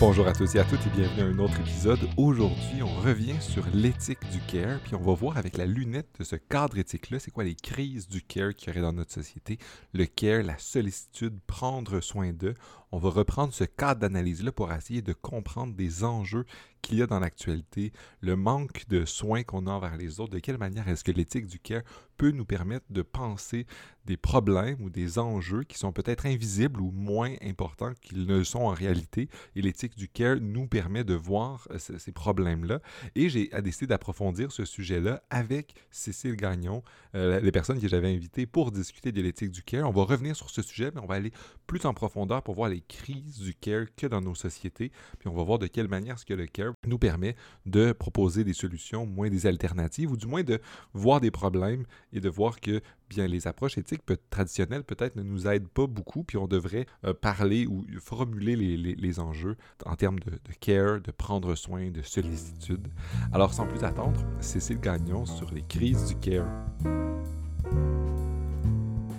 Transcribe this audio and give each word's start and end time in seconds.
Bonjour 0.00 0.28
à 0.28 0.32
tous 0.32 0.54
et 0.54 0.60
à 0.60 0.64
toutes 0.64 0.86
et 0.86 0.90
bienvenue 0.90 1.22
à 1.22 1.24
un 1.24 1.38
autre 1.40 1.58
épisode. 1.58 1.98
Aujourd'hui, 2.16 2.84
on 2.84 3.00
revient 3.00 3.34
sur 3.40 3.66
l'éthique 3.74 4.20
du 4.30 4.38
care, 4.46 4.78
puis 4.84 4.94
on 4.94 5.00
va 5.00 5.12
voir 5.12 5.36
avec 5.36 5.56
la 5.56 5.66
lunette 5.66 6.20
de 6.20 6.24
ce 6.24 6.36
cadre 6.36 6.78
éthique-là, 6.78 7.18
c'est 7.18 7.32
quoi 7.32 7.42
les 7.42 7.56
crises 7.56 8.06
du 8.06 8.22
care 8.22 8.54
qu'il 8.54 8.68
y 8.68 8.70
aurait 8.70 8.82
dans 8.82 8.92
notre 8.92 9.12
société. 9.12 9.58
Le 9.92 10.06
care, 10.06 10.44
la 10.44 10.56
sollicitude, 10.56 11.40
prendre 11.48 12.00
soin 12.00 12.32
d'eux. 12.32 12.54
On 12.92 12.98
va 12.98 13.10
reprendre 13.10 13.52
ce 13.52 13.64
cadre 13.64 14.00
d'analyse-là 14.02 14.52
pour 14.52 14.72
essayer 14.72 15.02
de 15.02 15.12
comprendre 15.12 15.74
des 15.74 16.04
enjeux 16.04 16.46
qu'il 16.80 16.98
y 16.98 17.02
a 17.02 17.08
dans 17.08 17.18
l'actualité, 17.18 17.92
le 18.20 18.36
manque 18.36 18.86
de 18.88 19.04
soins 19.04 19.42
qu'on 19.42 19.66
a 19.66 19.72
envers 19.72 19.96
les 19.96 20.20
autres, 20.20 20.32
de 20.32 20.38
quelle 20.38 20.58
manière 20.58 20.88
est-ce 20.88 21.02
que 21.02 21.10
l'éthique 21.10 21.48
du 21.48 21.58
care 21.58 21.82
peut 22.18 22.32
nous 22.32 22.44
permettre 22.44 22.84
de 22.90 23.02
penser 23.02 23.66
des 24.04 24.16
problèmes 24.16 24.80
ou 24.80 24.88
des 24.90 25.18
enjeux 25.18 25.64
qui 25.64 25.78
sont 25.78 25.92
peut-être 25.92 26.26
invisibles 26.26 26.80
ou 26.80 26.90
moins 26.90 27.34
importants 27.42 27.92
qu'ils 28.00 28.26
ne 28.26 28.42
sont 28.42 28.60
en 28.60 28.72
réalité. 28.72 29.28
Et 29.54 29.62
l'éthique 29.62 29.96
du 29.96 30.08
care 30.08 30.36
nous 30.40 30.66
permet 30.66 31.04
de 31.04 31.14
voir 31.14 31.68
euh, 31.70 31.78
ces 31.78 32.12
problèmes-là. 32.12 32.80
Et 33.14 33.28
j'ai 33.28 33.50
décidé 33.62 33.86
d'approfondir 33.86 34.50
ce 34.50 34.64
sujet-là 34.64 35.22
avec 35.28 35.74
Cécile 35.90 36.36
Gagnon, 36.36 36.82
euh, 37.14 37.38
les 37.40 37.52
personnes 37.52 37.80
que 37.80 37.88
j'avais 37.88 38.12
invitées 38.12 38.46
pour 38.46 38.72
discuter 38.72 39.12
de 39.12 39.20
l'éthique 39.20 39.50
du 39.50 39.62
care. 39.62 39.86
On 39.86 39.92
va 39.92 40.04
revenir 40.04 40.34
sur 40.34 40.48
ce 40.48 40.62
sujet, 40.62 40.90
mais 40.94 41.00
on 41.02 41.06
va 41.06 41.16
aller 41.16 41.32
plus 41.66 41.84
en 41.84 41.92
profondeur 41.92 42.42
pour 42.42 42.54
voir 42.54 42.70
les 42.70 42.80
crises 42.80 43.40
du 43.40 43.54
care 43.54 43.86
que 43.94 44.06
dans 44.06 44.22
nos 44.22 44.34
sociétés. 44.34 44.90
Puis 45.18 45.28
on 45.28 45.34
va 45.34 45.42
voir 45.42 45.58
de 45.58 45.66
quelle 45.66 45.88
manière 45.88 46.18
ce 46.18 46.24
que 46.24 46.34
le 46.34 46.46
care 46.46 46.72
nous 46.86 46.98
permet 46.98 47.36
de 47.66 47.92
proposer 47.92 48.42
des 48.42 48.54
solutions, 48.54 49.06
moins 49.06 49.28
des 49.28 49.46
alternatives, 49.46 50.10
ou 50.10 50.16
du 50.16 50.26
moins 50.26 50.42
de 50.42 50.60
voir 50.94 51.20
des 51.20 51.30
problèmes 51.30 51.84
et 52.12 52.20
de 52.20 52.28
voir 52.28 52.60
que 52.60 52.80
bien 53.08 53.26
les 53.26 53.46
approches 53.46 53.78
éthiques 53.78 54.02
traditionnelles 54.30 54.84
peut-être 54.84 55.16
ne 55.16 55.22
nous 55.22 55.46
aident 55.46 55.68
pas 55.68 55.86
beaucoup, 55.86 56.24
puis 56.24 56.36
on 56.36 56.46
devrait 56.46 56.86
euh, 57.04 57.14
parler 57.14 57.66
ou 57.66 57.84
formuler 58.00 58.56
les, 58.56 58.76
les, 58.76 59.20
enjeux 59.20 59.56
en 59.86 59.96
termes 59.96 60.18
de, 60.20 60.30
de, 60.30 60.52
care, 60.60 61.00
de 61.00 61.10
prendre 61.10 61.54
soin, 61.54 61.90
de 61.90 62.02
sollicitude. 62.02 62.88
Alors 63.32 63.54
sans 63.54 63.66
plus 63.66 63.84
attendre, 63.84 64.20
Cécile 64.40 64.80
Gagnon 64.80 65.26
sur 65.26 65.52
les 65.52 65.62
crises 65.62 66.06
du 66.06 66.16
care. 66.16 66.46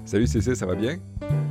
Salut 0.06 0.28
Cécile, 0.28 0.56
ça 0.56 0.66
va 0.66 0.76
bien? 0.76 0.98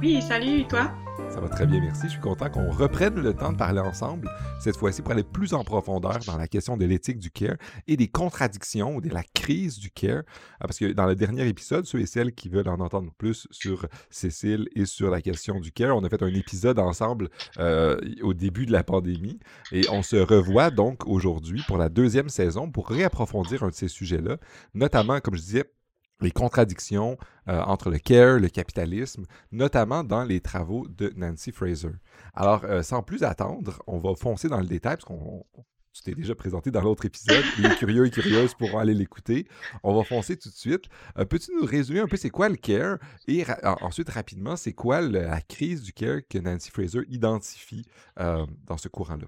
Oui, 0.00 0.20
salut, 0.23 0.67
toi? 0.67 0.92
Ça 1.31 1.41
va 1.41 1.48
très 1.48 1.67
bien, 1.67 1.81
merci. 1.81 2.05
Je 2.05 2.12
suis 2.12 2.21
content 2.21 2.48
qu'on 2.48 2.71
reprenne 2.71 3.15
le 3.17 3.34
temps 3.34 3.53
de 3.53 3.59
parler 3.59 3.81
ensemble, 3.81 4.31
cette 4.61 4.77
fois-ci 4.77 5.03
pour 5.03 5.12
aller 5.12 5.23
plus 5.23 5.53
en 5.53 5.62
profondeur 5.62 6.19
dans 6.27 6.37
la 6.37 6.48
question 6.48 6.77
de 6.77 6.85
l'éthique 6.85 7.19
du 7.19 7.31
care 7.31 7.57
et 7.87 7.97
des 7.97 8.09
contradictions 8.09 8.97
ou 8.97 9.01
de 9.01 9.11
la 9.11 9.23
crise 9.23 9.79
du 9.79 9.91
care. 9.91 10.23
Ah, 10.61 10.67
parce 10.67 10.79
que 10.79 10.93
dans 10.93 11.07
le 11.07 11.15
dernier 11.15 11.47
épisode, 11.47 11.85
ceux 11.85 12.01
et 12.01 12.07
celles 12.07 12.35
qui 12.35 12.48
veulent 12.48 12.69
en 12.69 12.81
entendre 12.81 13.12
plus 13.19 13.47
sur 13.51 13.87
Cécile 14.11 14.69
et 14.75 14.87
sur 14.87 15.11
la 15.11 15.20
question 15.20 15.61
du 15.61 15.70
care, 15.70 15.97
on 15.97 16.03
a 16.03 16.09
fait 16.09 16.23
un 16.23 16.35
épisode 16.35 16.79
ensemble 16.79 17.29
euh, 17.59 17.98
au 18.23 18.33
début 18.33 18.67
de 18.67 18.73
la 18.73 18.83
pandémie 18.83 19.39
et 19.70 19.83
on 19.91 20.03
se 20.03 20.17
revoit 20.17 20.70
donc 20.70 21.07
aujourd'hui 21.07 21.63
pour 21.67 21.77
la 21.77 21.89
deuxième 21.89 22.31
saison 22.31 22.70
pour 22.70 22.89
réapprofondir 22.89 23.63
un 23.63 23.69
de 23.69 23.75
ces 23.75 23.89
sujets-là, 23.89 24.39
notamment, 24.75 25.20
comme 25.20 25.35
je 25.35 25.42
disais, 25.42 25.65
les 26.20 26.30
contradictions 26.30 27.16
euh, 27.48 27.61
entre 27.62 27.91
le 27.91 27.98
care, 27.98 28.38
le 28.38 28.48
capitalisme, 28.48 29.24
notamment 29.52 30.05
dans 30.05 30.24
les 30.24 30.41
travaux 30.41 30.86
de 30.88 31.12
Nancy 31.16 31.52
Fraser. 31.52 31.92
Alors, 32.34 32.64
euh, 32.64 32.83
sans 32.83 33.02
plus 33.02 33.22
attendre, 33.22 33.83
on 33.86 33.98
va 33.98 34.14
foncer 34.14 34.48
dans 34.48 34.61
le 34.61 34.66
détail, 34.66 34.96
parce 34.96 35.05
qu'on 35.05 35.44
tu 35.92 36.02
t'es 36.05 36.14
déjà 36.14 36.36
présenté 36.36 36.70
dans 36.70 36.83
l'autre 36.83 37.06
épisode. 37.06 37.42
Les 37.58 37.74
curieux 37.74 38.06
et 38.06 38.11
curieuses 38.11 38.55
pourront 38.55 38.78
aller 38.78 38.94
l'écouter. 38.94 39.48
On 39.83 39.96
va 39.96 40.05
foncer 40.05 40.36
tout 40.36 40.48
de 40.48 40.55
suite. 40.55 40.84
Euh, 41.19 41.24
peux-tu 41.24 41.50
nous 41.52 41.66
résumer 41.66 41.98
un 41.98 42.06
peu 42.06 42.16
c'est 42.16 42.30
quoi 42.30 42.48
le 42.48 42.55
care? 42.56 42.98
Et 43.27 43.44
ensuite 43.80 44.08
rapidement 44.08 44.55
c'est 44.55 44.74
quoi 44.74 45.00
la 45.00 45.41
crise 45.41 45.83
du 45.83 45.92
care 45.92 46.20
que 46.30 46.39
Nancy 46.39 46.70
Fraser 46.70 47.00
identifie 47.08 47.84
dans 48.16 48.77
ce 48.77 48.86
courant-là? 48.86 49.27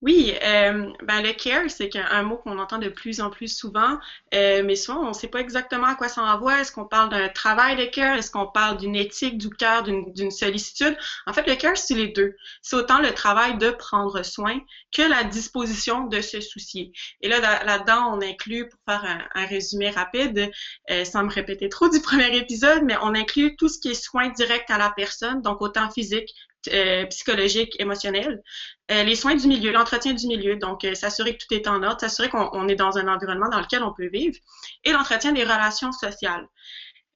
Oui, 0.00 0.32
euh, 0.44 0.92
ben 1.02 1.22
le 1.22 1.32
care, 1.32 1.68
c'est 1.68 1.90
un 1.96 2.22
mot 2.22 2.36
qu'on 2.36 2.56
entend 2.60 2.78
de 2.78 2.88
plus 2.88 3.20
en 3.20 3.30
plus 3.30 3.48
souvent, 3.48 3.98
euh, 4.32 4.62
mais 4.64 4.76
souvent 4.76 5.00
on 5.04 5.08
ne 5.08 5.12
sait 5.12 5.26
pas 5.26 5.40
exactement 5.40 5.86
à 5.88 5.96
quoi 5.96 6.08
ça 6.08 6.22
envoie. 6.22 6.60
Est-ce 6.60 6.70
qu'on 6.70 6.84
parle 6.86 7.08
d'un 7.10 7.28
travail 7.28 7.74
de 7.74 7.84
cœur? 7.84 8.14
Est-ce 8.14 8.30
qu'on 8.30 8.46
parle 8.46 8.76
d'une 8.76 8.94
éthique 8.94 9.38
du 9.38 9.50
cœur, 9.50 9.82
d'une 9.82 10.30
sollicitude? 10.30 10.96
En 11.26 11.32
fait, 11.32 11.48
le 11.48 11.56
care, 11.56 11.76
c'est 11.76 11.96
les 11.96 12.08
deux. 12.08 12.36
C'est 12.62 12.76
autant 12.76 13.00
le 13.00 13.12
travail 13.12 13.58
de 13.58 13.70
prendre 13.70 14.22
soin 14.22 14.60
que 14.92 15.02
la 15.02 15.24
disposition 15.24 16.06
de 16.06 16.20
se 16.20 16.40
soucier. 16.40 16.92
Et 17.20 17.28
là, 17.28 17.40
là-dedans, 17.64 18.16
on 18.16 18.22
inclut, 18.22 18.68
pour 18.68 18.78
faire 18.88 19.04
un, 19.34 19.46
résumé 19.46 19.90
rapide, 19.90 20.48
euh, 20.90 21.04
sans 21.04 21.24
me 21.24 21.30
répéter 21.30 21.68
trop 21.68 21.88
du 21.88 22.00
premier 22.02 22.36
épisode, 22.36 22.84
mais 22.84 22.96
on 23.02 23.16
inclut 23.16 23.56
tout 23.56 23.68
ce 23.68 23.80
qui 23.80 23.88
est 23.88 23.94
soin 23.94 24.28
direct 24.28 24.70
à 24.70 24.78
la 24.78 24.90
personne, 24.90 25.42
donc 25.42 25.60
autant 25.60 25.90
physique 25.90 26.32
euh, 26.72 27.06
psychologique, 27.06 27.80
émotionnel. 27.80 28.42
Euh, 28.90 29.04
les 29.04 29.14
soins 29.14 29.36
du 29.36 29.46
milieu, 29.46 29.70
l'entretien 29.70 30.12
du 30.12 30.26
milieu, 30.26 30.56
donc 30.56 30.84
euh, 30.84 30.94
s'assurer 30.94 31.36
que 31.36 31.44
tout 31.44 31.54
est 31.54 31.68
en 31.68 31.82
ordre, 31.82 32.00
s'assurer 32.00 32.28
qu'on 32.28 32.68
est 32.68 32.74
dans 32.74 32.98
un 32.98 33.06
environnement 33.06 33.48
dans 33.48 33.60
lequel 33.60 33.82
on 33.82 33.92
peut 33.92 34.08
vivre, 34.08 34.36
et 34.84 34.92
l'entretien 34.92 35.32
des 35.32 35.44
relations 35.44 35.92
sociales. 35.92 36.46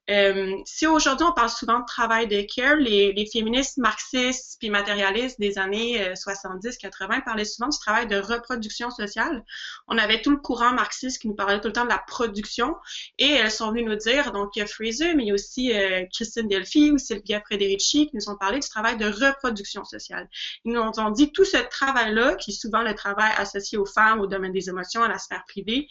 Euh, 0.09 0.57
si 0.65 0.85
aujourd'hui 0.85 1.25
on 1.25 1.31
parle 1.31 1.49
souvent 1.49 1.79
de 1.79 1.85
travail 1.85 2.27
de 2.27 2.41
care, 2.41 2.75
les, 2.75 3.13
les 3.13 3.25
féministes 3.25 3.77
marxistes 3.77 4.57
puis 4.59 4.69
matérialistes 4.69 5.39
des 5.39 5.57
années 5.57 6.13
70-80 6.13 7.19
euh, 7.19 7.21
parlaient 7.21 7.45
souvent 7.45 7.69
du 7.69 7.77
travail 7.79 8.07
de 8.07 8.17
reproduction 8.17 8.89
sociale. 8.89 9.45
On 9.87 9.97
avait 9.97 10.21
tout 10.21 10.31
le 10.31 10.37
courant 10.37 10.73
marxiste 10.73 11.21
qui 11.21 11.29
nous 11.29 11.35
parlait 11.35 11.61
tout 11.61 11.67
le 11.67 11.73
temps 11.73 11.85
de 11.85 11.89
la 11.89 12.03
production 12.05 12.75
et 13.17 13.29
elles 13.29 13.51
sont 13.51 13.71
venues 13.71 13.85
nous 13.85 13.95
dire, 13.95 14.33
donc 14.33 14.49
il 14.57 14.67
Fraser, 14.67 15.13
mais 15.13 15.31
aussi 15.31 15.73
euh, 15.73 16.05
Christine 16.13 16.49
Delphi 16.49 16.91
ou 16.91 16.97
Sylvia 16.97 17.41
Frederici 17.41 18.09
qui 18.09 18.15
nous 18.15 18.29
ont 18.29 18.37
parlé 18.37 18.59
du 18.59 18.67
travail 18.67 18.97
de 18.97 19.05
reproduction 19.05 19.85
sociale. 19.85 20.29
Ils 20.65 20.73
nous 20.73 20.81
ont 20.81 21.11
dit 21.11 21.31
tout 21.31 21.45
ce 21.45 21.57
travail-là, 21.57 22.35
qui 22.35 22.51
est 22.51 22.53
souvent 22.53 22.81
le 22.81 22.93
travail 22.93 23.31
associé 23.37 23.77
aux 23.77 23.85
femmes, 23.85 24.19
au 24.19 24.27
domaine 24.27 24.51
des 24.51 24.67
émotions, 24.67 25.01
à 25.01 25.07
la 25.07 25.17
sphère 25.17 25.45
privée, 25.47 25.87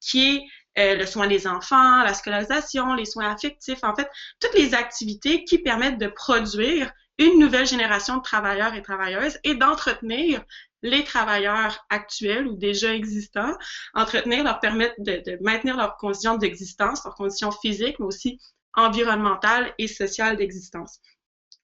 qui 0.00 0.36
est 0.36 0.44
euh, 0.78 0.94
le 0.94 1.06
soin 1.06 1.26
des 1.26 1.46
enfants, 1.46 2.02
la 2.02 2.14
scolarisation, 2.14 2.94
les 2.94 3.04
soins 3.04 3.32
affectifs, 3.32 3.82
en 3.82 3.94
fait, 3.94 4.10
toutes 4.40 4.54
les 4.54 4.74
activités 4.74 5.44
qui 5.44 5.58
permettent 5.58 5.98
de 5.98 6.08
produire 6.08 6.92
une 7.18 7.38
nouvelle 7.38 7.66
génération 7.66 8.18
de 8.18 8.22
travailleurs 8.22 8.74
et 8.74 8.82
travailleuses 8.82 9.38
et 9.42 9.54
d'entretenir 9.54 10.44
les 10.82 11.02
travailleurs 11.04 11.84
actuels 11.88 12.46
ou 12.46 12.56
déjà 12.56 12.94
existants, 12.94 13.52
entretenir, 13.94 14.44
leur 14.44 14.60
permettre 14.60 14.94
de, 14.98 15.22
de 15.24 15.38
maintenir 15.42 15.76
leurs 15.76 15.96
conditions 15.96 16.36
d'existence, 16.36 17.04
leurs 17.04 17.14
conditions 17.14 17.50
physiques, 17.50 17.98
mais 17.98 18.06
aussi 18.06 18.38
environnementales 18.74 19.72
et 19.78 19.88
sociales 19.88 20.36
d'existence. 20.36 21.00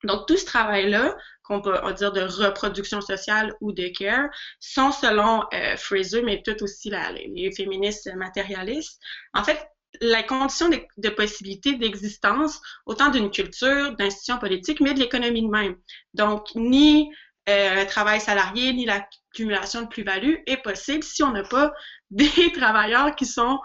Donc, 0.05 0.27
tout 0.27 0.37
ce 0.37 0.47
travail-là, 0.47 1.17
qu'on 1.44 1.60
peut 1.60 1.76
dire 1.94 2.12
de 2.12 2.20
reproduction 2.20 3.00
sociale 3.00 3.54
ou 3.60 3.72
de 3.72 3.88
care, 3.88 4.28
sont 4.60 4.92
selon 4.92 5.44
euh, 5.53 5.76
Fraser, 5.76 6.22
mais 6.22 6.42
tout 6.42 6.62
aussi 6.62 6.91
les, 6.91 7.53
féministes 7.53 8.12
matérialistes, 8.14 9.00
en 9.34 9.44
fait, 9.44 9.69
la 10.00 10.22
condition 10.22 10.69
de, 10.69 11.08
possibilité 11.10 11.75
d'existence 11.75 12.60
autant 12.86 13.08
d'une 13.08 13.31
culture, 13.31 13.94
d'institutions 13.97 14.38
politiques, 14.38 14.81
mais 14.81 14.94
de 14.94 15.00
l'économie 15.00 15.42
de 15.42 15.48
même. 15.48 15.76
Donc, 16.14 16.54
ni 16.54 17.10
euh, 17.48 17.84
travail 17.86 18.20
salarié, 18.20 18.72
ni 18.72 18.86
l'accumulation 18.86 19.82
de 19.82 19.88
plus-value 19.88 20.36
est 20.47 20.62
possible 20.62 21.02
si 21.02 21.22
on 21.22 21.32
n'a 21.32 21.42
pas 21.42 21.72
des 22.10 22.52
travailleurs 22.52 23.14
qui 23.14 23.26
sont 23.26 23.60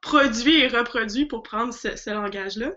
produits 0.00 0.60
et 0.60 0.68
reproduits 0.68 1.26
pour 1.26 1.42
prendre 1.42 1.74
ce, 1.74 1.96
ce 1.96 2.10
langage-là. 2.10 2.70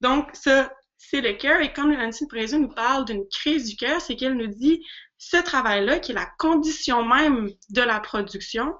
Donc, 0.00 0.28
ça, 0.34 0.72
c'est 1.10 1.20
le 1.20 1.32
cœur. 1.32 1.60
Et 1.60 1.72
quand 1.72 1.86
Nancy 1.86 2.26
Fraser 2.28 2.58
nous 2.58 2.68
parle 2.68 3.04
d'une 3.04 3.26
crise 3.28 3.68
du 3.68 3.76
cœur, 3.76 4.00
c'est 4.00 4.16
qu'elle 4.16 4.36
nous 4.36 4.46
dit 4.46 4.84
ce 5.18 5.36
travail-là, 5.36 5.98
qui 5.98 6.12
est 6.12 6.14
la 6.14 6.30
condition 6.38 7.04
même 7.04 7.50
de 7.70 7.82
la 7.82 8.00
production, 8.00 8.74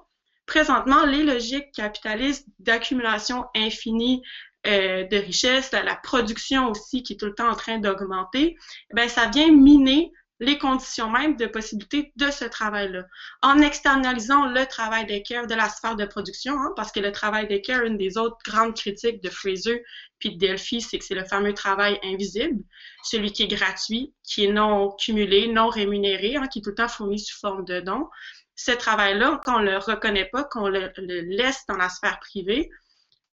présentement, 0.45 1.05
les 1.05 1.23
logiques 1.23 1.71
capitalistes 1.73 2.47
d'accumulation 2.59 3.45
infinie 3.55 4.21
euh, 4.67 5.05
de 5.05 5.17
richesses, 5.17 5.71
la, 5.71 5.83
la, 5.83 5.95
production 5.95 6.69
aussi 6.69 7.03
qui 7.03 7.13
est 7.13 7.17
tout 7.17 7.25
le 7.25 7.35
temps 7.35 7.49
en 7.49 7.55
train 7.55 7.79
d'augmenter, 7.79 8.57
ben 8.93 9.09
ça 9.09 9.27
vient 9.27 9.51
miner 9.51 10.11
les 10.43 10.57
conditions 10.57 11.09
même 11.09 11.37
de 11.37 11.45
possibilité 11.45 12.11
de 12.17 12.29
ce 12.29 12.45
travail-là. 12.45 13.05
En 13.41 13.59
externalisant 13.59 14.47
le 14.47 14.65
travail 14.65 15.05
des 15.05 15.23
care 15.23 15.47
de 15.47 15.55
la 15.55 15.69
sphère 15.69 15.95
de 15.95 16.05
production, 16.05 16.53
hein, 16.59 16.73
parce 16.75 16.91
que 16.91 16.99
le 16.99 17.11
travail 17.11 17.47
des 17.47 17.61
care, 17.61 17.83
une 17.83 17.97
des 17.97 18.17
autres 18.17 18.37
grandes 18.45 18.75
critiques 18.75 19.23
de 19.23 19.29
Fraser 19.29 19.83
puis 20.19 20.35
de 20.35 20.37
Delphi, 20.37 20.81
c'est 20.81 20.99
que 20.99 21.05
c'est 21.05 21.15
le 21.15 21.25
fameux 21.25 21.53
travail 21.53 21.99
invisible, 22.03 22.63
celui 23.03 23.31
qui 23.31 23.43
est 23.43 23.47
gratuit, 23.47 24.13
qui 24.23 24.45
est 24.45 24.51
non 24.51 24.91
cumulé, 24.99 25.47
non 25.47 25.69
rémunéré, 25.69 26.35
hein, 26.35 26.47
qui 26.47 26.59
est 26.59 26.61
tout 26.61 26.69
le 26.71 26.75
temps 26.75 26.87
fourni 26.87 27.19
sous 27.19 27.39
forme 27.39 27.65
de 27.65 27.79
dons. 27.79 28.09
Ce 28.55 28.71
travail-là, 28.71 29.41
qu'on 29.45 29.59
le 29.59 29.77
reconnaît 29.77 30.29
pas, 30.31 30.43
qu'on 30.43 30.67
le, 30.67 30.91
le 30.97 31.21
laisse 31.21 31.63
dans 31.67 31.77
la 31.77 31.89
sphère 31.89 32.19
privée, 32.19 32.69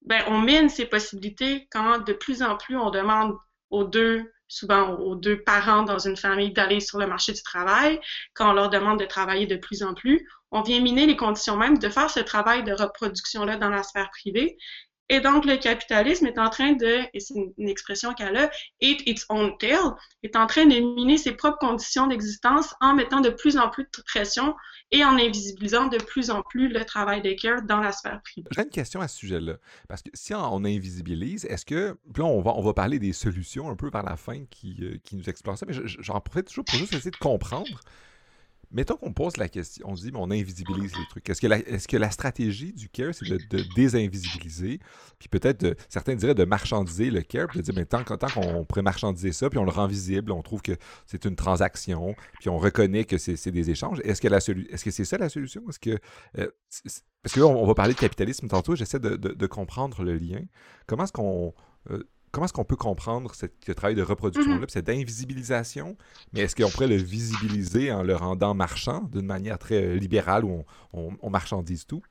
ben, 0.02 0.22
on 0.28 0.40
mine 0.40 0.68
ces 0.68 0.86
possibilités 0.86 1.68
quand 1.70 1.98
de 1.98 2.12
plus 2.12 2.42
en 2.42 2.56
plus 2.56 2.76
on 2.76 2.90
demande 2.90 3.36
aux 3.70 3.84
deux 3.84 4.32
souvent 4.48 4.94
aux 4.96 5.14
deux 5.16 5.42
parents 5.42 5.82
dans 5.82 5.98
une 5.98 6.16
famille 6.16 6.52
d'aller 6.52 6.80
sur 6.80 6.98
le 6.98 7.06
marché 7.06 7.32
du 7.32 7.42
travail, 7.42 8.00
quand 8.34 8.50
on 8.50 8.52
leur 8.52 8.70
demande 8.70 9.00
de 9.00 9.04
travailler 9.04 9.46
de 9.46 9.56
plus 9.56 9.82
en 9.82 9.94
plus, 9.94 10.28
on 10.50 10.62
vient 10.62 10.80
miner 10.80 11.06
les 11.06 11.16
conditions 11.16 11.56
même 11.56 11.78
de 11.78 11.88
faire 11.88 12.10
ce 12.10 12.20
travail 12.20 12.64
de 12.64 12.72
reproduction-là 12.72 13.56
dans 13.56 13.70
la 13.70 13.82
sphère 13.82 14.10
privée. 14.10 14.56
Et 15.08 15.20
donc, 15.20 15.44
le 15.44 15.56
capitalisme 15.56 16.26
est 16.26 16.38
en 16.38 16.50
train 16.50 16.72
de, 16.72 17.00
et 17.14 17.20
c'est 17.20 17.34
une, 17.34 17.68
expression 17.68 18.12
qu'elle 18.12 18.36
a, 18.36 18.50
eat 18.80 19.02
its 19.06 19.24
own 19.28 19.56
tail, 19.58 19.78
est 20.24 20.34
en 20.34 20.46
train 20.46 20.66
de 20.66 20.94
miner 20.96 21.16
ses 21.16 21.32
propres 21.32 21.58
conditions 21.58 22.08
d'existence 22.08 22.74
en 22.80 22.94
mettant 22.94 23.20
de 23.20 23.30
plus 23.30 23.56
en 23.56 23.68
plus 23.68 23.84
de 23.84 24.02
pression 24.04 24.54
et 24.90 25.04
en 25.04 25.14
invisibilisant 25.14 25.86
de 25.86 25.98
plus 25.98 26.30
en 26.30 26.42
plus 26.42 26.68
le 26.68 26.84
travail 26.84 27.22
des 27.22 27.36
care 27.36 27.62
dans 27.62 27.80
la 27.80 27.92
sphère 27.92 28.20
privée. 28.22 28.48
J'ai 28.50 28.62
une 28.62 28.70
question 28.70 29.00
à 29.00 29.08
ce 29.08 29.16
sujet-là. 29.18 29.54
Parce 29.88 30.02
que 30.02 30.10
si 30.14 30.34
on 30.34 30.64
invisibilise, 30.64 31.44
est-ce 31.44 31.64
que. 31.64 31.96
Là, 32.16 32.24
on 32.24 32.40
va, 32.40 32.52
on 32.56 32.62
va 32.62 32.74
parler 32.74 32.98
des 32.98 33.12
solutions 33.12 33.68
un 33.68 33.76
peu 33.76 33.90
par 33.90 34.02
la 34.02 34.16
fin 34.16 34.44
qui, 34.50 34.76
euh, 34.80 34.96
qui 35.04 35.16
nous 35.16 35.28
explorent 35.28 35.58
ça, 35.58 35.66
mais 35.66 35.74
j'en 35.74 36.20
profite 36.20 36.48
toujours 36.48 36.64
pour 36.64 36.78
juste 36.78 36.94
essayer 36.94 37.10
de 37.10 37.16
comprendre 37.16 37.80
Mettons 38.72 38.96
qu'on 38.96 39.12
pose 39.12 39.36
la 39.36 39.48
question, 39.48 39.86
on 39.88 39.96
se 39.96 40.02
dit, 40.02 40.12
mais 40.12 40.18
on 40.20 40.30
invisibilise 40.30 40.92
les 40.96 41.06
trucs. 41.08 41.28
Est-ce 41.30 41.40
que, 41.40 41.46
est-ce 41.46 41.86
que 41.86 41.96
la 41.96 42.10
stratégie 42.10 42.72
du 42.72 42.88
care, 42.88 43.14
c'est 43.14 43.28
de, 43.28 43.74
désinvisibiliser, 43.74 44.80
puis 45.18 45.28
peut-être, 45.28 45.76
certains 45.88 46.14
diraient 46.14 46.34
de 46.34 46.44
marchandiser 46.44 47.10
le 47.10 47.22
care, 47.22 47.46
puis 47.46 47.60
de 47.60 47.64
dire, 47.64 47.74
mais 47.74 47.86
tant, 47.86 48.02
tant 48.02 48.28
qu'on 48.28 48.64
pourrait 48.64 48.82
marchandiser 48.82 49.32
ça, 49.32 49.48
puis 49.48 49.58
on 49.58 49.64
le 49.64 49.70
rend 49.70 49.86
visible, 49.86 50.32
on 50.32 50.42
trouve 50.42 50.62
que 50.62 50.72
c'est 51.06 51.24
une 51.24 51.36
transaction, 51.36 52.14
puis 52.40 52.48
on 52.48 52.58
reconnaît 52.58 53.04
que 53.04 53.18
c'est, 53.18 53.50
des 53.50 53.70
échanges. 53.70 54.00
Est-ce 54.04 54.20
que, 54.20 54.90
c'est 54.90 55.04
ça 55.04 55.18
la 55.18 55.28
solution? 55.28 55.62
Est-ce 55.68 55.78
que, 55.78 55.98
euh, 56.38 56.50
parce 57.22 57.34
que 57.34 57.40
on, 57.40 57.66
va 57.66 57.74
parler 57.74 57.94
de 57.94 57.98
capitalisme 57.98 58.48
tantôt, 58.48 58.74
j'essaie 58.74 59.00
de, 59.00 59.46
comprendre 59.46 60.02
le 60.02 60.16
lien. 60.16 60.40
Comment 60.86 61.04
est-ce 61.04 61.12
qu'on... 61.12 61.54
Euh, 61.90 62.02
comment 62.36 62.44
est-ce 62.44 62.52
qu'on 62.52 62.64
peut 62.64 62.76
comprendre 62.76 63.32
ce 63.34 63.72
travail 63.72 63.94
de 63.94 64.02
reproduction-là, 64.02 64.66
mm-hmm. 64.66 64.68
cette 64.68 64.90
invisibilisation, 64.90 65.96
mais 66.34 66.40
est-ce 66.40 66.54
qu'on 66.54 66.68
pourrait 66.68 66.86
le 66.86 66.96
visibiliser 66.96 67.90
en 67.90 68.02
le 68.02 68.14
rendant 68.14 68.52
marchand 68.52 69.08
d'une 69.10 69.24
manière 69.24 69.58
très 69.58 69.82
euh, 69.82 69.94
libérale 69.94 70.44
où 70.44 70.62
on, 70.92 71.30
marchandise 71.30 71.86
tout? 71.86 72.02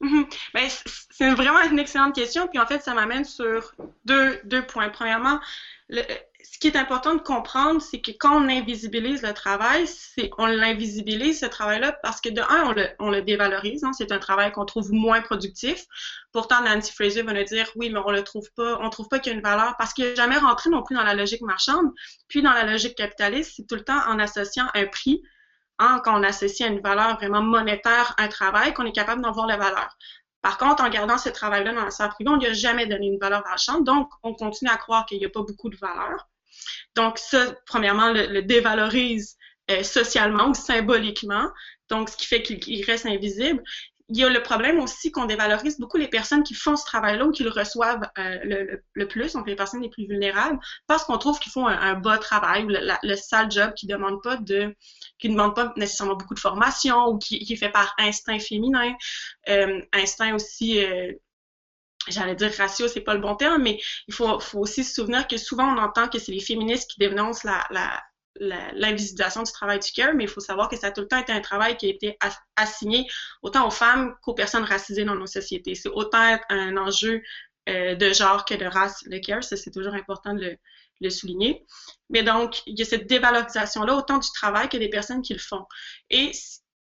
Mm-hmm. 0.00 0.24
Ben, 0.54 0.70
c'est 1.10 1.34
vraiment 1.34 1.60
une 1.70 1.78
excellente 1.78 2.14
question. 2.14 2.48
Puis 2.48 2.58
en 2.58 2.64
fait, 2.64 2.80
ça 2.80 2.94
m'amène 2.94 3.26
sur 3.26 3.74
deux, 4.06 4.40
deux 4.44 4.64
points. 4.64 4.88
Premièrement, 4.88 5.38
le, 5.90 6.00
ce 6.44 6.58
qui 6.58 6.66
est 6.66 6.76
important 6.76 7.14
de 7.14 7.20
comprendre, 7.20 7.80
c'est 7.80 8.00
que 8.00 8.10
quand 8.12 8.36
on 8.36 8.48
invisibilise 8.48 9.22
le 9.22 9.32
travail, 9.32 9.86
c'est 9.86 10.30
on 10.38 10.46
l'invisibilise 10.46 11.40
ce 11.40 11.46
travail-là 11.46 11.92
parce 12.02 12.20
que 12.20 12.28
de 12.28 12.40
un, 12.40 12.64
on 12.66 12.72
le, 12.72 12.88
on 12.98 13.10
le 13.10 13.22
dévalorise. 13.22 13.84
Hein, 13.84 13.92
c'est 13.92 14.12
un 14.12 14.18
travail 14.18 14.52
qu'on 14.52 14.64
trouve 14.64 14.92
moins 14.92 15.20
productif. 15.20 15.86
Pourtant, 16.32 16.62
Nancy 16.62 16.92
Fraser 16.92 17.22
va 17.22 17.32
nous 17.32 17.44
dire 17.44 17.70
oui, 17.76 17.90
mais 17.90 18.00
on 18.04 18.10
le 18.10 18.22
trouve 18.22 18.50
pas, 18.56 18.78
on 18.80 18.90
trouve 18.90 19.08
pas 19.08 19.18
qu'il 19.18 19.32
y 19.32 19.34
a 19.34 19.38
une 19.38 19.44
valeur 19.44 19.76
parce 19.78 19.92
qu'il 19.92 20.04
n'est 20.04 20.16
jamais 20.16 20.38
rentré 20.38 20.70
non 20.70 20.82
plus 20.82 20.96
dans 20.96 21.04
la 21.04 21.14
logique 21.14 21.42
marchande. 21.42 21.90
Puis 22.28 22.42
dans 22.42 22.52
la 22.52 22.64
logique 22.64 22.96
capitaliste, 22.96 23.54
c'est 23.56 23.66
tout 23.66 23.76
le 23.76 23.84
temps 23.84 24.00
en 24.08 24.18
associant 24.18 24.66
un 24.74 24.86
prix. 24.86 25.22
Hein, 25.78 26.02
quand 26.04 26.18
on 26.18 26.22
associe 26.22 26.68
une 26.68 26.80
valeur 26.80 27.16
vraiment 27.16 27.40
monétaire 27.40 28.14
un 28.18 28.28
travail, 28.28 28.74
qu'on 28.74 28.84
est 28.84 28.92
capable 28.92 29.22
d'en 29.22 29.32
voir 29.32 29.46
la 29.46 29.56
valeur. 29.56 29.88
Par 30.42 30.56
contre, 30.56 30.82
en 30.82 30.88
gardant 30.88 31.18
ce 31.18 31.28
travail-là 31.28 31.74
dans 31.74 31.84
la 31.84 31.90
sphère 31.90 32.10
privée, 32.10 32.30
on 32.30 32.36
lui 32.36 32.46
a 32.46 32.52
jamais 32.52 32.86
donné 32.86 33.06
une 33.08 33.18
valeur 33.18 33.42
marchande, 33.44 33.84
donc 33.84 34.10
on 34.22 34.34
continue 34.34 34.70
à 34.70 34.76
croire 34.76 35.04
qu'il 35.04 35.18
n'y 35.18 35.26
a 35.26 35.28
pas 35.28 35.42
beaucoup 35.42 35.68
de 35.68 35.76
valeur. 35.76 36.29
Donc 36.94 37.18
ça, 37.18 37.54
premièrement, 37.66 38.12
le, 38.12 38.42
dévalorise 38.42 39.36
euh, 39.70 39.82
socialement 39.82 40.48
ou 40.48 40.54
symboliquement, 40.54 41.48
donc 41.88 42.08
ce 42.08 42.16
qui 42.16 42.26
fait 42.26 42.42
qu'il 42.42 42.84
reste 42.84 43.06
invisible. 43.06 43.62
Il 44.12 44.16
y 44.16 44.24
a 44.24 44.28
le 44.28 44.42
problème 44.42 44.80
aussi 44.80 45.12
qu'on 45.12 45.26
dévalorise 45.26 45.78
beaucoup 45.78 45.96
les 45.96 46.08
personnes 46.08 46.42
qui 46.42 46.54
font 46.54 46.74
ce 46.74 46.84
travail-là 46.84 47.26
ou 47.26 47.30
qui 47.30 47.44
le 47.44 47.50
reçoivent 47.50 48.10
euh, 48.18 48.80
le, 48.94 49.06
plus, 49.06 49.34
donc 49.34 49.46
les 49.46 49.54
personnes 49.54 49.82
les 49.82 49.88
plus 49.88 50.08
vulnérables, 50.08 50.58
parce 50.88 51.04
qu'on 51.04 51.16
trouve 51.16 51.38
qu'ils 51.38 51.52
font 51.52 51.68
un, 51.68 51.94
bas 51.94 52.18
travail 52.18 52.64
ou 52.64 52.68
le, 52.70 53.14
sale 53.14 53.52
job 53.52 53.72
qui 53.74 53.86
demande 53.86 54.20
pas 54.20 54.36
de, 54.36 54.74
qui 55.20 55.28
demande 55.28 55.54
pas 55.54 55.72
nécessairement 55.76 56.16
beaucoup 56.16 56.34
de 56.34 56.40
formation 56.40 57.06
ou 57.06 57.18
qui, 57.18 57.38
qui 57.38 57.52
est 57.52 57.56
fait 57.56 57.70
par 57.70 57.94
instinct 57.98 58.40
féminin, 58.40 58.92
euh, 59.48 59.80
instinct 59.92 60.34
aussi 60.34 60.84
j'allais 62.08 62.34
dire 62.34 62.52
ratio, 62.56 62.88
c'est 62.88 63.00
pas 63.00 63.14
le 63.14 63.20
bon 63.20 63.36
terme, 63.36 63.62
mais 63.62 63.80
il 64.08 64.14
faut, 64.14 64.40
faut, 64.40 64.60
aussi 64.60 64.84
se 64.84 64.94
souvenir 64.94 65.28
que 65.28 65.36
souvent 65.36 65.74
on 65.74 65.78
entend 65.78 66.08
que 66.08 66.18
c'est 66.18 66.32
les 66.32 66.40
féministes 66.40 66.90
qui 66.90 66.98
dénoncent 66.98 67.44
la, 67.44 67.66
la 67.70 68.02
l'invisibilisation 68.36 69.42
du 69.42 69.52
travail 69.52 69.80
du 69.80 69.90
cœur, 69.92 70.14
mais 70.14 70.24
il 70.24 70.30
faut 70.30 70.40
savoir 70.40 70.68
que 70.68 70.76
ça 70.76 70.88
a 70.88 70.90
tout 70.92 71.00
le 71.02 71.08
temps 71.08 71.18
été 71.18 71.32
un 71.32 71.40
travail 71.40 71.76
qui 71.76 71.86
a 71.86 71.88
été 71.90 72.16
assigné 72.56 73.06
autant 73.42 73.66
aux 73.66 73.70
femmes 73.70 74.14
qu'aux 74.22 74.34
personnes 74.34 74.64
racisées 74.64 75.04
dans 75.04 75.16
nos 75.16 75.26
sociétés. 75.26 75.74
C'est 75.74 75.88
autant 75.88 76.38
un 76.48 76.76
enjeu 76.76 77.22
euh, 77.68 77.94
de 77.94 78.12
genre 78.12 78.44
que 78.44 78.54
de 78.54 78.64
race, 78.64 79.02
le 79.06 79.18
care, 79.18 79.44
ça 79.44 79.56
c'est 79.56 79.70
toujours 79.70 79.94
important 79.94 80.34
de 80.34 80.40
le, 80.40 80.56
le, 81.00 81.10
souligner. 81.10 81.66
Mais 82.08 82.22
donc, 82.22 82.62
il 82.66 82.78
y 82.78 82.82
a 82.82 82.84
cette 82.84 83.06
dévalorisation-là 83.06 83.94
autant 83.94 84.18
du 84.18 84.28
travail 84.32 84.68
que 84.68 84.76
des 84.76 84.88
personnes 84.88 85.22
qui 85.22 85.34
le 85.34 85.40
font. 85.40 85.66
Et 86.08 86.30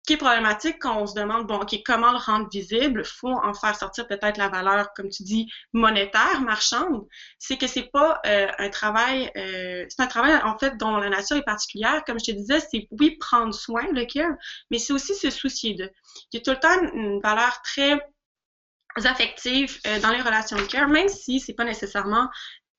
qui 0.08 0.14
est 0.14 0.16
problématique 0.16 0.78
quand 0.80 1.02
on 1.02 1.06
se 1.06 1.14
demande, 1.14 1.46
bon, 1.46 1.56
OK, 1.56 1.82
comment 1.84 2.12
le 2.12 2.16
rendre 2.16 2.48
visible? 2.48 3.04
faut 3.04 3.28
en 3.28 3.52
faire 3.52 3.76
sortir 3.76 4.08
peut-être 4.08 4.38
la 4.38 4.48
valeur, 4.48 4.94
comme 4.94 5.10
tu 5.10 5.22
dis, 5.22 5.52
monétaire, 5.74 6.40
marchande. 6.40 7.06
C'est 7.38 7.58
que 7.58 7.66
c'est 7.66 7.90
pas 7.92 8.18
euh, 8.24 8.46
un 8.56 8.70
travail, 8.70 9.30
euh, 9.36 9.84
c'est 9.90 10.00
un 10.00 10.06
travail, 10.06 10.34
en 10.42 10.56
fait, 10.56 10.78
dont 10.78 10.96
la 10.96 11.10
nature 11.10 11.36
est 11.36 11.42
particulière. 11.42 12.02
Comme 12.06 12.18
je 12.18 12.24
te 12.24 12.30
disais, 12.30 12.58
c'est, 12.58 12.88
oui, 12.98 13.18
prendre 13.20 13.52
soin, 13.52 13.82
le 13.92 14.06
care, 14.06 14.32
mais 14.70 14.78
c'est 14.78 14.94
aussi 14.94 15.14
se 15.14 15.28
soucier 15.28 15.74
de. 15.74 15.92
Il 16.32 16.38
y 16.38 16.40
a 16.40 16.42
tout 16.42 16.52
le 16.52 16.58
temps 16.58 16.94
une 16.94 17.20
valeur 17.20 17.60
très 17.60 18.00
affective 18.96 19.78
euh, 19.86 20.00
dans 20.00 20.10
les 20.10 20.22
relations 20.22 20.56
de 20.56 20.62
care, 20.62 20.88
même 20.88 21.10
si 21.10 21.38
c'est 21.38 21.52
pas 21.52 21.64
nécessairement 21.64 22.30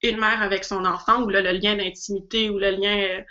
une 0.02 0.18
mère 0.18 0.42
avec 0.42 0.64
son 0.64 0.84
enfant, 0.84 1.22
ou 1.22 1.30
là, 1.30 1.42
le 1.42 1.52
lien 1.52 1.76
d'intimité, 1.76 2.50
ou 2.50 2.58
le 2.58 2.72
lien 2.72 3.24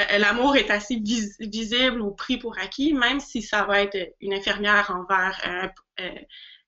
euh, 0.00 0.18
l'amour 0.18 0.56
est 0.56 0.70
assez 0.70 0.96
visible 1.40 2.00
ou 2.00 2.12
pris 2.12 2.38
pour 2.38 2.58
acquis, 2.58 2.92
même 2.92 3.20
si 3.20 3.42
ça 3.42 3.64
va 3.64 3.82
être 3.82 3.96
une 4.20 4.34
infirmière 4.34 4.90
envers 4.90 5.38
euh, 5.46 6.04
euh, 6.04 6.18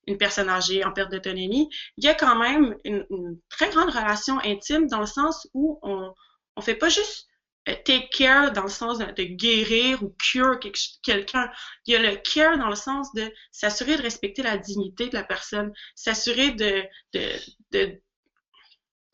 une 0.06 0.18
personne 0.18 0.50
âgée 0.50 0.84
en 0.84 0.92
perte 0.92 1.10
d'autonomie, 1.10 1.70
il 1.96 2.04
y 2.04 2.08
a 2.08 2.14
quand 2.14 2.36
même 2.36 2.76
une, 2.84 3.06
très 3.48 3.70
grande 3.70 3.88
relation 3.90 4.38
intime 4.40 4.86
dans 4.86 5.00
le 5.00 5.06
sens 5.06 5.48
où 5.54 5.78
on 5.82 6.12
ne 6.56 6.62
fait 6.62 6.74
pas 6.74 6.90
juste 6.90 7.28
take 7.64 8.10
care 8.10 8.52
dans 8.52 8.64
le 8.64 8.68
sens 8.68 8.98
de, 8.98 9.22
guérir 9.22 10.02
ou 10.02 10.14
cure 10.18 10.60
quelqu'un. 11.02 11.50
Il 11.86 11.94
y 11.94 11.96
a 11.96 12.02
le 12.02 12.16
care 12.16 12.58
dans 12.58 12.68
le 12.68 12.74
sens 12.74 13.12
de 13.14 13.32
s'assurer 13.52 13.96
de 13.96 14.02
respecter 14.02 14.42
la 14.42 14.58
dignité 14.58 15.08
de 15.08 15.14
la 15.14 15.24
personne, 15.24 15.72
s'assurer 15.94 16.50
de, 16.50 16.82
de, 17.14 17.30
de 17.70 18.02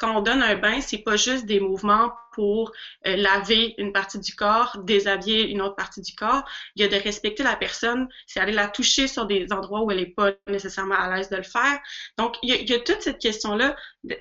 quand 0.01 0.17
on 0.17 0.23
donne 0.23 0.43
un 0.43 0.57
bain, 0.57 0.81
c'est 0.81 0.99
pas 0.99 1.17
juste 1.17 1.45
des 1.45 1.61
mouvements 1.61 2.11
pour 2.33 2.73
euh, 3.07 3.17
laver 3.17 3.75
une 3.77 3.93
partie 3.93 4.19
du 4.19 4.35
corps, 4.35 4.79
déshabiller 4.83 5.51
une 5.51 5.61
autre 5.61 5.77
partie 5.77 6.01
du 6.01 6.15
corps. 6.15 6.43
Il 6.75 6.83
y 6.83 6.85
a 6.87 6.89
de 6.89 6.97
respecter 6.97 7.43
la 7.43 7.55
personne, 7.55 8.09
c'est 8.27 8.41
aller 8.41 8.53
la 8.53 8.69
toucher 8.69 9.07
sur 9.07 9.27
des 9.27 9.53
endroits 9.53 9.83
où 9.83 9.91
elle 9.91 9.99
n'est 9.99 10.07
pas 10.07 10.33
nécessairement 10.47 10.95
à 10.95 11.15
l'aise 11.15 11.29
de 11.29 11.37
le 11.37 11.43
faire. 11.43 11.79
Donc, 12.17 12.37
il 12.43 12.49
y 12.49 12.73
a, 12.73 12.79
toute 12.81 13.03
cette 13.03 13.19
question-là 13.19 13.77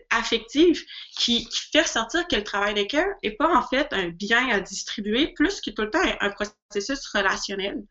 affective 0.10 0.84
qui, 1.18 1.48
fait 1.72 1.84
ressortir 1.84 2.28
que 2.28 2.36
le 2.36 2.44
travail 2.44 2.74
des 2.74 2.88
cœurs 2.88 3.16
n'est 3.24 3.32
pas 3.32 3.56
en 3.56 3.62
fait 3.62 3.88
un 3.92 4.10
bien 4.10 4.50
à 4.50 4.60
distribuer, 4.60 5.28
plus 5.34 5.62
que 5.62 5.70
tout 5.70 5.84
le 5.84 5.92
temps 5.92 6.00
un 6.20 6.30
processus 6.30 7.08
relationnel. 7.08 7.84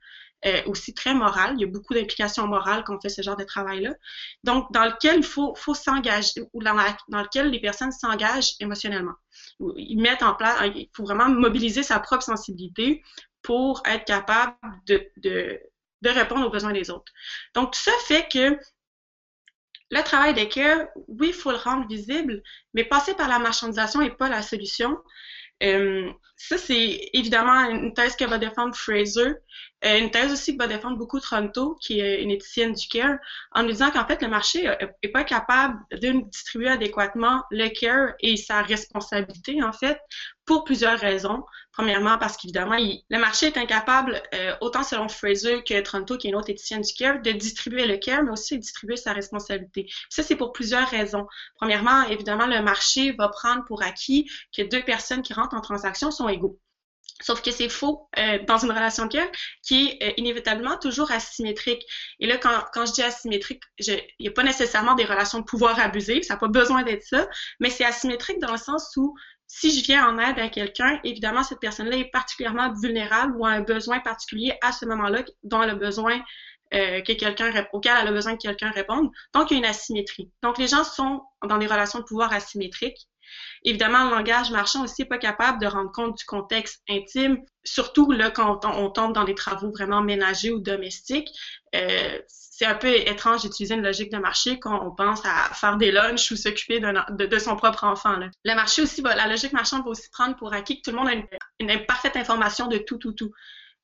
Euh, 0.46 0.62
aussi 0.67 0.95
très 0.95 1.14
moral. 1.14 1.54
Il 1.57 1.62
y 1.62 1.64
a 1.64 1.66
beaucoup 1.66 1.95
d'implications 1.95 2.47
morales 2.47 2.85
quand 2.85 2.95
on 2.97 3.00
fait 3.00 3.09
ce 3.09 3.23
genre 3.23 3.37
de 3.37 3.42
travail-là. 3.42 3.92
Donc, 4.45 4.71
dans 4.71 4.85
lequel 4.85 5.16
il 5.16 5.25
faut, 5.25 5.52
faut 5.57 5.75
s'engager, 5.75 6.45
ou 6.52 6.62
dans, 6.62 6.76
dans, 7.09 7.23
lequel 7.23 7.50
les 7.50 7.61
personnes 7.61 7.90
s'engagent 7.90 8.52
émotionnellement. 8.61 9.14
Ils 9.76 10.00
mettent 10.00 10.23
en 10.23 10.35
place, 10.35 10.57
il 10.76 10.88
faut 10.95 11.02
vraiment 11.02 11.28
mobiliser 11.28 11.83
sa 11.83 11.99
propre 11.99 12.23
sensibilité 12.23 13.02
pour 13.42 13.83
être 13.85 14.04
capable 14.04 14.54
de, 14.87 15.04
de, 15.16 15.59
de 16.02 16.09
répondre 16.09 16.47
aux 16.47 16.50
besoins 16.50 16.73
des 16.73 16.88
autres. 16.88 17.12
Donc, 17.54 17.73
tout 17.73 17.80
ça 17.80 17.92
fait 18.07 18.28
que 18.28 18.57
le 19.90 20.02
travail 20.02 20.49
cœurs, 20.49 20.87
oui, 21.09 21.28
il 21.28 21.35
faut 21.35 21.50
le 21.50 21.57
rendre 21.57 21.88
visible, 21.88 22.42
mais 22.75 22.85
passer 22.85 23.14
par 23.14 23.28
la 23.28 23.40
marchandisation 23.40 24.02
n'est 24.02 24.14
pas 24.14 24.28
la 24.28 24.42
solution. 24.42 24.99
Euh, 25.62 26.10
ça, 26.36 26.56
c'est 26.56 27.10
évidemment 27.12 27.68
une 27.70 27.92
thèse 27.92 28.14
que 28.14 28.24
va 28.24 28.38
défendre 28.38 28.74
Fraser, 28.76 29.34
euh, 29.84 29.98
une 29.98 30.10
thèse 30.10 30.32
aussi 30.32 30.56
que 30.56 30.62
va 30.62 30.68
défendre 30.68 30.96
beaucoup 30.96 31.18
Toronto, 31.18 31.76
qui 31.80 32.00
est 32.00 32.22
une 32.22 32.30
éthicienne 32.30 32.72
du 32.72 32.86
care, 32.86 33.18
en 33.52 33.62
nous 33.64 33.70
disant 33.70 33.90
qu'en 33.90 34.06
fait, 34.06 34.22
le 34.22 34.28
marché 34.28 34.72
n'est 35.02 35.10
pas 35.10 35.24
capable 35.24 35.78
de 35.90 36.22
distribuer 36.30 36.68
adéquatement 36.68 37.42
le 37.50 37.68
care 37.68 38.14
et 38.20 38.36
sa 38.36 38.62
responsabilité, 38.62 39.62
en 39.62 39.72
fait, 39.72 39.98
pour 40.49 40.64
plusieurs 40.64 40.99
raisons. 40.99 41.45
Premièrement, 41.73 42.17
parce 42.17 42.38
qu'évidemment, 42.38 42.76
le 42.78 43.19
marché 43.19 43.47
est 43.47 43.59
incapable, 43.59 44.21
euh, 44.35 44.57
autant 44.62 44.83
selon 44.83 45.07
Fraser 45.09 45.62
que 45.62 45.78
Toronto, 45.83 46.17
qui 46.17 46.26
est 46.26 46.31
une 46.31 46.37
autre 46.37 46.49
éthicienne 46.49 46.81
du 46.81 46.95
care, 46.95 47.21
de 47.21 47.33
distribuer 47.33 47.87
le 47.87 47.99
care, 47.99 48.23
mais 48.23 48.31
aussi 48.31 48.57
de 48.57 48.62
distribuer 48.62 48.97
sa 48.97 49.12
responsabilité. 49.12 49.87
ça, 50.09 50.23
c'est 50.23 50.37
pour 50.37 50.52
plusieurs 50.52 50.88
raisons. 50.88 51.26
Premièrement, 51.57 52.05
évidemment, 52.09 52.47
le 52.47 52.62
marché 52.62 53.12
va 53.12 53.28
prendre 53.28 53.62
pour 53.67 53.83
acquis 53.83 54.26
que 54.57 54.62
deux 54.62 54.83
personnes 54.83 55.21
qui 55.21 55.35
rentrent 55.35 55.55
en 55.55 55.61
transaction 55.61 56.11
sont 56.11 56.31
égaux. 56.31 56.59
Sauf 57.21 57.43
que 57.43 57.50
c'est 57.50 57.69
faux 57.69 58.09
euh, 58.17 58.38
dans 58.47 58.59
une 58.59 58.71
relation 58.71 59.05
de 59.05 59.12
cœur 59.12 59.28
qui 59.62 59.88
est 59.88 60.09
euh, 60.09 60.12
inévitablement 60.17 60.78
toujours 60.78 61.11
asymétrique. 61.11 61.85
Et 62.21 62.26
là, 62.26 62.38
quand, 62.38 62.64
quand 62.73 62.87
je 62.87 62.93
dis 62.93 63.02
asymétrique, 63.02 63.62
il 63.78 64.02
n'y 64.21 64.28
a 64.28 64.31
pas 64.31 64.45
nécessairement 64.45 64.95
des 64.95 65.05
relations 65.05 65.40
de 65.40 65.45
pouvoir 65.45 65.78
abusives, 65.78 66.23
ça 66.23 66.35
n'a 66.35 66.40
pas 66.40 66.49
besoin 66.49 66.85
d'être 66.85 67.02
ça, 67.02 67.28
mais 67.61 67.71
c'est 67.71 67.85
asymétrique 67.85 68.38
dans 68.38 68.52
le 68.52 68.59
sens 68.59 68.97
où 68.97 69.14
si 69.49 69.76
je 69.76 69.85
viens 69.85 70.07
en 70.07 70.19
aide 70.19 70.38
à 70.38 70.49
quelqu'un, 70.50 71.00
évidemment, 71.05 71.43
cette 71.43 71.59
personne-là 71.59 71.97
est 71.97 72.11
particulièrement 72.11 72.73
vulnérable 72.81 73.35
ou 73.37 73.47
a 73.47 73.50
un 73.50 73.62
besoin 73.62 73.99
particulier 73.99 74.52
à 74.62 74.73
ce 74.73 74.85
moment-là 74.85 75.25
dont 75.43 75.62
elle 75.62 75.71
a 75.71 75.75
besoin 75.75 76.21
euh, 76.75 77.00
que 77.00 77.14
quelqu'un 77.14 77.50
auquel 77.73 77.95
elle 77.99 78.09
a 78.09 78.12
besoin 78.12 78.37
que 78.37 78.43
quelqu'un 78.43 78.71
réponde. 78.71 79.11
Donc, 79.35 79.50
il 79.50 79.55
y 79.55 79.57
a 79.57 79.59
une 79.61 79.64
asymétrie. 79.64 80.31
Donc, 80.43 80.59
les 80.59 80.69
gens 80.69 80.85
sont 80.85 81.23
dans 81.43 81.57
des 81.57 81.67
relations 81.67 81.99
de 81.99 82.05
pouvoir 82.05 82.31
asymétriques. 82.33 83.09
Évidemment, 83.64 84.04
le 84.04 84.16
langage 84.16 84.50
marchand 84.50 84.85
aussi 84.85 85.02
n'est 85.02 85.08
pas 85.08 85.18
capable 85.18 85.61
de 85.61 85.66
rendre 85.66 85.90
compte 85.92 86.18
du 86.18 86.25
contexte 86.25 86.82
intime, 86.88 87.38
surtout 87.64 88.11
là, 88.11 88.30
quand 88.30 88.64
on, 88.64 88.90
tombe 88.90 89.12
dans 89.12 89.25
des 89.25 89.35
travaux 89.35 89.70
vraiment 89.70 90.00
ménagers 90.00 90.50
ou 90.50 90.61
domestiques. 90.61 91.28
Euh, 91.75 92.18
c'est 92.28 92.66
un 92.66 92.75
peu 92.75 92.88
étrange 92.88 93.42
d'utiliser 93.42 93.75
une 93.75 93.82
logique 93.82 94.11
de 94.11 94.18
marché 94.18 94.58
quand 94.58 94.85
on 94.85 94.90
pense 94.90 95.20
à 95.25 95.54
faire 95.54 95.76
des 95.76 95.92
lunchs 95.92 96.32
ou 96.32 96.37
s'occuper 96.37 96.80
de, 96.80 97.38
son 97.38 97.54
propre 97.54 97.85
enfant. 97.85 98.16
Le 98.44 98.82
aussi, 98.82 99.00
la 99.00 99.28
logique 99.28 99.52
marchande 99.52 99.85
va 99.85 99.90
aussi 99.90 100.11
prendre 100.11 100.35
pour 100.35 100.52
acquis 100.52 100.80
que 100.80 100.90
tout 100.90 100.97
le 100.97 101.00
monde 101.00 101.08
a 101.08 101.12
une, 101.61 101.87
parfaite 101.87 102.16
information 102.16 102.66
de 102.66 102.78
tout, 102.78 102.97
tout, 102.97 103.12
tout. 103.12 103.30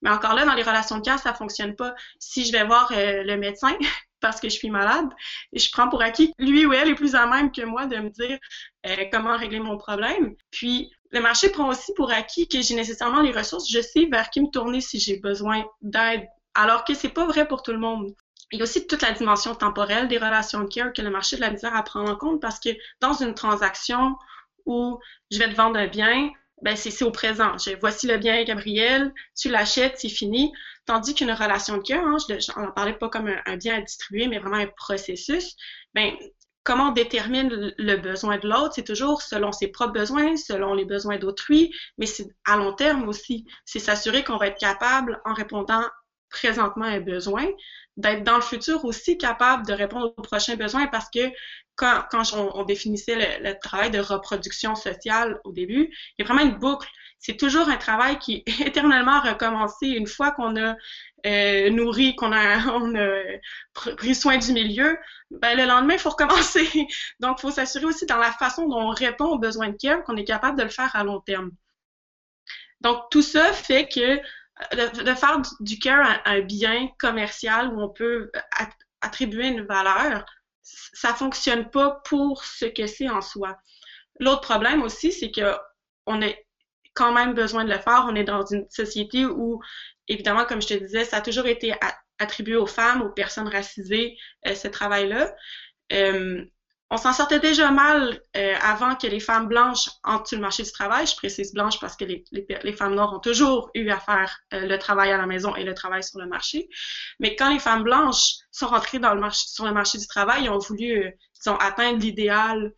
Mais 0.03 0.11
encore 0.11 0.35
là, 0.35 0.45
dans 0.45 0.55
les 0.55 0.65
relations 0.65 0.99
de 0.99 1.05
cœur, 1.05 1.21
ça 1.21 1.35
fonctionne 1.35 1.77
pas. 1.77 1.95
Si 2.19 2.45
je 2.45 2.51
vais 2.51 2.65
voir 2.65 2.91
euh, 2.93 3.23
le 3.23 3.37
médecin, 3.37 3.77
parce 4.25 4.41
que 4.41 4.49
je 4.49 4.55
suis 4.55 4.71
malade. 4.71 5.11
Et 5.53 5.59
je 5.59 5.71
prends 5.71 5.91
pour 5.91 6.01
acquis 6.01 6.33
lui 6.39 6.65
ou 6.65 6.73
elle 6.73 6.89
est 6.89 6.95
plus 6.95 7.15
à 7.15 7.27
même 7.27 7.53
que 7.53 7.61
moi 7.61 7.85
de 7.85 7.97
me 7.99 8.09
dire 8.09 8.39
euh, 8.87 9.05
comment 9.13 9.37
régler 9.37 9.61
mon 9.61 9.77
problème. 9.77 10.35
Puis 10.51 10.91
le 11.11 11.21
marché 11.21 11.51
prend 11.51 11.69
aussi 11.69 11.93
pour 11.95 12.11
acquis 12.11 12.49
que 12.49 12.63
j'ai 12.63 12.75
nécessairement 12.75 13.21
les 13.21 13.33
ressources. 13.33 13.71
Je 13.71 13.83
sais 13.83 14.07
vers 14.11 14.31
qui 14.31 14.41
me 14.41 14.49
tourner 14.49 14.81
si 14.81 14.99
j'ai 14.99 15.19
besoin 15.19 15.67
d'aide. 15.83 16.27
Alors 16.55 16.85
que 16.85 16.95
c'est 16.95 17.11
pas 17.11 17.27
vrai 17.27 17.47
pour 17.47 17.63
tout 17.63 17.73
le 17.73 17.79
monde. 17.79 18.15
Il 18.51 18.59
y 18.59 18.63
a 18.63 18.65
aussi 18.65 18.87
toute 18.87 19.03
la 19.03 19.13
dimension 19.13 19.55
temporelle 19.55 20.09
des 20.09 20.17
relations 20.17 20.61
de 20.61 20.69
care 20.69 20.95
que 20.95 21.03
le 21.03 21.11
marché 21.11 21.37
de 21.37 21.43
la 21.43 21.51
misère 21.51 21.77
à 21.77 21.83
prendre 21.83 22.11
en 22.11 22.17
compte 22.17 22.41
parce 22.41 22.59
que 22.59 22.71
dans 23.01 23.13
une 23.13 23.35
transaction 23.35 24.17
où 24.65 24.99
je 25.31 25.39
vais 25.39 25.51
te 25.51 25.55
vendre 25.55 25.79
un 25.79 25.87
bien, 25.87 26.31
ben 26.65 26.77
c'est 26.77 27.03
au 27.05 27.11
présent. 27.11 27.59
Je, 27.59 27.77
voici 27.79 28.07
le 28.07 28.17
bien, 28.17 28.43
Gabriel, 28.43 29.13
tu 29.37 29.51
l'achètes, 29.51 29.99
c'est 29.99 30.09
fini. 30.09 30.51
Tandis 30.87 31.15
qu'une 31.15 31.31
relation 31.31 31.77
de 31.77 31.83
cœur, 31.83 32.03
hein, 32.03 32.17
je 32.27 32.59
n'en 32.59 32.73
parlais 32.73 32.95
pas 32.95 33.11
comme 33.11 33.31
un, 33.45 33.57
bien 33.59 33.77
à 33.77 33.81
distribuer, 33.83 34.29
mais 34.29 34.39
vraiment 34.39 34.57
un 34.57 34.67
processus, 34.67 35.57
ben, 35.93 36.13
comment 36.63 36.89
on 36.89 36.93
détermine 36.93 37.75
le 37.77 37.97
besoin 37.97 38.39
de 38.39 38.49
l'autre, 38.49 38.73
c'est 38.75 38.85
toujours 38.85 39.21
selon 39.21 39.53
ses 39.53 39.69
propres 39.69 39.93
besoins, 39.93 40.37
selon 40.37 40.73
les 40.73 40.87
besoins 40.87 41.19
d'autrui, 41.19 41.71
mais 41.99 42.07
c'est 42.07 42.29
à 42.47 42.57
long 42.57 42.73
terme 42.73 43.07
aussi. 43.09 43.45
C'est 43.67 43.79
s'assurer 43.79 44.25
qu'on 44.25 44.39
va 44.39 44.47
être 44.47 44.59
capable, 44.59 45.21
en 45.27 45.35
répondant 45.35 45.83
présentement 46.31 46.87
à 46.87 46.93
un 46.93 47.01
besoin, 47.01 47.47
d'être 47.99 48.25
dans 48.25 48.37
le 48.37 48.43
futur 48.43 48.85
aussi 48.87 49.19
capable 49.19 49.67
de 49.67 49.75
répondre 49.75 50.15
aux 50.17 50.23
prochains 50.23 50.57
besoins 50.57 50.87
parce 50.87 51.09
que 51.15 51.31
quand, 51.77 52.05
on, 52.35 52.65
définissait 52.65 53.41
le, 53.41 53.59
travail 53.61 53.91
de 53.91 53.99
reproduction 53.99 54.75
sociale 54.75 55.41
au 55.45 55.53
début, 55.53 55.91
il 56.19 56.23
y 56.23 56.23
a 56.23 56.25
vraiment 56.27 56.49
une 56.49 56.59
boucle 56.59 56.89
c'est 57.25 57.39
toujours 57.39 57.71
un 57.71 57.79
travail 57.79 58.19
qui 58.19 58.43
est 58.47 58.61
éternellement 58.67 59.21
recommencé 59.21 59.87
une 59.87 60.07
fois 60.07 60.33
qu'on 60.33 60.57
a 60.63 60.77
euh, 61.25 61.71
nourri, 61.71 62.15
qu'on 62.17 62.33
a, 62.33 62.59
pris 63.73 64.15
soin 64.15 64.37
du 64.37 64.53
milieu, 64.53 64.99
ben, 65.31 65.57
le 65.57 65.65
lendemain, 65.65 65.95
il 65.95 65.99
faut 65.99 66.11
recommencer. 66.11 66.69
Donc, 67.21 67.39
il 67.39 67.41
faut 67.41 67.51
s'assurer 67.51 67.87
aussi 67.87 68.05
dans 68.05 68.19
la 68.19 68.31
façon 68.31 68.69
dont 68.69 68.79
on 68.79 68.91
répond 68.91 69.25
aux 69.25 69.39
besoins 69.39 69.71
de 69.71 69.77
care 69.77 70.05
qu'on 70.05 70.19
est 70.19 70.25
capable 70.25 70.59
de 70.59 70.65
le 70.65 70.69
faire 70.69 70.95
à 70.95 71.03
long 71.03 71.21
terme. 71.21 71.51
Donc, 72.83 73.05
tout 73.11 73.23
ça 73.23 73.55
fait 73.55 73.89
que 73.89 74.19
de, 74.77 75.15
faire 75.15 75.41
du 75.61 75.79
care 75.79 76.21
un, 76.27 76.41
bien 76.41 76.89
commercial 76.99 77.69
où 77.73 77.81
on 77.81 77.89
peut 77.89 78.31
attribuer 79.01 79.49
une 79.49 79.63
valeur, 79.63 80.27
ça 80.65 81.15
fonctionne 81.15 81.71
pas 81.71 82.03
pour 82.07 82.45
ce 82.45 82.65
que 82.65 82.87
c'est 82.87 83.09
en 83.09 83.21
soi. 83.21 83.57
L'autre 84.19 84.41
problème 84.41 84.83
aussi, 84.83 85.13
c'est 85.13 85.31
que 85.31 85.57
on 86.07 86.21
est 86.21 86.47
quand 86.95 87.13
même 87.13 87.35
besoin 87.35 87.65
de 87.65 87.71
le 87.71 87.79
faire. 87.79 88.07
On 88.09 88.15
est 88.15 88.25
dans 88.25 88.45
une 88.47 88.69
société 88.71 89.27
où, 89.27 89.61
évidemment, 90.09 90.45
comme 90.45 90.63
je 90.63 90.69
te 90.69 90.75
disais, 90.75 91.05
ça 91.05 91.19
a 91.19 91.21
toujours 91.21 91.47
été 91.47 91.75
attribué 92.19 92.57
aux 92.57 92.67
femmes, 92.67 93.03
aux 93.03 93.11
personnes 93.11 93.49
racisées, 93.49 94.17
euh, 94.47 94.55
ce 94.55 94.69
travail-là. 94.69 95.35
Euh, 95.93 96.45
on 96.91 96.97
s'en 96.97 97.13
sortait 97.13 97.41
déjà 97.41 97.71
mal 97.71 98.21
euh, 98.37 98.55
avant 98.63 98.95
que 98.95 99.07
les 99.07 99.19
femmes 99.19 99.49
blanches 99.49 99.89
entrent 100.05 100.29
sur 100.29 100.37
le 100.37 100.43
marché 100.43 100.63
du 100.63 100.71
travail. 100.71 101.07
Je 101.07 101.17
précise 101.17 101.53
blanche 101.53 101.81
parce 101.81 101.97
que 101.97 102.05
les, 102.05 102.25
les, 102.31 102.73
femmes 102.73 102.95
noires 102.95 103.15
ont 103.15 103.21
toujours 103.21 103.71
eu 103.75 103.91
à 103.91 103.99
faire 103.99 104.39
le 104.53 104.77
travail 104.77 105.11
à 105.11 105.17
la 105.17 105.27
maison 105.27 105.57
et 105.57 105.65
le 105.65 105.75
travail 105.75 106.05
sur 106.05 106.21
le 106.21 106.27
marché. 106.27 106.69
Mais 107.19 107.37
quand 107.37 107.53
les 107.53 107.59
femmes 107.59 107.83
blanches 107.83 108.35
sont 108.53 108.69
rentrées 108.69 108.99
dans 108.99 109.15
le 109.15 109.21
marché, 109.21 109.47
sur 109.49 109.65
le 109.65 109.73
marché 109.73 109.99
du 109.99 110.07
travail, 110.07 110.45
ils 110.45 110.51
ont 110.51 110.59
voulu, 110.59 111.13
disons, 111.35 111.57
atteindre 111.57 111.99
l'idéal 111.99 112.73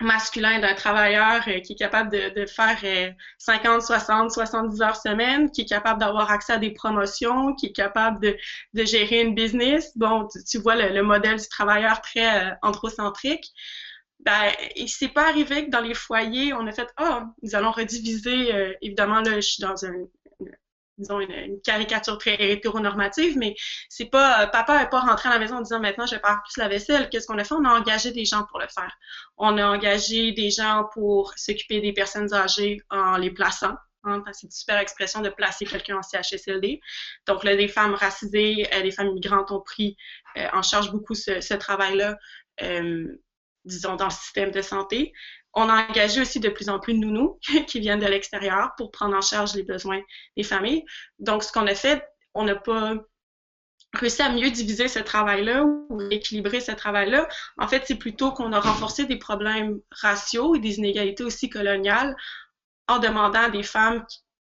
masculin 0.00 0.60
d'un 0.60 0.74
travailleur 0.74 1.42
euh, 1.48 1.60
qui 1.60 1.72
est 1.72 1.76
capable 1.76 2.10
de, 2.10 2.46
faire 2.46 3.14
50, 3.38 3.82
60, 3.82 4.30
70 4.30 4.82
heures 4.82 4.96
semaine, 4.96 5.50
qui 5.50 5.62
est 5.62 5.68
capable 5.68 6.00
d'avoir 6.00 6.30
accès 6.30 6.52
à 6.52 6.58
des 6.58 6.70
promotions, 6.70 7.54
qui 7.54 7.66
est 7.66 7.72
capable 7.72 8.20
de, 8.20 8.84
gérer 8.84 9.22
une 9.22 9.34
business. 9.34 9.96
Bon, 9.96 10.28
tu, 10.48 10.58
vois 10.58 10.76
le, 10.76 11.02
modèle 11.02 11.38
du 11.38 11.48
travailleur 11.48 12.00
très 12.00 12.50
euh, 12.50 12.54
androcentrique. 12.62 13.52
Ben, 14.20 14.50
il 14.76 14.88
s'est 14.88 15.08
pas 15.08 15.28
arrivé 15.28 15.66
que 15.66 15.70
dans 15.70 15.80
les 15.80 15.94
foyers, 15.94 16.52
on 16.52 16.66
a 16.66 16.72
fait 16.72 16.88
ah, 16.96 17.26
nous 17.42 17.54
allons 17.54 17.70
rediviser. 17.70 18.54
Euh, 18.54 18.74
évidemment, 18.82 19.20
là, 19.20 19.36
je 19.36 19.40
suis 19.40 19.62
dans 19.62 19.84
un, 19.84 19.94
disons, 20.98 21.20
une, 21.20 21.60
caricature 21.62 22.18
très 22.18 22.34
hétéronormative, 22.52 23.36
mais 23.38 23.54
c'est 23.88 24.06
pas, 24.06 24.42
euh, 24.42 24.46
papa 24.46 24.80
n'est 24.80 24.88
pas 24.88 25.00
rentré 25.00 25.28
à 25.28 25.32
la 25.32 25.38
maison 25.38 25.56
en 25.56 25.60
disant 25.62 25.80
maintenant 25.80 26.06
je 26.06 26.14
vais 26.14 26.20
faire 26.20 26.40
plus 26.44 26.60
la 26.60 26.68
vaisselle. 26.68 27.08
Qu'est-ce 27.08 27.26
qu'on 27.26 27.38
a 27.38 27.44
fait? 27.44 27.54
On 27.54 27.64
a 27.64 27.78
engagé 27.78 28.12
des 28.12 28.24
gens 28.24 28.44
pour 28.44 28.58
le 28.58 28.66
faire. 28.68 28.92
On 29.36 29.56
a 29.58 29.66
engagé 29.66 30.32
des 30.32 30.50
gens 30.50 30.88
pour 30.92 31.32
s'occuper 31.36 31.80
des 31.80 31.92
personnes 31.92 32.32
âgées 32.34 32.80
en 32.90 33.16
les 33.16 33.30
plaçant. 33.30 33.74
Hein, 34.04 34.22
c'est 34.32 34.46
une 34.46 34.50
super 34.50 34.78
expression 34.78 35.20
de 35.20 35.28
placer 35.28 35.66
quelqu'un 35.66 35.98
en 35.98 36.02
CHSLD. 36.02 36.80
Donc 37.26 37.44
là, 37.44 37.54
les 37.54 37.68
femmes 37.68 37.94
racisées, 37.94 38.66
euh, 38.72 38.80
les 38.80 38.92
femmes 38.92 39.12
migrantes 39.12 39.50
ont 39.50 39.60
pris 39.60 39.96
euh, 40.36 40.46
en 40.52 40.62
charge 40.62 40.90
beaucoup 40.92 41.14
ce, 41.14 41.40
ce 41.40 41.54
travail-là, 41.54 42.16
disons, 43.64 43.96
dans 43.96 44.06
le 44.06 44.10
système 44.10 44.50
de 44.50 44.62
santé. 44.62 45.12
On 45.54 45.68
a 45.68 45.88
engagé 45.88 46.20
aussi 46.20 46.40
de 46.40 46.48
plus 46.48 46.68
en 46.68 46.78
plus 46.78 46.94
de 46.94 46.98
nounous 46.98 47.38
qui 47.66 47.80
viennent 47.80 48.00
de 48.00 48.06
l'extérieur 48.06 48.72
pour 48.76 48.90
prendre 48.90 49.16
en 49.16 49.20
charge 49.20 49.54
les 49.54 49.62
besoins 49.62 50.00
des 50.36 50.42
familles. 50.42 50.84
Donc, 51.18 51.42
ce 51.42 51.52
qu'on 51.52 51.66
a 51.66 51.74
fait, 51.74 52.04
on 52.34 52.44
n'a 52.44 52.56
pas 52.56 52.94
réussi 53.94 54.22
à 54.22 54.30
mieux 54.30 54.50
diviser 54.50 54.88
ce 54.88 54.98
travail-là 54.98 55.64
ou 55.64 56.00
équilibrer 56.10 56.60
ce 56.60 56.72
travail-là. 56.72 57.26
En 57.56 57.66
fait, 57.66 57.84
c'est 57.86 57.96
plutôt 57.96 58.32
qu'on 58.32 58.52
a 58.52 58.60
renforcé 58.60 59.06
des 59.06 59.16
problèmes 59.16 59.78
raciaux 59.90 60.54
et 60.54 60.58
des 60.58 60.78
inégalités 60.78 61.24
aussi 61.24 61.48
coloniales 61.48 62.14
en 62.86 62.98
demandant 62.98 63.40
à 63.40 63.50
des 63.50 63.62
femmes 63.62 64.04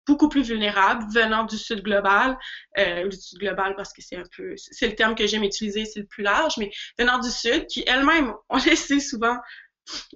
beaucoup 0.06 0.28
plus 0.28 0.42
vulnérables 0.42 1.04
venant 1.12 1.44
du 1.44 1.58
sud 1.58 1.82
global, 1.82 2.38
euh, 2.78 3.06
du 3.06 3.16
sud 3.16 3.38
global 3.38 3.74
parce 3.76 3.92
que 3.92 4.00
c'est 4.00 4.16
un 4.16 4.24
peu, 4.34 4.54
c'est 4.56 4.88
le 4.88 4.94
terme 4.94 5.14
que 5.14 5.26
j'aime 5.26 5.44
utiliser, 5.44 5.84
c'est 5.84 6.00
le 6.00 6.06
plus 6.06 6.22
large, 6.22 6.54
mais 6.56 6.70
venant 6.98 7.18
du 7.18 7.30
sud, 7.30 7.66
qui 7.66 7.84
elles-mêmes 7.86 8.32
ont 8.48 8.56
laissé 8.56 9.00
souvent 9.00 9.36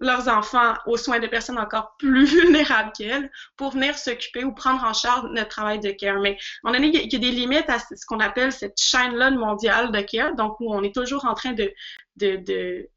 leurs 0.01 0.29
enfants 0.29 0.75
aux 0.87 0.97
soins 0.97 1.21
de 1.21 1.27
personnes 1.27 1.59
encore 1.59 1.97
plus 1.99 2.25
vulnérables 2.43 2.93
qu'elles 2.97 3.31
pour 3.57 3.73
venir 3.73 3.97
s'occuper 3.97 4.45
ou 4.45 4.53
prendre 4.53 4.85
en 4.85 4.93
charge 4.93 5.29
notre 5.31 5.49
travail 5.49 5.81
de 5.81 5.91
care. 5.91 6.21
Mais 6.21 6.39
moment 6.63 6.77
donné, 6.77 6.89
il 6.89 7.13
y 7.13 7.17
a 7.17 7.19
des 7.19 7.31
limites 7.31 7.69
à 7.69 7.79
ce 7.79 8.07
qu'on 8.07 8.21
appelle 8.21 8.53
cette 8.53 8.81
chaîne-là 8.81 9.31
mondiale 9.31 9.93
de 9.93 10.01
care, 10.01 10.35
donc 10.35 10.59
où 10.61 10.73
on 10.73 10.83
est 10.83 10.95
toujours 10.95 11.25
en 11.25 11.35
train 11.35 11.53
de, 11.53 11.73
de, 12.17 12.37
de, 12.37 12.89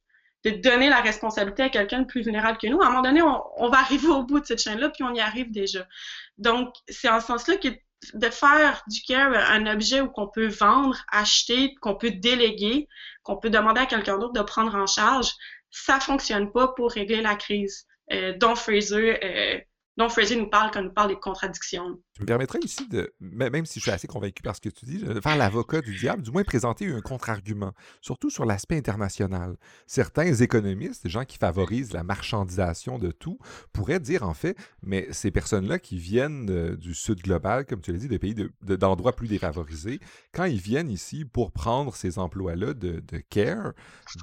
de 0.46 0.50
donner 0.52 0.90
la 0.90 1.02
responsabilité 1.02 1.64
à 1.64 1.70
quelqu'un 1.70 2.02
de 2.02 2.06
plus 2.06 2.22
vulnérable 2.22 2.58
que 2.58 2.68
nous. 2.68 2.82
À 2.82 2.88
un 2.88 2.90
moment 2.90 3.02
donné, 3.02 3.22
on, 3.22 3.42
on 3.58 3.70
va 3.70 3.80
arriver 3.80 4.08
au 4.08 4.24
bout 4.24 4.40
de 4.40 4.46
cette 4.46 4.62
chaîne-là, 4.62 4.90
puis 4.90 5.04
on 5.04 5.14
y 5.14 5.20
arrive 5.20 5.52
déjà. 5.52 5.86
Donc, 6.38 6.74
c'est 6.88 7.10
en 7.10 7.20
ce 7.20 7.28
sens-là 7.28 7.58
que 7.58 7.70
de 8.14 8.30
faire 8.30 8.84
du 8.88 9.02
care 9.02 9.34
un 9.34 9.68
objet 9.68 10.02
où 10.02 10.10
qu'on 10.10 10.28
peut 10.28 10.48
vendre, 10.48 10.98
acheter, 11.12 11.76
qu'on 11.82 11.96
peut 11.96 12.12
déléguer, 12.12 12.88
qu'on 13.24 13.38
peut 13.38 13.50
demander 13.50 13.82
à 13.82 13.86
quelqu'un 13.86 14.18
d'autre 14.18 14.34
de 14.34 14.42
prendre 14.42 14.76
en 14.76 14.88
charge, 14.88 15.32
ça 15.72 16.00
fonctionne 16.00 16.52
pas 16.52 16.70
pour 16.70 16.92
régler 16.92 17.22
la 17.22 17.36
crise 17.36 17.86
euh, 18.12 18.34
dont 18.38 18.56
Fraser 18.56 19.20
euh, 19.24 19.60
dont 19.98 20.10
Fraser 20.10 20.36
nous 20.36 20.50
parle 20.50 20.72
quand 20.72 20.82
nous 20.82 20.92
parle 20.92 21.10
des 21.10 21.20
contradictions. 21.20 22.00
Je 22.18 22.22
me 22.22 22.28
permettrais 22.28 22.60
ici 22.64 22.88
de, 22.88 23.14
même 23.20 23.66
si 23.66 23.80
je 23.80 23.84
suis 23.84 23.92
assez 23.92 24.08
convaincu 24.08 24.42
par 24.42 24.56
ce 24.56 24.62
que 24.62 24.70
tu 24.70 24.86
dis, 24.86 25.00
de 25.00 25.20
faire 25.20 25.38
l'avocat 25.38 25.82
du 25.82 25.96
diable, 25.96 26.22
du 26.22 26.32
moins 26.32 26.44
présenter 26.44 26.88
un 26.88 27.02
contre-argument, 27.02 27.74
surtout 28.02 28.30
sur 28.30 28.46
l'aspect 28.46 28.78
international. 28.78 29.58
Certains 29.86 30.34
économistes, 30.34 31.04
des 31.04 31.10
gens 31.10 31.26
qui 31.26 31.38
favorisent 31.38 31.94
la 31.94 32.04
marchandisation 32.04 33.00
de 33.00 33.12
tout, 33.12 33.38
pourraient 33.74 34.00
dire 34.00 34.24
en 34.24 34.34
fait, 34.34 34.58
mais 34.82 35.08
ces 35.12 35.32
personnes-là 35.32 35.80
qui 35.80 35.98
viennent 35.98 36.50
euh, 36.50 36.76
du 36.76 36.94
sud 36.94 37.22
global, 37.22 37.66
comme 37.66 37.82
tu 37.82 37.92
l'as 37.92 38.00
dit, 38.00 38.08
des 38.08 38.20
pays 38.20 38.36
d'endroits 38.62 39.12
de, 39.12 39.18
plus 39.18 39.28
défavorisés, 39.28 40.00
quand 40.34 40.46
ils 40.46 40.60
viennent 40.60 40.90
ici 40.90 41.26
pour 41.26 41.52
prendre 41.52 41.96
ces 41.96 42.20
emplois-là 42.20 42.74
de, 42.74 43.02
de, 43.02 43.18
care, 43.30 43.74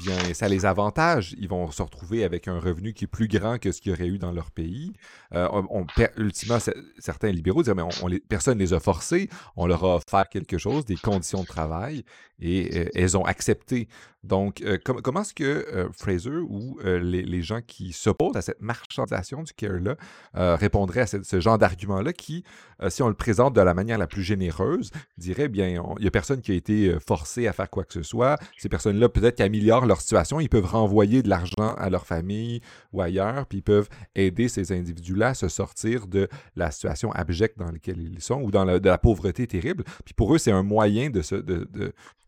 bien 0.01 0.17
ça 0.35 0.49
les 0.49 0.67
avantage. 0.67 1.35
Ils 1.39 1.49
vont 1.49 1.71
se 1.71 1.83
retrouver 1.83 2.25
avec 2.25 2.49
un 2.49 2.59
revenu 2.59 2.93
qui 2.93 3.05
est 3.05 3.09
plus 3.09 3.29
grand 3.29 3.59
que 3.59 3.73
ce 3.73 3.81
qu'ils 3.81 3.93
auraient 3.93 4.07
eu 4.07 4.19
dans 4.19 4.33
leur 4.33 4.51
pays. 4.51 4.93
Euh, 5.35 5.62
on, 5.71 5.87
ultimement, 6.17 6.59
certains 6.99 7.31
libéraux 7.31 7.63
diraient, 7.63 7.75
mais 7.75 8.21
personne 8.29 8.59
ne 8.59 8.63
les 8.63 8.73
a 8.73 8.81
forcés, 8.81 9.29
on 9.57 9.67
leur 9.67 9.85
a 9.85 9.97
offert 9.97 10.29
quelque 10.29 10.59
chose, 10.59 10.85
des 10.85 10.97
conditions 10.97 11.43
de 11.43 11.47
travail, 11.47 12.05
et 12.43 12.71
euh, 12.75 12.85
elles 12.95 13.17
ont 13.17 13.25
accepté. 13.25 13.89
Donc, 14.25 14.63
euh, 14.63 14.79
comment 14.85 15.23
est-ce 15.23 15.35
que 15.35 15.45
euh, 15.45 15.89
Fraser 15.93 16.31
ou 16.31 16.79
les, 16.85 17.43
gens 17.43 17.61
qui 17.61 17.93
s'opposent 17.93 18.37
à 18.37 18.43
cette 18.43 18.61
marchandisation 18.61 19.43
du 19.43 19.53
care-là 19.53 19.97
répondraient 20.35 21.01
à 21.01 21.07
ce, 21.07 21.41
genre 21.41 21.59
d'argument-là 21.59 22.13
qui, 22.13 22.45
si 22.89 23.03
on 23.03 23.09
le 23.09 23.15
présente 23.15 23.55
de 23.55 23.61
la 23.61 23.75
manière 23.75 23.99
la 23.99 24.07
plus 24.07 24.23
généreuse, 24.23 24.91
dirait, 25.19 25.49
bien, 25.49 25.69
il 25.69 26.03
n'y 26.03 26.07
a 26.07 26.11
personne 26.13 26.41
qui 26.41 26.53
a 26.53 26.55
été 26.55 26.97
forcé 27.05 27.49
à 27.49 27.53
faire 27.53 27.69
quoi 27.69 27.85
que 27.85 27.93
ce 27.93 28.03
soit. 28.03 28.39
Ces 28.59 28.69
personnes-là, 28.69 29.09
peut-être 29.09 29.41
améliorent 29.41 29.87
leur 29.87 30.01
situation, 30.01 30.39
ils 30.39 30.49
peuvent 30.49 30.67
renvoyer 30.67 31.23
de 31.23 31.29
l'argent 31.29 31.75
à 31.77 31.91
leur 31.91 32.07
famille 32.07 32.61
ou 32.93 33.01
ailleurs, 33.01 33.47
puis 33.47 33.59
ils 33.59 33.63
peuvent 33.63 33.89
aider 34.15 34.49
ces 34.49 34.71
individus-là 34.71 35.29
à 35.29 35.35
se 35.35 35.49
sortir 35.53 36.07
de 36.07 36.29
la 36.57 36.71
situation 36.71 37.13
abjecte 37.13 37.59
dans 37.59 37.71
laquelle 37.71 38.01
ils 38.01 38.21
sont 38.21 38.43
ou 38.43 38.51
dans 38.51 38.65
la, 38.65 38.79
de 38.79 38.89
la 38.89 38.99
pauvreté 38.99 39.47
terrible. 39.47 39.85
Puis 40.05 40.15
pour 40.15 40.35
eux, 40.35 40.39
c'est 40.39 40.53
un 40.53 40.63
moyen 40.63 41.11
de, 41.11 41.23
se, 41.23 41.35
de, 41.37 41.69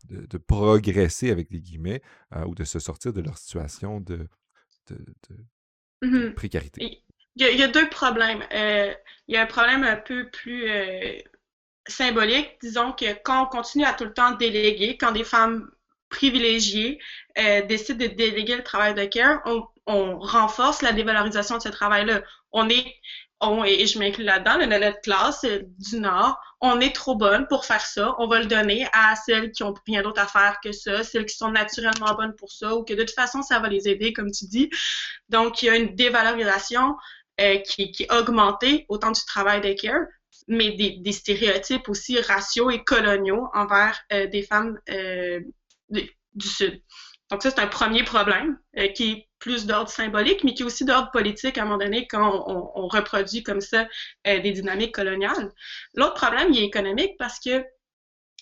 de, 0.09 0.37
progresser 0.37 1.31
avec 1.31 1.49
des 1.49 1.59
guillemets 1.59 2.01
euh, 2.35 2.45
ou 2.45 2.55
de 2.55 2.63
se 2.63 2.79
sortir 2.79 3.13
de 3.13 3.21
leur 3.21 3.37
situation 3.37 3.99
de, 3.99 4.27
mmh 6.01 6.31
précarité. 6.35 7.01
Il 7.37 7.59
y, 7.59 7.63
a, 7.63 7.67
deux 7.67 7.89
problèmes. 7.89 8.43
Euh, 8.53 8.93
il 9.27 9.35
y 9.35 9.37
a 9.37 9.41
un 9.41 9.45
problème 9.45 9.83
un 9.83 9.97
peu 9.97 10.29
plus 10.29 10.69
euh, 10.69 11.17
symbolique. 11.85 12.57
Disons 12.61 12.93
que 12.93 13.13
quand 13.23 13.43
on 13.43 13.47
continue 13.47 13.83
à 13.83 13.93
tout 13.93 14.05
le 14.05 14.13
temps 14.13 14.31
déléguer, 14.31 14.97
quand 14.97 15.11
des 15.11 15.25
femmes 15.25 15.69
privilégiées 16.15 16.99
décident 17.67 17.99
de 17.99 18.11
déléguer 18.11 18.55
le 18.55 18.63
travail 18.63 18.93
de 18.93 19.03
care, 19.05 19.41
on, 19.45 19.63
on 19.85 20.17
renforce 20.19 20.81
la 20.81 20.93
dévalorisation 20.93 21.57
de 21.57 21.61
ce 21.61 21.69
travail-là. 21.69 22.21
On 22.51 22.69
est 22.69 22.85
et 23.65 23.85
je 23.85 23.99
m'inclus 23.99 24.23
là-dedans, 24.23 24.57
le 24.57 24.65
notre 24.65 25.01
classe 25.01 25.43
euh, 25.43 25.61
du 25.77 25.99
Nord, 25.99 26.39
on 26.61 26.79
est 26.79 26.95
trop 26.95 27.15
bonne 27.15 27.45
pour 27.47 27.65
faire 27.65 27.85
ça. 27.85 28.15
On 28.17 28.27
va 28.27 28.39
le 28.39 28.45
donner 28.45 28.87
à 28.93 29.15
celles 29.15 29.51
qui 29.51 29.63
ont 29.63 29.73
rien 29.85 30.01
d'autre 30.01 30.21
à 30.21 30.27
faire 30.27 30.59
que 30.63 30.71
ça, 30.71 31.03
celles 31.03 31.25
qui 31.25 31.35
sont 31.35 31.51
naturellement 31.51 32.13
bonnes 32.15 32.35
pour 32.35 32.51
ça, 32.51 32.75
ou 32.75 32.83
que 32.83 32.93
de 32.93 33.03
toute 33.03 33.15
façon, 33.15 33.41
ça 33.41 33.59
va 33.59 33.67
les 33.67 33.87
aider, 33.87 34.13
comme 34.13 34.31
tu 34.31 34.45
dis. 34.45 34.69
Donc, 35.29 35.61
il 35.61 35.65
y 35.67 35.69
a 35.69 35.75
une 35.75 35.95
dévalorisation 35.95 36.95
euh, 37.41 37.57
qui, 37.59 37.91
qui 37.91 38.03
est 38.03 38.13
augmentée, 38.13 38.85
autant 38.89 39.11
du 39.11 39.21
travail 39.25 39.61
des 39.61 39.75
care, 39.75 40.05
mais 40.47 40.71
des, 40.71 41.11
stéréotypes 41.11 41.87
aussi 41.89 42.19
raciaux 42.19 42.69
et 42.69 42.83
coloniaux 42.83 43.47
envers 43.53 43.99
euh, 44.11 44.27
des 44.27 44.43
femmes 44.43 44.79
du 45.89 46.47
Sud. 46.47 46.81
Donc 47.31 47.41
ça, 47.41 47.49
c'est 47.49 47.59
un 47.59 47.67
premier 47.67 48.03
problème 48.03 48.59
qui 48.93 49.11
est 49.11 49.29
plus 49.45 49.67
d'ordre 49.67 49.89
symbolique, 49.91 50.43
mais 50.43 50.55
qui 50.55 50.63
est 50.63 50.65
aussi 50.65 50.85
d'ordre 50.85 51.11
politique 51.11 51.59
à 51.59 51.61
un 51.61 51.65
moment 51.65 51.77
donné 51.77 52.07
quand 52.07 52.45
on, 52.47 52.87
reproduit 52.87 53.43
comme 53.43 53.61
ça 53.61 53.87
euh, 54.25 54.39
des 54.39 54.51
dynamiques 54.51 54.95
coloniales. 54.95 55.51
L'autre 55.93 56.15
problème, 56.15 56.51
il 56.51 56.63
est 56.63 56.65
économique 56.65 57.15
parce 57.19 57.39
que 57.39 57.63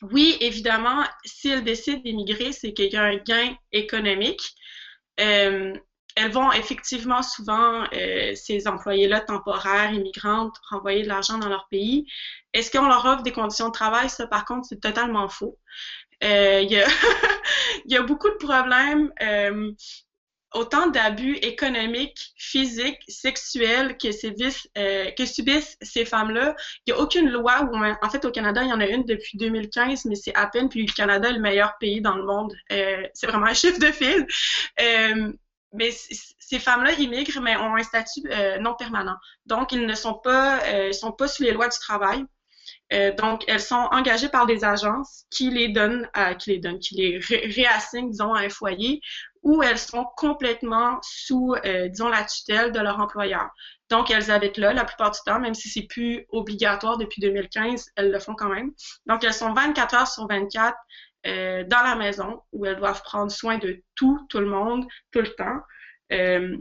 oui, 0.02 0.38
évidemment, 0.40 1.04
s'ils 1.26 1.64
décident 1.64 2.02
d'émigrer, 2.02 2.54
c'est 2.54 2.74
qu'il 2.74 2.92
y 2.92 2.96
a 2.96 3.04
un 3.04 3.18
gain 3.18 3.54
économique. 3.74 4.54
Euh, 5.20 5.74
elles 6.16 6.32
vont 6.32 6.54
effectivement 6.54 7.22
souvent, 7.22 7.84
euh, 7.94 8.34
ces 8.36 8.68
employés-là 8.68 9.22
temporaires, 9.22 9.92
immigrantes, 9.92 10.56
renvoyer 10.70 11.04
de 11.04 11.10
l'argent 11.10 11.38
dans 11.38 11.50
leur 11.50 11.68
pays. 11.70 12.06
Est-ce 12.54 12.72
qu'on 12.72 12.88
leur 12.88 13.06
offre 13.06 13.24
des 13.24 13.34
conditions 13.34 13.68
de 13.68 13.74
travail? 13.74 14.10
Ça, 14.10 14.28
par 14.28 14.46
contre, 14.46 14.68
c'est 14.68 14.80
totalement 14.80 15.28
faux. 15.28 15.58
Il 17.86 17.92
y, 17.92 17.98
a 17.98 18.02
beaucoup 18.04 18.30
de 18.30 18.36
problèmes 18.36 19.12
autant 20.54 20.88
d'abus 20.88 21.36
économiques, 21.38 22.34
physiques, 22.38 23.02
sexuels 23.08 23.98
que, 23.98 24.08
euh, 24.78 25.26
subissent 25.26 25.78
ces 25.82 26.06
femmes-là. 26.06 26.56
Il 26.86 26.94
n'y 26.94 27.00
a 27.00 27.02
aucune 27.02 27.30
loi 27.30 27.68
en 28.02 28.10
fait, 28.10 28.26
au 28.26 28.32
Canada, 28.32 28.64
il 28.64 28.70
y 28.70 28.74
en 28.74 28.80
a 28.80 28.88
une 28.88 29.04
depuis 29.04 29.38
2015, 29.38 30.06
mais 30.06 30.16
c'est 30.16 30.36
à 30.36 30.48
peine, 30.48 30.70
puis 30.70 30.86
le 30.86 30.94
Canada 30.94 31.30
est 31.30 31.34
le 31.34 31.40
meilleur 31.40 31.78
pays 31.80 32.02
dans 32.02 32.16
le 32.16 32.26
monde. 32.26 32.54
Euh, 32.72 33.04
c'est 33.14 33.28
vraiment 33.28 33.48
un 33.48 33.54
chiffre 33.54 33.80
de 33.80 33.92
fil. 33.92 34.28
Euh, 34.82 35.34
mais 35.76 35.92
ces 36.38 36.60
femmes-là 36.60 36.92
immigrent, 36.94 37.42
mais 37.42 37.56
ont 37.58 37.76
un 37.76 37.82
statut 37.82 38.22
non 38.60 38.76
permanent. 38.76 39.16
Donc, 39.48 39.72
ils 39.72 39.88
ne 39.88 39.96
sont 39.96 40.14
pas, 40.14 40.62
sont 40.94 41.12
pas 41.12 41.28
sous 41.28 41.42
les 41.42 41.52
lois 41.52 41.68
du 41.68 41.80
travail. 41.80 42.24
Donc, 43.18 43.44
elles 43.48 43.60
sont 43.60 43.88
engagées 43.92 44.30
par 44.30 44.46
des 44.46 44.64
agences 44.64 45.26
qui 45.32 45.50
les 45.50 45.70
donnent, 45.70 46.08
qui 46.40 46.52
les 46.52 46.60
donnent, 46.60 46.80
qui 46.80 46.96
les 46.96 47.20
réassignent, 47.20 48.10
disons, 48.10 48.34
à 48.34 48.42
un 48.42 48.50
foyer 48.50 49.02
ou 49.44 49.62
elles 49.62 49.78
sont 49.78 50.06
complètement 50.16 51.00
sous, 51.04 51.54
euh, 51.66 51.90
disons, 51.90 52.08
la 52.08 52.24
tutelle 52.24 52.72
de 52.72 52.80
leur 52.80 53.00
employeur. 53.00 53.50
Donc, 53.90 54.10
elles 54.10 54.32
habitent 54.32 54.58
là 54.58 54.74
la 54.74 54.86
plupart 54.86 55.12
du 55.12 55.20
temps, 55.26 55.40
même 55.40 55.54
si 55.54 55.70
c'est 55.70 55.84
plus 55.84 56.26
obligatoire 56.30 56.98
depuis 56.98 57.22
2015, 57.22 57.92
elles 57.96 58.12
le 58.12 58.20
font 58.20 58.36
quand 58.36 58.50
même. 58.50 58.72
Donc, 59.06 59.24
elles 59.24 59.34
sont 59.34 59.54
24 59.54 59.96
heures 59.96 60.08
sur 60.08 60.28
24 60.28 60.76
euh, 61.28 61.64
dans 61.66 61.84
la 61.84 61.96
maison 61.96 62.42
où 62.54 62.66
elles 62.66 62.78
doivent 62.78 63.04
prendre 63.04 63.32
soin 63.32 63.58
de 63.58 63.84
tout, 63.96 64.26
tout 64.30 64.40
le 64.40 64.48
monde, 64.48 64.86
tout 65.12 65.20
le 65.20 65.36
temps. 65.36 65.60
Euh, 66.12 66.58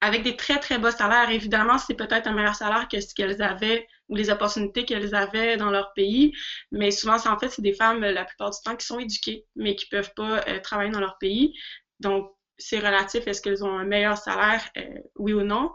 avec 0.00 0.22
des 0.24 0.36
très, 0.36 0.58
très 0.58 0.78
bas 0.78 0.90
salaires. 0.90 1.30
Évidemment, 1.30 1.78
c'est 1.78 1.94
peut-être 1.94 2.26
un 2.26 2.32
meilleur 2.32 2.56
salaire 2.56 2.88
que 2.88 3.00
ce 3.00 3.14
qu'elles 3.14 3.40
avaient 3.40 3.86
ou 4.12 4.14
les 4.14 4.28
opportunités 4.28 4.84
qu'elles 4.84 5.14
avaient 5.14 5.56
dans 5.56 5.70
leur 5.70 5.94
pays. 5.94 6.34
Mais 6.70 6.90
souvent, 6.90 7.16
en 7.16 7.38
fait, 7.38 7.48
c'est 7.48 7.62
des 7.62 7.72
femmes, 7.72 8.00
la 8.00 8.26
plupart 8.26 8.50
du 8.50 8.58
temps, 8.62 8.76
qui 8.76 8.86
sont 8.86 8.98
éduquées, 8.98 9.46
mais 9.56 9.74
qui 9.74 9.86
peuvent 9.86 10.12
pas 10.14 10.44
euh, 10.48 10.60
travailler 10.60 10.90
dans 10.90 11.00
leur 11.00 11.16
pays. 11.18 11.54
Donc, 11.98 12.30
c'est 12.58 12.78
relatif. 12.78 13.26
Est-ce 13.26 13.40
qu'elles 13.40 13.64
ont 13.64 13.72
un 13.72 13.84
meilleur 13.84 14.18
salaire, 14.18 14.62
euh, 14.76 14.82
oui 15.16 15.32
ou 15.32 15.42
non? 15.42 15.72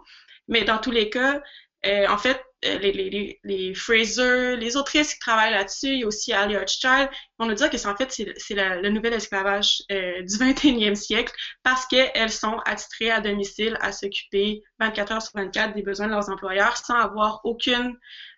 Mais 0.47 0.63
dans 0.63 0.78
tous 0.78 0.91
les 0.91 1.10
cas, 1.10 1.41
euh, 1.88 2.08
en 2.08 2.19
fait, 2.19 2.39
les, 2.63 2.91
les, 2.91 3.39
les, 3.43 3.73
Fraser, 3.75 4.57
les 4.57 4.77
autrices 4.77 5.13
qui 5.13 5.19
travaillent 5.19 5.53
là-dessus, 5.53 5.87
il 5.87 5.99
y 5.99 6.03
a 6.03 6.07
aussi 6.07 6.33
Ali 6.33 6.57
Hochschild, 6.57 7.09
on 7.39 7.45
nous 7.45 7.53
dit 7.53 7.69
que 7.69 7.77
c'est 7.77 7.87
en 7.87 7.95
fait 7.95 8.11
c'est 8.11 8.55
le 8.55 8.89
nouvel 8.89 9.13
esclavage 9.13 9.83
euh, 9.91 10.21
du 10.21 10.35
21e 10.35 10.95
siècle 10.95 11.33
parce 11.63 11.85
qu'elles 11.85 12.31
sont 12.31 12.57
attitrées 12.65 13.11
à 13.11 13.21
domicile 13.21 13.77
à 13.81 13.91
s'occuper 13.91 14.61
24 14.79 15.11
heures 15.11 15.21
sur 15.21 15.33
24 15.35 15.75
des 15.75 15.83
besoins 15.83 16.07
de 16.07 16.11
leurs 16.11 16.29
employeurs 16.29 16.77
sans 16.77 16.95
avoir 16.95 17.41
aucune 17.43 17.95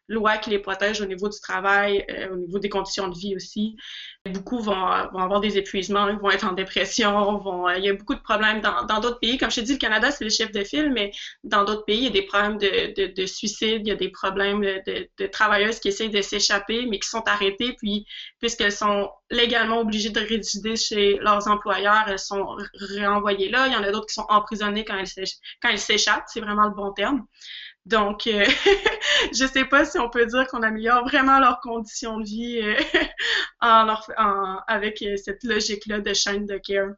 loi 0.09 0.37
qui 0.37 0.49
les 0.49 0.59
protège 0.59 0.99
au 1.01 1.05
niveau 1.05 1.29
du 1.29 1.39
travail, 1.39 2.05
euh, 2.09 2.33
au 2.33 2.35
niveau 2.35 2.59
des 2.59 2.69
conditions 2.69 3.07
de 3.07 3.17
vie 3.17 3.35
aussi. 3.35 3.77
Beaucoup 4.25 4.59
vont, 4.59 4.85
avoir 4.85 5.39
des 5.39 5.57
épuisements, 5.57 6.13
vont 6.17 6.31
être 6.31 6.45
en 6.45 6.51
dépression, 6.51 7.37
vont, 7.39 7.69
euh, 7.69 7.77
il 7.77 7.85
y 7.85 7.89
a 7.89 7.93
beaucoup 7.93 8.15
de 8.15 8.21
problèmes 8.21 8.59
dans 8.61 8.99
d'autres 8.99 9.19
pays. 9.19 9.37
Comme 9.37 9.51
je 9.51 9.61
te 9.61 9.65
dis, 9.65 9.73
le 9.73 9.77
Canada, 9.77 10.11
c'est 10.11 10.23
le 10.23 10.29
chef 10.29 10.51
de 10.51 10.63
file, 10.63 10.91
mais 10.91 11.11
dans 11.43 11.63
d'autres 11.63 11.85
pays, 11.85 11.99
il 11.99 12.03
y 12.03 12.07
a 12.07 12.11
des 12.11 12.23
problèmes 12.23 12.57
de, 12.57 12.93
de, 12.95 13.13
de 13.13 13.25
suicide, 13.25 13.81
il 13.85 13.87
y 13.87 13.91
a 13.91 13.95
des 13.95 14.09
problèmes 14.09 14.61
de, 14.61 15.27
travailleuses 15.27 15.79
qui 15.79 15.89
essayent 15.89 16.09
de 16.09 16.21
s'échapper, 16.21 16.85
mais 16.87 16.99
qui 16.99 17.07
sont 17.07 17.23
arrêtées, 17.27 17.75
puis 17.77 18.05
puisqu'elles 18.39 18.71
sont 18.71 19.09
légalement 19.31 19.79
obligées 19.79 20.09
de 20.09 20.19
résider 20.19 20.75
chez 20.75 21.17
leurs 21.19 21.47
employeurs, 21.47 22.05
elles 22.07 22.19
sont 22.19 22.57
réenvoyées 22.73 23.49
là. 23.49 23.67
Il 23.67 23.73
y 23.73 23.75
en 23.75 23.83
a 23.83 23.91
d'autres 23.91 24.07
qui 24.07 24.15
sont 24.15 24.25
emprisonnées 24.29 24.85
quand 24.85 24.97
elles 24.97 25.79
s'échappent, 25.79 26.25
c'est 26.27 26.41
vraiment 26.41 26.65
le 26.65 26.75
bon 26.75 26.91
terme. 26.93 27.25
Donc, 27.89 28.27
euh, 28.27 28.45
je 29.33 29.47
sais 29.51 29.65
pas 29.65 29.83
si 29.83 29.97
on 29.97 30.09
peut 30.11 30.25
dire 30.27 30.47
qu'on 30.47 30.61
améliore 30.61 31.03
vraiment 31.05 31.39
leurs 31.39 31.59
conditions 31.59 32.19
de 32.19 32.25
vie 32.25 32.61
euh, 32.61 32.75
avec 34.67 35.01
euh, 35.01 35.17
cette 35.17 35.43
logique-là 35.43 35.99
de 35.99 36.13
chaîne 36.13 36.45
de 36.45 36.59
care. 36.59 36.91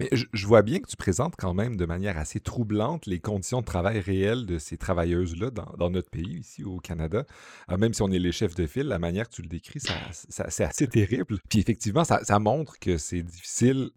Mais 0.00 0.08
je, 0.12 0.46
vois 0.46 0.62
bien 0.62 0.78
que 0.80 0.86
tu 0.86 0.96
présentes 0.96 1.34
quand 1.36 1.54
même 1.54 1.76
de 1.76 1.86
manière 1.86 2.18
assez 2.18 2.40
troublante 2.40 3.06
les 3.06 3.20
conditions 3.20 3.60
de 3.60 3.66
travail 3.66 4.00
réelles 4.00 4.46
de 4.46 4.58
ces 4.58 4.76
travailleuses-là 4.76 5.50
dans, 5.50 5.90
notre 5.90 6.10
pays, 6.10 6.38
ici 6.40 6.64
au 6.64 6.78
Canada. 6.78 7.24
Euh, 7.70 7.76
même 7.76 7.94
si 7.94 8.02
on 8.02 8.10
est 8.10 8.18
les 8.18 8.32
chefs 8.32 8.54
de 8.54 8.66
file, 8.66 8.86
la 8.86 8.98
manière 8.98 9.28
que 9.28 9.34
tu 9.34 9.42
le 9.42 9.48
décris, 9.48 9.80
c'est 10.12 10.64
assez 10.64 10.88
terrible. 10.88 11.38
Puis 11.48 11.60
effectivement, 11.60 12.04
ça, 12.04 12.38
montre 12.38 12.78
que 12.78 12.98
c'est 12.98 13.22
difficile 13.22 13.90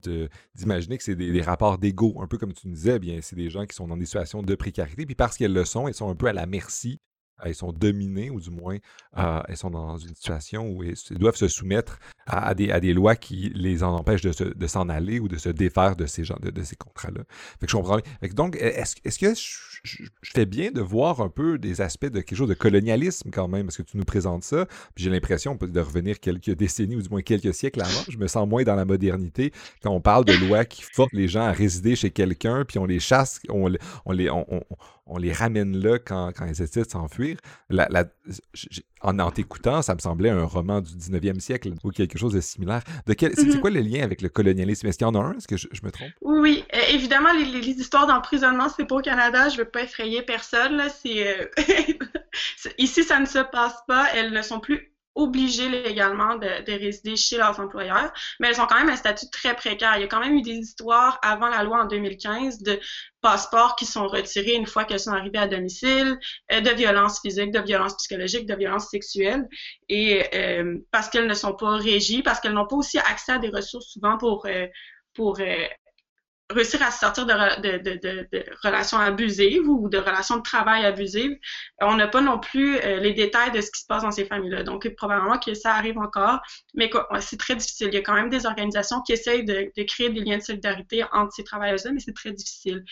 d'imaginer 0.56 0.98
que 0.98 1.04
c'est 1.04 1.16
des, 1.16 1.42
rapports 1.42 1.78
d'ego. 1.78 2.22
Un 2.22 2.28
peu 2.28 2.38
comme 2.38 2.54
tu 2.54 2.68
disais, 2.68 3.00
bien, 3.00 3.20
c'est 3.22 3.36
des 3.36 3.50
gens 3.50 3.66
qui 3.66 3.76
sont 3.76 3.88
dans 3.88 3.98
des 3.98 4.06
situations 4.06 4.44
de 4.44 4.56
précarité. 4.56 5.06
Puis 5.06 5.16
parce 5.16 5.38
qu'elles 5.38 5.54
le 5.54 5.66
sont, 5.66 5.88
elles 5.88 5.94
sont 5.94 6.10
un 6.10 6.16
peu 6.16 6.28
à 6.28 6.34
la 6.34 6.46
merci 6.46 7.00
elles 7.44 7.56
sont 7.56 7.72
dominées, 7.72 8.30
ou 8.30 8.40
du 8.40 8.50
moins, 8.50 8.78
euh, 9.18 9.42
elles 9.48 9.58
sont 9.58 9.70
dans 9.70 9.98
une 9.98 10.16
situation 10.16 10.70
où 10.70 10.84
elles 10.84 10.96
doivent 11.18 11.36
se 11.36 11.48
soumettre 11.48 12.00
à, 12.28 12.54
des, 12.54 12.94
lois 12.94 13.16
qui 13.16 13.52
les 13.56 13.84
en 13.84 13.94
empêchent 13.94 14.22
de, 14.22 14.68
s'en 14.68 14.90
aller 14.90 15.20
ou 15.20 15.28
de 15.28 15.38
se 15.38 15.50
défaire 15.50 15.96
de 15.96 16.06
ces, 16.06 16.24
gens, 16.24 16.38
de, 16.42 16.64
ces 16.64 16.76
contrats-là. 16.76 17.22
Donc, 18.34 18.56
est-ce 18.56 18.96
est 19.04 19.20
que 19.20 19.34
je, 19.84 20.04
fais 20.24 20.46
bien 20.46 20.72
de 20.72 20.82
voir 20.82 21.22
un 21.22 21.30
peu 21.30 21.58
des 21.58 21.82
aspects 21.82 22.06
de 22.06 22.20
quelque 22.20 22.36
chose 22.36 22.50
de 22.50 22.54
colonialisme 22.54 23.30
quand 23.32 23.48
même, 23.48 23.66
parce 23.66 23.78
que 23.78 23.84
tu 23.84 23.98
nous 23.98 24.04
présentes 24.04 24.44
ça, 24.44 24.66
puis 24.94 25.04
j'ai 25.04 25.10
l'impression 25.10 25.58
de 25.60 25.80
revenir 25.80 26.20
quelques 26.20 26.52
décennies 26.52 26.96
ou 26.96 27.02
du 27.02 27.10
moins 27.10 27.22
quelques 27.22 27.54
siècles 27.54 27.82
avant. 27.82 28.04
Je 28.10 28.18
me 28.18 28.28
sens 28.28 28.48
moins 28.48 28.64
dans 28.64 28.76
la 28.76 28.86
modernité 28.86 29.52
quand 29.82 29.92
on 29.92 30.02
parle 30.02 30.26
de 30.26 30.34
lois 30.34 30.66
qui 30.66 30.84
forcent 30.84 31.14
les 31.14 31.28
gens 31.28 31.44
à 31.44 31.52
résider 31.52 31.96
chez 31.96 32.12
quelqu'un, 32.12 32.66
puis 32.66 32.78
on 32.78 32.86
les 32.86 33.00
chasse, 33.00 33.40
on, 33.50 33.68
les, 34.12 34.30
les 35.18 35.34
ramène 35.34 35.78
là 35.78 35.98
quand, 36.00 36.32
quand 36.36 36.46
ils 36.46 36.62
essaient 36.62 36.84
de 36.84 36.90
s'enfuir. 36.90 37.38
en, 39.02 39.32
t'écoutant, 39.32 39.82
ça 39.82 39.96
me 39.96 40.00
semblait 40.00 40.30
un 40.30 40.44
roman 40.44 40.82
du 40.82 40.94
19e 40.94 41.40
siècle 41.40 41.72
ou 41.84 41.92
quelque 41.92 42.18
chose 42.18 42.34
de 42.34 42.42
similaire. 42.42 42.84
De 43.08 43.14
quel, 43.14 43.34
c'est, 43.36 43.44
mm-hmm. 43.44 43.60
quoi 43.60 43.70
le 43.70 43.82
lien 43.82 44.04
avec 44.04 44.22
le 44.22 44.30
colonialisme? 44.30 44.88
Est-ce 44.88 44.98
qu'il 44.98 45.08
y 45.08 45.10
en 45.10 45.16
a 45.16 45.20
un? 45.20 45.34
Est-ce 45.34 45.48
que 45.48 45.58
je, 45.58 45.68
me 45.84 45.92
trompe? 45.92 46.12
Oui, 46.22 46.64
évidemment, 46.90 47.34
les, 47.34 47.46
les, 47.46 47.70
histoires 47.70 48.08
d'emprisonnement, 48.08 48.68
c'est 48.70 48.86
pas 48.86 48.96
au 48.96 49.02
Canada. 49.02 49.50
Je 49.50 49.58
veux 49.58 49.66
pas 49.66 49.84
effrayer 49.84 50.22
personne. 50.22 50.78
Là. 50.78 50.88
Euh, 51.06 51.46
ici, 52.78 53.04
ça 53.04 53.20
ne 53.20 53.26
se 53.26 53.40
passe 53.40 53.80
pas. 53.88 54.08
Elles 54.14 54.32
ne 54.32 54.42
sont 54.42 54.60
plus 54.60 54.89
obligées 55.20 55.70
légalement 55.70 56.36
de, 56.36 56.64
de, 56.64 56.72
résider 56.72 57.16
chez 57.16 57.38
leurs 57.38 57.60
employeurs, 57.60 58.12
mais 58.40 58.48
elles 58.48 58.62
ont 58.62 58.66
quand 58.66 58.80
même 58.80 58.90
un 58.90 58.96
statut 58.96 59.30
très 59.30 59.56
précaire. 59.56 59.94
Il 59.98 60.02
y 60.02 60.04
a 60.04 60.08
quand 60.08 60.22
même 60.22 60.36
eu 60.36 60.42
des 60.42 60.56
histoires 60.56 61.20
avant 61.22 61.50
la 61.50 61.64
loi 61.64 61.84
en 61.84 61.86
2015 61.86 62.64
de 62.64 62.80
passeports 63.22 63.76
qui 63.76 63.86
sont 63.86 64.08
retirés 64.08 64.54
une 64.54 64.66
fois 64.66 64.86
qu'elles 64.86 65.02
sont 65.02 65.12
arrivées 65.12 65.40
à 65.40 65.48
domicile, 65.48 66.18
euh, 66.52 66.62
de 66.62 66.70
violences 66.72 67.20
physiques, 67.22 67.52
de 67.52 67.60
violences 67.60 67.96
psychologiques, 67.98 68.46
de 68.48 68.56
violences 68.56 68.90
sexuelles, 68.90 69.48
et 69.90 70.26
euh, 70.34 70.78
parce 70.92 71.10
qu'elles 71.10 71.28
ne 71.28 71.34
sont 71.34 71.54
pas 71.54 71.76
régies, 71.76 72.24
parce 72.24 72.40
qu'elles 72.40 72.54
n'ont 72.54 72.68
pas 72.68 72.78
aussi 72.78 72.98
accès 72.98 73.34
à 73.34 73.38
des 73.40 73.50
ressources 73.50 73.88
souvent 73.88 74.18
pour 74.18 74.46
euh, 74.46 74.68
pour 75.16 75.40
réussir 76.50 76.82
à 76.82 76.90
sortir 76.90 77.26
de, 77.26 77.62
de, 77.62 77.78
de, 77.78 78.28
de, 78.32 78.46
relations 78.64 78.98
abusives 78.98 79.68
ou 79.68 79.88
de 79.88 79.98
relations 79.98 80.38
de 80.38 80.42
travail 80.42 80.86
abusives, 80.86 81.38
on 81.80 81.96
n'a 81.96 82.08
pas 82.08 82.22
non 82.22 82.40
plus 82.40 82.78
euh, 82.78 82.98
les 82.98 83.14
détails 83.14 83.52
de 83.52 83.62
ce 83.62 83.70
qui 83.70 83.82
se 83.82 83.86
passe 83.86 84.04
dans 84.04 84.12
ces 84.12 84.26
familles-là. 84.26 84.64
Donc, 84.64 84.88
probablement 84.96 85.38
que 85.38 85.54
ça 85.54 85.76
arrive 85.76 85.98
encore, 86.00 86.40
mais 86.74 86.90
c'est 87.20 87.38
très 87.38 87.56
difficile. 87.56 87.90
Il 87.90 87.94
y 87.94 87.98
a 87.98 88.02
quand 88.02 88.16
même 88.16 88.30
des 88.30 88.46
organisations 88.46 89.02
qui 89.02 89.14
essayent 89.14 89.46
de, 89.46 89.72
créer 89.84 90.10
des 90.10 90.22
liens 90.22 90.38
de 90.38 90.44
solidarité 90.44 91.04
entre 91.14 91.34
ces 91.34 91.44
travailleuses-là, 91.44 91.92
mais 91.92 92.00
c'est 92.00 92.16
très 92.16 92.32
difficile. 92.32 92.84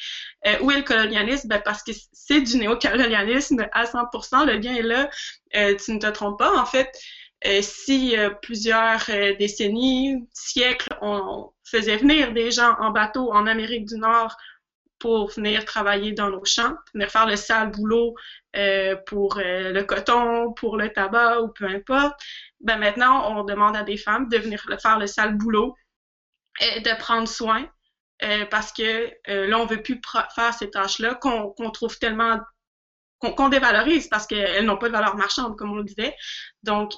Euh, 0.46 0.56
où 0.62 0.72
est 0.72 0.78
le 0.78 0.84
colonialisme? 0.84 1.48
Ben, 1.48 1.62
parce 1.64 1.84
que 1.84 1.92
c'est 2.14 2.42
du 2.42 2.58
néocolonialisme 2.58 3.68
à 3.72 3.86
100% 3.86 4.46
Le 4.46 4.58
lien 4.58 4.76
est 4.76 4.82
là. 4.84 5.10
Euh, 5.56 5.76
tu 5.84 5.94
ne 5.94 6.00
te 6.00 6.08
trompes 6.08 6.38
pas. 6.38 6.60
En 6.60 6.66
fait, 6.66 6.90
si 7.62 8.16
plusieurs 8.42 9.06
décennies, 9.38 10.28
siècles, 10.34 10.90
on, 11.02 11.52
faisait 11.70 11.98
venir 11.98 12.34
des 12.34 12.52
gens 12.52 12.76
en 12.80 12.92
bateau 12.92 13.32
en 13.32 13.46
Amérique 13.46 13.86
du 13.86 13.98
Nord 13.98 14.36
pour 15.00 15.30
venir 15.30 15.64
travailler 15.66 16.14
dans 16.14 16.30
nos 16.30 16.44
champs, 16.46 16.76
venir 16.94 17.12
faire 17.12 17.28
le 17.28 17.36
sale 17.36 17.72
boulot 17.72 18.16
euh, 18.56 18.96
pour 19.06 19.38
euh, 19.38 19.72
le 19.72 19.84
coton, 19.84 20.54
pour 20.54 20.78
le 20.78 20.90
tabac 20.90 21.42
ou 21.42 21.50
peu 21.50 21.66
importe. 21.66 22.20
Ben 22.62 22.78
maintenant, 22.78 23.38
on 23.38 23.44
demande 23.44 23.76
à 23.76 23.84
des 23.84 23.98
femmes 23.98 24.28
de 24.30 24.38
venir 24.38 24.66
faire 24.82 24.98
le 24.98 25.06
sale 25.06 25.36
boulot 25.38 25.76
et 26.60 26.80
de 26.80 26.98
prendre 26.98 27.28
soin 27.28 27.70
euh, 28.24 28.46
parce 28.46 28.72
que 28.74 29.12
là, 29.28 29.60
on 29.60 29.66
veut 29.66 29.84
plus 29.84 30.02
faire 30.34 30.54
ces 30.54 30.72
tâches-là 30.72 31.16
qu'on 31.16 31.72
trouve 31.72 32.00
tellement 32.00 32.40
qu'on 33.20 33.50
dévalorise 33.50 34.08
parce 34.08 34.28
qu'elles 34.28 34.66
n'ont 34.66 34.78
pas 34.78 34.88
de 34.88 34.94
valeur 34.94 35.16
marchande, 35.16 35.58
comme 35.58 35.72
on 35.72 35.78
le 35.78 35.84
disait. 35.84 36.16
Donc, 36.64 36.94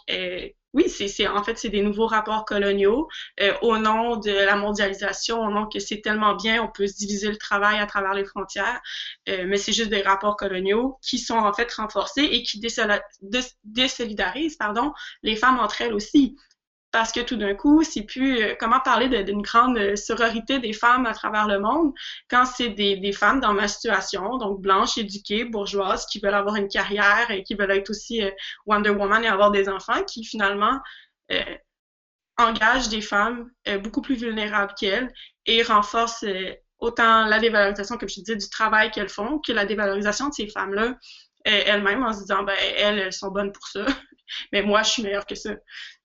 oui, 0.73 0.87
c'est 0.87 1.27
en 1.27 1.43
fait 1.43 1.57
c'est 1.57 1.69
des 1.69 1.81
nouveaux 1.81 2.05
rapports 2.05 2.45
coloniaux 2.45 3.07
euh, 3.41 3.53
au 3.63 3.77
nom 3.77 4.17
de 4.17 4.31
la 4.31 4.55
mondialisation, 4.55 5.39
au 5.41 5.49
nom 5.49 5.67
que 5.67 5.79
c'est 5.79 6.01
tellement 6.01 6.35
bien, 6.35 6.61
on 6.61 6.67
peut 6.67 6.85
se 6.85 6.95
diviser 6.95 7.29
le 7.29 7.37
travail 7.37 7.79
à 7.79 7.87
travers 7.87 8.13
les 8.13 8.23
frontières, 8.23 8.79
euh, 9.29 9.45
mais 9.47 9.57
c'est 9.57 9.73
juste 9.73 9.89
des 9.89 10.03
rapports 10.03 10.37
coloniaux 10.37 10.99
qui 11.01 11.17
sont 11.17 11.37
en 11.37 11.53
fait 11.53 11.73
renforcés 11.73 12.23
et 12.23 12.43
qui 12.43 12.61
désolidarisent 13.63 14.57
pardon 14.57 14.93
les 15.23 15.35
femmes 15.35 15.59
entre 15.59 15.81
elles 15.81 15.93
aussi 15.93 16.35
parce 16.91 17.11
que 17.11 17.19
tout 17.19 17.35
d'un 17.35 17.55
coup, 17.55 17.83
c'est 17.83 18.03
plus 18.03 18.41
euh, 18.41 18.55
comment 18.59 18.79
parler 18.79 19.23
d'une 19.23 19.41
grande 19.41 19.77
euh, 19.77 19.95
sororité 19.95 20.59
des 20.59 20.73
femmes 20.73 21.05
à 21.05 21.13
travers 21.13 21.47
le 21.47 21.59
monde 21.59 21.93
quand 22.29 22.45
c'est 22.45 22.69
des, 22.69 22.97
des, 22.97 23.11
femmes 23.11 23.39
dans 23.39 23.53
ma 23.53 23.67
situation, 23.67 24.37
donc 24.37 24.61
blanches, 24.61 24.97
éduquées, 24.97 25.45
bourgeoises, 25.45 26.05
qui 26.07 26.19
veulent 26.19 26.33
avoir 26.33 26.55
une 26.55 26.67
carrière 26.67 27.29
et 27.29 27.43
qui 27.43 27.55
veulent 27.55 27.71
être 27.71 27.89
aussi 27.91 28.23
euh, 28.23 28.31
Wonder 28.65 28.89
Woman 28.89 29.23
et 29.23 29.27
avoir 29.27 29.51
des 29.51 29.69
enfants, 29.69 30.03
qui 30.03 30.23
finalement 30.23 30.79
engagent 32.37 32.89
des 32.89 33.01
femmes 33.01 33.51
beaucoup 33.83 34.01
plus 34.01 34.15
vulnérables 34.15 34.73
qu'elles 34.73 35.13
et 35.45 35.61
renforcent 35.61 36.25
autant 36.79 37.27
la 37.27 37.37
dévalorisation, 37.37 37.97
comme 37.97 38.09
je 38.09 38.15
te 38.15 38.19
disais, 38.21 38.35
du 38.35 38.49
travail 38.49 38.89
qu'elles 38.89 39.09
font, 39.09 39.37
que 39.37 39.51
la 39.51 39.65
dévalorisation 39.65 40.29
de 40.29 40.33
ces 40.33 40.47
femmes-là 40.47 40.95
elles-mêmes 41.45 42.03
en 42.03 42.13
se 42.13 42.21
disant, 42.21 42.41
ben, 42.43 42.55
elles, 42.77 42.97
elles 42.97 43.13
sont 43.13 43.29
bonnes 43.29 43.51
pour 43.51 43.67
ça, 43.67 43.85
mais 44.51 44.61
moi, 44.61 44.83
je 44.83 44.89
suis 44.89 45.03
meilleure 45.03 45.25
que 45.25 45.35
ça. 45.35 45.51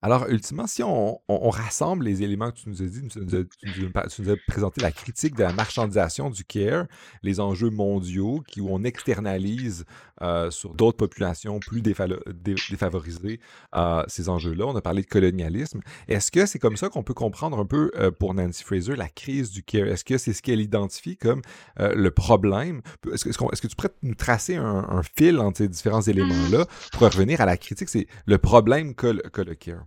Alors, 0.02 0.28
ultimement, 0.28 0.66
si 0.66 0.82
on, 0.82 1.18
rassemble 1.28 2.04
les 2.04 2.22
éléments 2.22 2.50
que 2.50 2.58
tu 2.58 2.68
nous 2.68 2.82
as 2.82 2.86
dit, 2.86 3.00
tu 3.08 3.18
nous 3.20 4.30
as, 4.30 4.36
présenté 4.46 4.82
la 4.82 4.92
critique 4.92 5.34
de 5.34 5.42
la 5.42 5.52
marchandisation 5.52 6.30
du 6.30 6.44
care, 6.44 6.86
les 7.22 7.40
enjeux 7.40 7.70
mondiaux 7.70 8.42
qui, 8.46 8.60
où 8.60 8.68
on 8.70 8.84
externalise 8.84 9.84
euh, 10.22 10.50
sur 10.50 10.74
d'autres 10.74 10.96
populations 10.96 11.58
plus 11.58 11.82
défavorisées 11.82 13.40
euh, 13.74 14.04
ces 14.06 14.28
enjeux-là. 14.28 14.66
On 14.66 14.76
a 14.76 14.80
parlé 14.80 15.02
de 15.02 15.06
colonialisme. 15.08 15.80
Est-ce 16.06 16.30
que 16.30 16.46
c'est 16.46 16.60
comme 16.60 16.76
ça 16.76 16.88
qu'on 16.88 17.02
peut 17.02 17.14
comprendre 17.14 17.58
un 17.58 17.66
peu 17.66 17.90
euh, 17.96 18.10
pour 18.12 18.32
Nancy 18.32 18.62
Fraser 18.62 18.94
la 18.94 19.08
crise 19.08 19.50
du 19.50 19.62
care? 19.62 19.88
Est-ce 19.88 20.04
que 20.04 20.16
c'est 20.16 20.32
ce 20.32 20.40
qu'elle 20.40 20.60
identifie 20.60 21.16
comme 21.16 21.42
le 21.78 22.10
problème? 22.10 22.80
Est-ce 23.12 23.24
que, 23.24 23.66
tu 23.66 23.76
pourrais 23.76 23.94
nous 24.02 24.14
tracer 24.14 24.56
un, 24.56 25.02
fil 25.02 25.38
entre 25.38 25.58
ces 25.58 25.68
différents 25.68 26.02
éléments-là 26.02 26.66
pour 26.92 27.02
revenir 27.02 27.40
à 27.40 27.46
la 27.46 27.56
critique? 27.56 27.88
C'est 27.88 28.06
le 28.26 28.38
problème 28.38 28.94
que 28.94 29.06
le 29.06 29.54
care. 29.54 29.84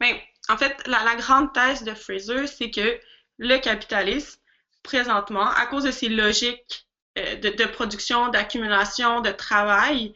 Mais 0.00 0.12
ben, 0.12 0.20
en 0.54 0.56
fait, 0.56 0.86
la, 0.86 1.14
grande 1.16 1.52
thèse 1.52 1.84
de 1.84 1.94
Fraser, 1.94 2.46
c'est 2.46 2.70
que 2.70 2.98
le 3.38 3.58
capitalisme, 3.58 4.40
présentement, 4.82 5.48
à 5.48 5.66
cause 5.66 5.84
de 5.84 5.90
ses 5.90 6.08
logiques 6.08 6.88
euh, 7.18 7.36
de, 7.36 7.64
production, 7.66 8.28
d'accumulation, 8.28 9.20
de 9.20 9.30
travail, 9.30 10.14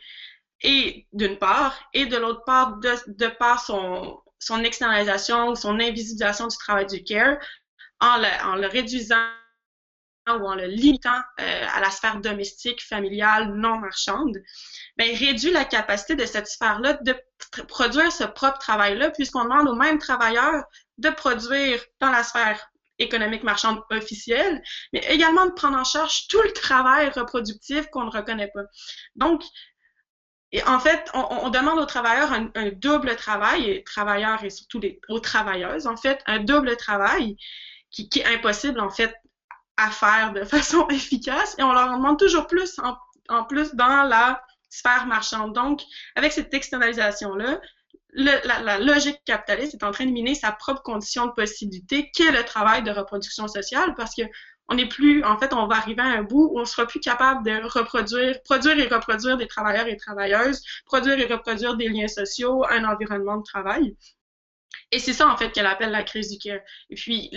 et 0.62 1.06
d'une 1.12 1.38
part, 1.38 1.78
et 1.92 2.06
de 2.06 2.16
l'autre 2.16 2.44
part, 2.44 2.78
de, 2.78 3.28
par 3.38 3.60
son, 3.60 4.22
externalisation 4.64 5.54
son 5.54 5.78
invisibilisation 5.78 6.46
du 6.46 6.56
travail 6.56 6.86
du 6.86 7.02
care, 7.04 7.38
en 8.00 8.16
le 8.18 8.66
réduisant 8.66 9.28
ou 10.28 10.46
en 10.46 10.54
le 10.54 10.66
limitant 10.66 11.20
euh, 11.40 11.66
à 11.74 11.80
la 11.80 11.90
sphère 11.90 12.20
domestique, 12.20 12.82
familiale, 12.82 13.54
non 13.54 13.78
marchande, 13.78 14.36
ben, 14.96 15.14
réduit 15.16 15.50
la 15.50 15.64
capacité 15.64 16.14
de 16.14 16.24
cette 16.24 16.46
sphère-là 16.46 16.94
de 17.02 17.14
produire 17.68 18.10
ce 18.10 18.24
propre 18.24 18.58
travail-là, 18.58 19.10
puisqu'on 19.10 19.44
demande 19.44 19.68
aux 19.68 19.74
mêmes 19.74 19.98
travailleurs 19.98 20.64
de 20.98 21.10
produire 21.10 21.80
dans 22.00 22.10
la 22.10 22.22
sphère 22.22 22.70
économique 22.98 23.42
marchande 23.42 23.82
officielle, 23.90 24.62
mais 24.92 25.00
également 25.08 25.46
de 25.46 25.52
prendre 25.52 25.76
en 25.76 25.84
charge 25.84 26.28
tout 26.28 26.40
le 26.40 26.52
travail 26.52 27.08
reproductif 27.10 27.88
qu'on 27.90 28.04
ne 28.04 28.10
reconnaît 28.10 28.50
pas. 28.54 28.62
Donc, 29.16 29.42
en 30.66 30.78
fait, 30.78 31.10
on, 31.14 31.50
demande 31.50 31.80
aux 31.80 31.86
travailleurs 31.86 32.32
un, 32.32 32.70
double 32.76 33.16
travail, 33.16 33.68
et 33.68 33.82
travailleurs 33.82 34.44
et 34.44 34.50
surtout 34.50 34.78
les, 34.78 35.00
aux 35.08 35.18
travailleuses, 35.18 35.88
en 35.88 35.96
fait, 35.96 36.22
un 36.26 36.38
double 36.38 36.76
travail 36.76 37.36
qui, 37.90 38.08
qui 38.08 38.20
est 38.20 38.26
impossible, 38.26 38.78
en 38.78 38.90
fait, 38.90 39.12
à 39.76 39.90
faire 39.90 40.32
de 40.32 40.44
façon 40.44 40.88
efficace 40.88 41.54
et 41.58 41.62
on 41.62 41.72
leur 41.72 41.90
en 41.90 41.96
demande 41.96 42.18
toujours 42.18 42.46
plus 42.46 42.78
en, 43.28 43.44
plus 43.44 43.74
dans 43.74 44.04
la 44.04 44.42
sphère 44.70 45.06
marchande. 45.06 45.52
Donc, 45.54 45.82
avec 46.14 46.32
cette 46.32 46.52
externalisation-là, 46.52 47.60
la, 48.16 48.60
la, 48.60 48.78
logique 48.78 49.20
capitaliste 49.24 49.74
est 49.74 49.84
en 49.84 49.90
train 49.90 50.06
de 50.06 50.12
miner 50.12 50.34
sa 50.34 50.52
propre 50.52 50.82
condition 50.82 51.26
de 51.26 51.32
possibilité, 51.32 52.10
qui 52.12 52.22
est 52.22 52.30
le 52.30 52.44
travail 52.44 52.82
de 52.82 52.90
reproduction 52.90 53.48
sociale, 53.48 53.94
parce 53.96 54.14
que 54.14 54.22
on 54.68 54.76
n'est 54.76 54.88
plus, 54.88 55.22
en 55.24 55.38
fait, 55.38 55.52
on 55.52 55.66
va 55.66 55.76
arriver 55.76 56.00
à 56.00 56.06
un 56.06 56.22
bout 56.22 56.50
où 56.52 56.58
on 56.58 56.64
sera 56.64 56.86
plus 56.86 57.00
capable 57.00 57.44
de 57.44 57.62
reproduire, 57.66 58.40
produire 58.42 58.78
et 58.78 58.88
reproduire 58.88 59.36
des 59.36 59.46
travailleurs 59.46 59.86
et 59.86 59.96
travailleuses, 59.96 60.62
produire 60.86 61.18
et 61.18 61.26
reproduire 61.26 61.76
des 61.76 61.88
liens 61.88 62.08
sociaux, 62.08 62.64
un 62.70 62.84
environnement 62.84 63.36
de 63.36 63.42
travail. 63.42 63.94
Et 64.90 64.98
c'est 64.98 65.12
ça, 65.12 65.28
en 65.28 65.36
fait, 65.36 65.50
qu'elle 65.50 65.66
appelle 65.66 65.90
la 65.90 66.02
crise 66.02 66.30
du 66.30 66.38
care. 66.38 66.60
Et 66.90 66.94
puis, 66.94 67.30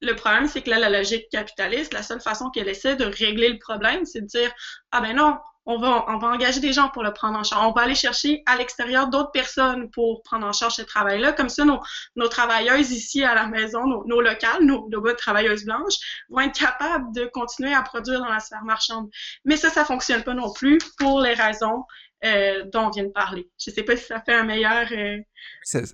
le 0.00 0.14
problème, 0.14 0.48
c'est 0.48 0.62
que 0.62 0.70
là, 0.70 0.78
la 0.78 0.90
logique 0.90 1.28
capitaliste, 1.30 1.92
la 1.92 2.02
seule 2.02 2.20
façon 2.20 2.50
qu'elle 2.50 2.68
essaie 2.68 2.96
de 2.96 3.04
régler 3.04 3.50
le 3.50 3.58
problème, 3.58 4.04
c'est 4.04 4.20
de 4.20 4.26
dire, 4.26 4.52
ah 4.92 5.00
ben 5.00 5.14
non, 5.16 5.36
on 5.66 5.78
va, 5.78 6.04
on 6.08 6.18
va 6.18 6.28
engager 6.28 6.60
des 6.60 6.72
gens 6.72 6.88
pour 6.88 7.02
le 7.02 7.12
prendre 7.12 7.38
en 7.38 7.42
charge. 7.42 7.66
On 7.66 7.72
va 7.72 7.82
aller 7.82 7.94
chercher 7.94 8.42
à 8.46 8.56
l'extérieur 8.56 9.08
d'autres 9.08 9.30
personnes 9.30 9.90
pour 9.90 10.22
prendre 10.22 10.46
en 10.46 10.52
charge 10.52 10.74
ce 10.74 10.82
travail-là. 10.82 11.32
Comme 11.32 11.48
ça, 11.48 11.64
nos, 11.64 11.80
nos 12.16 12.28
travailleuses 12.28 12.90
ici 12.92 13.24
à 13.24 13.34
la 13.34 13.46
maison, 13.46 13.86
nos, 13.86 14.04
nos 14.06 14.20
locales, 14.20 14.62
nos, 14.62 14.88
nos 14.90 15.12
travailleuses 15.14 15.64
blanches, 15.64 16.24
vont 16.28 16.40
être 16.40 16.58
capables 16.58 17.14
de 17.14 17.24
continuer 17.26 17.72
à 17.72 17.82
produire 17.82 18.20
dans 18.20 18.28
la 18.28 18.40
sphère 18.40 18.64
marchande. 18.64 19.08
Mais 19.44 19.56
ça, 19.56 19.70
ça 19.70 19.84
fonctionne 19.84 20.22
pas 20.22 20.34
non 20.34 20.52
plus 20.52 20.78
pour 20.98 21.20
les 21.20 21.34
raisons 21.34 21.84
euh, 22.24 22.64
dont 22.72 22.86
on 22.86 22.90
vient 22.90 23.04
de 23.04 23.10
parler. 23.10 23.50
Je 23.58 23.70
ne 23.70 23.74
sais 23.74 23.82
pas 23.82 23.96
si 23.96 24.04
ça 24.04 24.20
fait 24.20 24.34
un 24.34 24.44
meilleur 24.44 24.86
euh, 24.92 25.18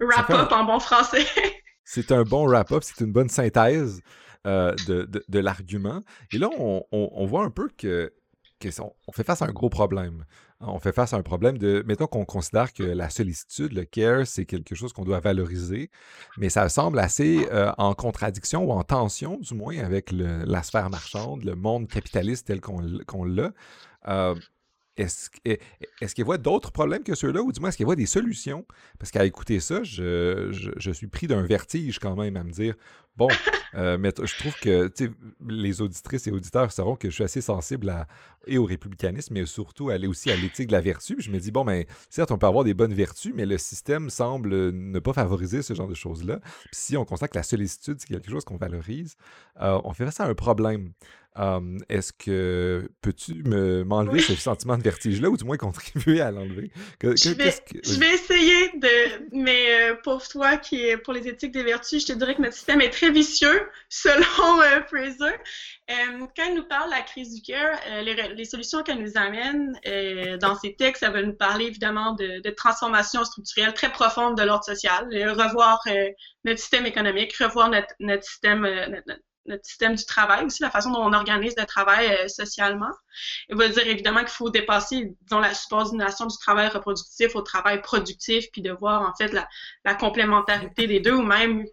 wrap-up 0.00 0.52
en 0.52 0.64
bon 0.64 0.78
français. 0.78 1.24
c'est 1.85 2.12
un 2.12 2.22
bon 2.22 2.46
wrap-up, 2.46 2.85
c'est 2.85 3.00
une 3.04 3.11
bonne 3.11 3.28
synthèse 3.28 4.00
euh, 4.46 4.74
de, 4.87 5.38
l'argument. 5.38 6.00
Et 6.33 6.38
là, 6.38 6.48
on, 6.59 7.26
voit 7.26 7.44
un 7.44 7.50
peu 7.50 7.68
que, 7.76 8.12
on 8.78 9.12
fait 9.12 9.24
face 9.24 9.42
à 9.42 9.46
un 9.46 9.52
gros 9.52 9.70
problème. 9.70 10.24
On 10.61 10.78
fait 10.78 10.92
face 10.92 11.14
à 11.14 11.16
un 11.16 11.22
problème 11.22 11.59
de, 11.59 11.83
mettons 11.87 12.06
qu'on 12.06 12.26
considère 12.26 12.72
que 12.72 12.85
la 12.85 13.11
sollicitude, 13.11 13.72
le 13.72 13.85
care, 13.85 14.24
c'est 14.26 14.44
quelque 14.44 14.76
chose 14.76 14.92
qu'on 14.92 15.04
doit 15.04 15.18
valoriser, 15.18 15.90
mais 16.37 16.50
ça 16.50 16.68
semble 16.68 17.00
assez 17.00 17.48
en 17.76 17.94
contradiction 17.94 18.62
ou 18.64 18.70
en 18.70 18.85
tension, 18.85 19.38
du 19.38 19.54
moins, 19.54 19.78
avec 19.78 20.12
la 20.12 20.62
sphère 20.62 20.90
marchande, 20.90 21.42
le 21.44 21.56
monde 21.56 21.88
capitaliste 21.88 22.46
tel 22.46 22.61
qu'on 22.61 23.24
l'a. 23.24 23.52
Est-ce 24.96 25.31
est 25.44 26.14
qu'elle 26.14 26.24
voit 26.24 26.38
d'autres 26.38 26.72
problèmes 26.72 27.03
que 27.03 27.14
ceux-là, 27.14 27.42
ou 27.42 27.53
du 27.53 27.61
moins 27.61 27.68
est-ce 27.68 27.79
qu'elle 27.79 27.87
voit 27.87 27.96
des 27.96 28.07
solutions? 28.07 28.64
Parce 28.98 29.11
qu'à 29.11 29.24
écouter 29.24 29.61
ça, 29.61 29.83
je, 29.83 30.48
je, 30.50 30.90
suis 30.90 31.07
pris 31.07 31.26
d'un 31.26 31.42
vertige 31.42 31.98
quand 31.98 32.16
même 32.16 32.37
à 32.37 32.44
me 32.44 32.50
dire, 32.50 32.74
bon, 33.16 33.29
euh, 33.74 33.96
mais 33.98 34.12
je 34.22 34.38
trouve 34.38 34.55
que 34.61 34.90
les 35.48 35.81
auditrices 35.81 36.26
et 36.26 36.33
auditeurs 36.33 36.72
sauront 36.72 36.96
que 36.96 37.09
je 37.09 37.14
suis 37.14 37.24
assez 37.24 37.40
sensible 37.40 37.88
à, 37.88 38.07
et 38.46 38.59
au 38.59 38.64
républicanisme, 38.64 39.35
mais 39.35 39.46
surtout 39.46 39.90
à, 39.90 39.96
aussi 40.07 40.31
à 40.31 40.37
l'éthique 40.37 40.68
de 40.68 40.72
la 40.72 40.81
vertu. 40.81 41.16
je 41.18 41.31
me 41.31 41.38
dis, 41.38 41.50
bon, 41.50 41.64
mais 41.64 41.85
ben, 41.85 41.94
certes, 42.09 42.31
on 42.31 42.38
peut 42.38 42.46
avoir 42.46 42.64
des 42.64 42.74
bonnes 42.74 42.94
vertus, 42.94 43.33
mais 43.35 43.46
le 43.46 43.59
système 43.59 44.11
semble 44.11 44.70
ne 44.72 44.98
pas 44.98 45.12
favoriser 45.12 45.62
ce 45.62 45.74
genre 45.74 45.88
de 45.88 45.94
choses-là. 45.94 46.40
si 46.72 46.96
on 46.96 47.05
constate 47.05 47.31
que 47.31 47.38
la 47.38 47.42
sollicitude, 47.42 47.96
c'est 48.00 48.09
quelque 48.09 48.31
chose 48.31 48.44
qu'on 48.44 48.57
valorise, 48.57 49.16
euh, 49.61 49.81
on 49.85 49.92
fait 49.92 50.11
ça 50.11 50.26
un 50.26 50.35
problème. 50.35 50.92
Est-ce 51.88 52.12
que 52.12 52.90
peux-tu 53.03 53.43
m'enlever 53.45 54.21
ce 54.21 54.35
sentiment 54.35 54.77
de 54.77 54.83
vertige-là 54.83 55.31
ou 55.31 55.37
du 55.37 55.45
moins 55.45 55.57
contribuer 55.57 56.21
à 56.21 56.31
l'enlever? 56.31 56.73
je, 57.01 57.31
vais, 57.31 58.14
essayer 58.14 58.71
de. 58.75 59.29
Mais 59.33 59.90
euh, 59.90 59.95
pour 60.03 60.27
toi 60.27 60.57
qui 60.57 60.85
est 60.85 60.97
pour 60.97 61.12
les 61.12 61.29
éthiques 61.29 61.53
des 61.53 61.62
vertus, 61.62 62.03
je 62.03 62.12
te 62.12 62.19
dirais 62.19 62.35
que 62.35 62.43
notre 62.43 62.55
système 62.55 62.81
est 62.81 62.90
très 62.90 63.11
vicieux, 63.11 63.69
selon 63.88 64.61
euh, 64.61 64.83
Fraser. 64.88 65.37
quand 66.37 66.45
il 66.49 66.55
nous 66.57 66.66
parle 66.66 66.90
de 66.90 66.97
la 66.97 67.03
crise 67.03 67.33
du 67.33 67.43
cœur, 67.43 67.79
euh, 67.88 68.03
les, 68.03 68.45
solutions 68.45 68.83
qu'elle 68.83 69.01
nous 69.01 69.16
amène 69.16 69.79
dans 70.40 70.57
ses 70.57 70.75
textes, 70.75 71.05
elle 71.05 71.12
va 71.12 71.23
nous 71.23 71.37
parler 71.37 71.66
évidemment 71.66 72.12
de, 72.14 72.40
de 72.40 72.51
transformation 72.51 73.25
structurelle 73.25 73.73
très 73.73 73.93
profonde 73.93 74.37
de 74.37 74.43
l'ordre 74.43 74.64
social, 74.64 75.07
revoir 75.31 75.81
notre 76.45 76.59
système 76.59 76.87
économique, 76.87 77.37
revoir 77.37 77.71
notre, 77.71 77.95
notre 78.01 78.25
système, 78.25 78.62
notre, 78.62 79.21
notre 79.46 79.64
système 79.64 79.94
du 79.94 80.05
travail, 80.05 80.44
aussi 80.44 80.62
la 80.62 80.70
façon 80.70 80.90
dont 80.90 81.03
on 81.03 81.12
organise 81.12 81.55
le 81.57 81.66
travail 81.66 82.07
euh, 82.09 82.29
socialement. 82.29 82.90
Il 83.48 83.57
va 83.57 83.68
dire 83.68 83.87
évidemment 83.87 84.20
qu'il 84.20 84.29
faut 84.29 84.50
dépasser, 84.50 85.14
disons, 85.22 85.40
la 85.40 85.55
subordination 85.55 86.26
du 86.26 86.37
travail 86.38 86.68
reproductif 86.68 87.35
au 87.35 87.42
travail 87.42 87.81
productif, 87.83 88.46
puis 88.53 88.62
de 88.62 88.72
voir 88.72 89.03
en 89.03 89.14
fait 89.14 89.33
la, 89.33 89.48
la 89.85 89.94
complémentarité 89.94 90.87
des 90.87 91.00
deux, 91.00 91.14
ou 91.14 91.22
même 91.22 91.64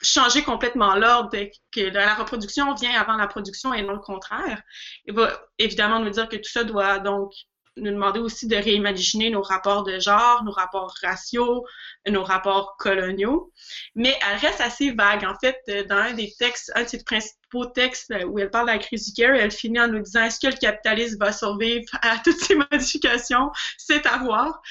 changer 0.00 0.42
complètement 0.42 0.94
l'ordre, 0.94 1.30
que 1.72 1.80
la 1.80 2.14
reproduction 2.14 2.74
vient 2.74 3.00
avant 3.00 3.16
la 3.16 3.26
production 3.26 3.72
et 3.72 3.82
non 3.82 3.94
le 3.94 4.00
contraire. 4.00 4.60
Il 5.06 5.14
va 5.14 5.32
évidemment 5.58 6.00
nous 6.00 6.10
dire 6.10 6.28
que 6.28 6.36
tout 6.36 6.50
ça 6.50 6.64
doit 6.64 6.98
donc 6.98 7.32
nous 7.76 7.90
demander 7.90 8.20
aussi 8.20 8.46
de 8.46 8.56
réimaginer 8.56 9.30
nos 9.30 9.42
rapports 9.42 9.82
de 9.82 9.98
genre, 9.98 10.44
nos 10.44 10.52
rapports 10.52 10.94
raciaux, 11.02 11.64
nos 12.08 12.22
rapports 12.22 12.76
coloniaux. 12.78 13.52
Mais 13.94 14.16
elle 14.28 14.38
reste 14.38 14.60
assez 14.60 14.92
vague. 14.92 15.24
En 15.24 15.34
fait, 15.38 15.58
euh, 15.68 15.84
dans 15.84 15.96
un 15.96 16.12
des 16.12 16.32
textes, 16.38 16.70
un 16.74 16.84
de 16.84 16.88
ses 16.88 17.02
principaux 17.02 17.66
textes 17.66 18.10
euh, 18.12 18.24
où 18.24 18.38
elle 18.38 18.50
parle 18.50 18.66
de 18.66 18.72
la 18.72 18.78
crise 18.78 19.06
du 19.06 19.12
care, 19.12 19.34
elle 19.34 19.50
finit 19.50 19.80
en 19.80 19.88
nous 19.88 20.00
disant 20.00 20.24
est-ce 20.24 20.40
que 20.40 20.46
le 20.46 20.58
capitalisme 20.58 21.18
va 21.18 21.32
survivre 21.32 21.88
à 22.02 22.18
toutes 22.24 22.38
ces 22.38 22.54
modifications? 22.54 23.50
C'est 23.76 24.06
à 24.06 24.18
voir. 24.18 24.62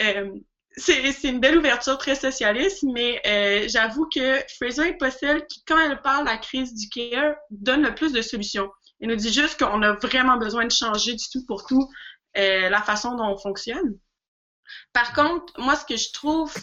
Euh, 0.00 0.30
c'est 0.74 1.24
une 1.24 1.40
belle 1.40 1.58
ouverture 1.58 1.98
très 1.98 2.14
socialiste, 2.14 2.82
mais 2.82 3.20
j'avoue 3.68 4.08
que 4.08 4.38
Fraser 4.56 4.88
est 4.88 4.96
pas 4.96 5.10
celle 5.10 5.46
qui, 5.46 5.62
quand 5.66 5.78
elle 5.78 6.00
parle 6.00 6.24
de 6.24 6.30
la 6.30 6.38
crise 6.38 6.72
du 6.72 6.88
care, 6.88 7.34
donne 7.50 7.82
le 7.82 7.94
plus 7.94 8.10
de 8.10 8.22
solutions. 8.22 8.70
Elle 9.02 9.08
nous 9.08 9.16
dit 9.16 9.32
juste 9.32 9.58
qu'on 9.58 9.82
a 9.82 9.92
vraiment 9.94 10.38
besoin 10.38 10.64
de 10.64 10.70
changer 10.70 11.14
du 11.14 11.24
tout 11.30 11.44
pour 11.46 11.66
tout 11.66 11.90
euh, 12.36 12.68
la 12.68 12.82
façon 12.82 13.14
dont 13.16 13.28
on 13.28 13.38
fonctionne. 13.38 13.98
Par 14.92 15.12
contre, 15.12 15.52
moi, 15.58 15.76
ce 15.76 15.84
que 15.84 15.96
je 15.96 16.12
trouve 16.12 16.54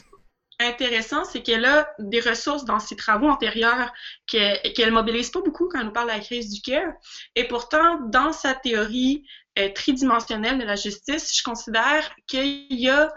intéressant, 0.60 1.24
c'est 1.24 1.42
qu'elle 1.42 1.66
a 1.66 1.90
des 2.00 2.20
ressources 2.20 2.66
dans 2.66 2.80
ses 2.80 2.96
travaux 2.96 3.30
antérieurs 3.30 3.92
qu'elle 4.28 4.60
ne 4.78 4.92
mobilise 4.92 5.30
pas 5.30 5.42
beaucoup 5.42 5.70
quand 5.70 5.82
on 5.82 5.86
nous 5.86 5.94
parle 5.94 6.10
de 6.10 6.14
la 6.14 6.20
crise 6.20 6.50
du 6.50 6.62
cœur. 6.62 6.92
Et 7.36 7.48
pourtant, 7.48 8.00
dans 8.08 8.34
sa 8.34 8.54
théorie 8.56 9.26
euh, 9.58 9.70
tridimensionnelle 9.74 10.60
de 10.60 10.66
la 10.66 10.76
justice, 10.76 11.36
je 11.38 11.44
considère 11.44 12.14
qu'il 12.28 12.68
y 12.74 12.90
a 12.90 13.12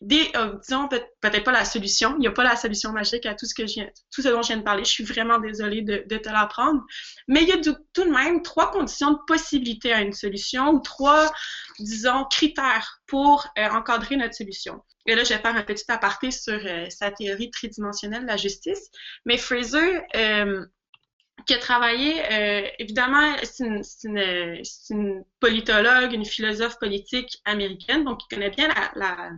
des, 0.00 0.30
euh, 0.36 0.54
disons 0.66 0.88
peut-être 0.88 1.44
pas 1.44 1.52
la 1.52 1.64
solution, 1.64 2.14
il 2.16 2.20
n'y 2.20 2.28
a 2.28 2.32
pas 2.32 2.44
la 2.44 2.56
solution 2.56 2.92
magique 2.92 3.26
à 3.26 3.34
tout 3.34 3.46
ce 3.46 3.54
que 3.54 3.66
je 3.66 3.74
viens, 3.74 3.90
tout 4.12 4.22
ce 4.22 4.28
dont 4.28 4.42
je 4.42 4.48
viens 4.48 4.58
de 4.58 4.62
parler. 4.62 4.84
Je 4.84 4.90
suis 4.90 5.04
vraiment 5.04 5.38
désolée 5.38 5.82
de, 5.82 6.04
de 6.06 6.16
te 6.18 6.28
l'apprendre, 6.28 6.82
mais 7.26 7.42
il 7.42 7.48
y 7.48 7.52
a 7.52 7.58
tout 7.58 8.04
de 8.04 8.10
même 8.10 8.42
trois 8.42 8.70
conditions 8.70 9.12
de 9.12 9.18
possibilité 9.26 9.92
à 9.92 10.00
une 10.00 10.12
solution 10.12 10.70
ou 10.70 10.80
trois, 10.80 11.32
disons, 11.80 12.24
critères 12.30 13.00
pour 13.06 13.46
euh, 13.58 13.68
encadrer 13.70 14.16
notre 14.16 14.34
solution. 14.34 14.82
Et 15.06 15.14
là, 15.14 15.24
je 15.24 15.30
vais 15.34 15.40
faire 15.40 15.56
un 15.56 15.62
petit 15.62 15.90
aparté 15.90 16.30
sur 16.30 16.60
euh, 16.64 16.86
sa 16.90 17.10
théorie 17.10 17.50
tridimensionnelle 17.50 18.22
de 18.22 18.26
la 18.26 18.36
justice. 18.36 18.90
Mais 19.24 19.38
Fraser, 19.38 20.02
qui 21.46 21.54
a 21.54 21.58
travaillé, 21.58 22.20
évidemment, 22.78 23.36
c'est 23.42 23.64
une, 23.64 23.82
une, 24.04 24.62
une, 24.90 25.24
politologue, 25.40 26.12
une 26.12 26.24
philosophe 26.24 26.78
politique 26.78 27.40
américaine, 27.44 28.04
donc 28.04 28.20
il 28.24 28.34
connaît 28.34 28.50
bien 28.50 28.68
la, 28.68 28.90
la 28.96 29.30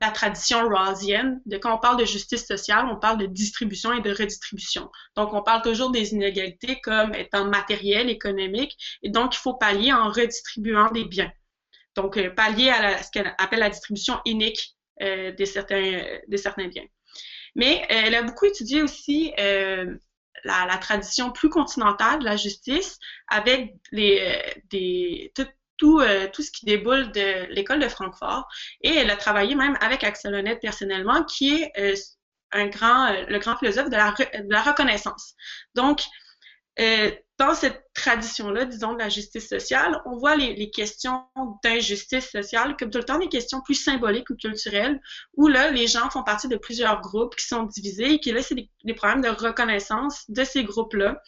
la 0.00 0.10
tradition 0.10 0.68
rawlsienne. 0.68 1.40
De 1.46 1.58
quand 1.58 1.74
on 1.74 1.78
parle 1.78 1.98
de 1.98 2.04
justice 2.04 2.46
sociale, 2.46 2.86
on 2.86 2.96
parle 2.96 3.18
de 3.18 3.26
distribution 3.26 3.92
et 3.92 4.00
de 4.00 4.10
redistribution. 4.10 4.90
Donc, 5.16 5.32
on 5.34 5.42
parle 5.42 5.62
toujours 5.62 5.90
des 5.90 6.12
inégalités 6.12 6.80
comme 6.80 7.14
étant 7.14 7.44
matérielles, 7.44 8.08
économiques, 8.08 8.76
et 9.02 9.10
donc 9.10 9.36
il 9.36 9.38
faut 9.38 9.54
pallier 9.54 9.92
en 9.92 10.08
redistribuant 10.08 10.90
des 10.90 11.04
biens. 11.04 11.32
Donc, 11.96 12.16
euh, 12.16 12.30
pallier 12.30 12.70
à, 12.70 13.02
ce 13.02 13.10
qu'elle 13.10 13.34
appelle 13.38 13.58
la 13.60 13.70
distribution 13.70 14.20
inique 14.24 14.76
euh, 15.02 15.32
de, 15.32 15.44
certains, 15.44 16.02
de 16.26 16.36
certains 16.36 16.68
biens. 16.68 16.86
Mais 17.54 17.82
euh, 17.82 18.02
elle 18.06 18.14
a 18.14 18.22
beaucoup 18.22 18.46
étudié 18.46 18.82
aussi 18.82 19.32
la, 19.36 20.64
la, 20.66 20.78
tradition 20.78 21.32
plus 21.32 21.50
continentale 21.50 22.20
de 22.20 22.24
la 22.24 22.36
justice 22.36 22.98
avec 23.28 23.74
les, 23.92 24.42
des, 24.70 25.32
tout, 25.80 25.98
euh, 25.98 26.28
tout 26.32 26.42
ce 26.42 26.50
qui 26.52 26.66
déboule 26.66 27.10
de 27.10 27.46
l'école 27.52 27.80
de 27.80 27.88
Francfort. 27.88 28.46
Et 28.82 28.94
elle 28.94 29.10
a 29.10 29.16
travaillé 29.16 29.54
même 29.54 29.76
avec 29.80 30.04
Axel 30.04 30.34
Honneth 30.34 30.60
personnellement, 30.60 31.24
qui 31.24 31.54
est 31.54 31.72
euh, 31.78 31.96
un 32.52 32.66
grand, 32.66 33.06
euh, 33.06 33.24
le 33.28 33.38
grand 33.38 33.56
philosophe 33.56 33.88
de 33.88 33.96
la, 33.96 34.62
reconnaissance. 34.62 35.34
Donc, 35.74 36.02
dans 37.38 37.54
cette 37.54 37.84
tradition-là, 37.92 38.64
disons, 38.64 38.94
de 38.94 38.98
la 38.98 39.10
justice 39.10 39.48
sociale, 39.48 40.00
on 40.06 40.16
voit 40.16 40.34
les, 40.34 40.70
questions 40.70 41.24
d'injustice 41.62 42.30
sociale 42.30 42.74
comme 42.78 42.90
tout 42.90 42.98
le 42.98 43.04
temps 43.04 43.18
des 43.18 43.28
questions 43.28 43.60
plus 43.60 43.74
symboliques 43.74 44.30
ou 44.30 44.36
culturelles, 44.36 44.98
où 45.34 45.48
là, 45.48 45.70
les 45.70 45.86
gens 45.86 46.08
font 46.08 46.22
partie 46.22 46.48
de 46.48 46.56
plusieurs 46.56 47.02
groupes 47.02 47.36
qui 47.36 47.46
sont 47.46 47.64
divisés 47.64 48.14
et 48.14 48.20
que 48.20 48.30
là, 48.30 48.42
c'est 48.42 48.54
des, 48.54 48.70
des 48.84 48.94
problèmes 48.94 49.20
de 49.20 49.28
reconnaissance 49.28 50.24
de 50.30 50.44
ces 50.44 50.64
groupes-là 50.64 51.20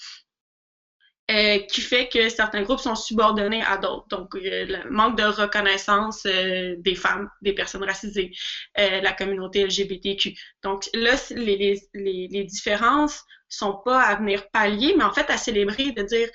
euh, 1.30 1.60
qui 1.60 1.80
fait 1.80 2.08
que 2.08 2.28
certains 2.28 2.62
groupes 2.62 2.80
sont 2.80 2.96
subordonnés 2.96 3.62
à 3.62 3.76
d'autres. 3.76 4.08
Donc, 4.08 4.34
euh, 4.34 4.66
le 4.66 4.90
manque 4.90 5.16
de 5.16 5.22
reconnaissance 5.22 6.26
euh, 6.26 6.74
des 6.78 6.96
femmes, 6.96 7.30
des 7.42 7.52
personnes 7.52 7.84
racisées, 7.84 8.32
la 8.76 9.12
communauté 9.12 9.64
LGBTQ. 9.64 10.34
Donc, 10.62 10.90
là, 10.94 11.14
les, 11.30 11.56
les, 11.56 11.82
les, 11.94 12.28
les, 12.28 12.44
différences 12.44 13.22
sont 13.48 13.80
pas 13.84 14.02
à 14.02 14.16
venir 14.16 14.50
pallier, 14.50 14.94
mais 14.96 15.04
en 15.04 15.12
fait 15.12 15.30
à 15.30 15.36
célébrer, 15.36 15.92
de 15.92 16.02
dire 16.02 16.28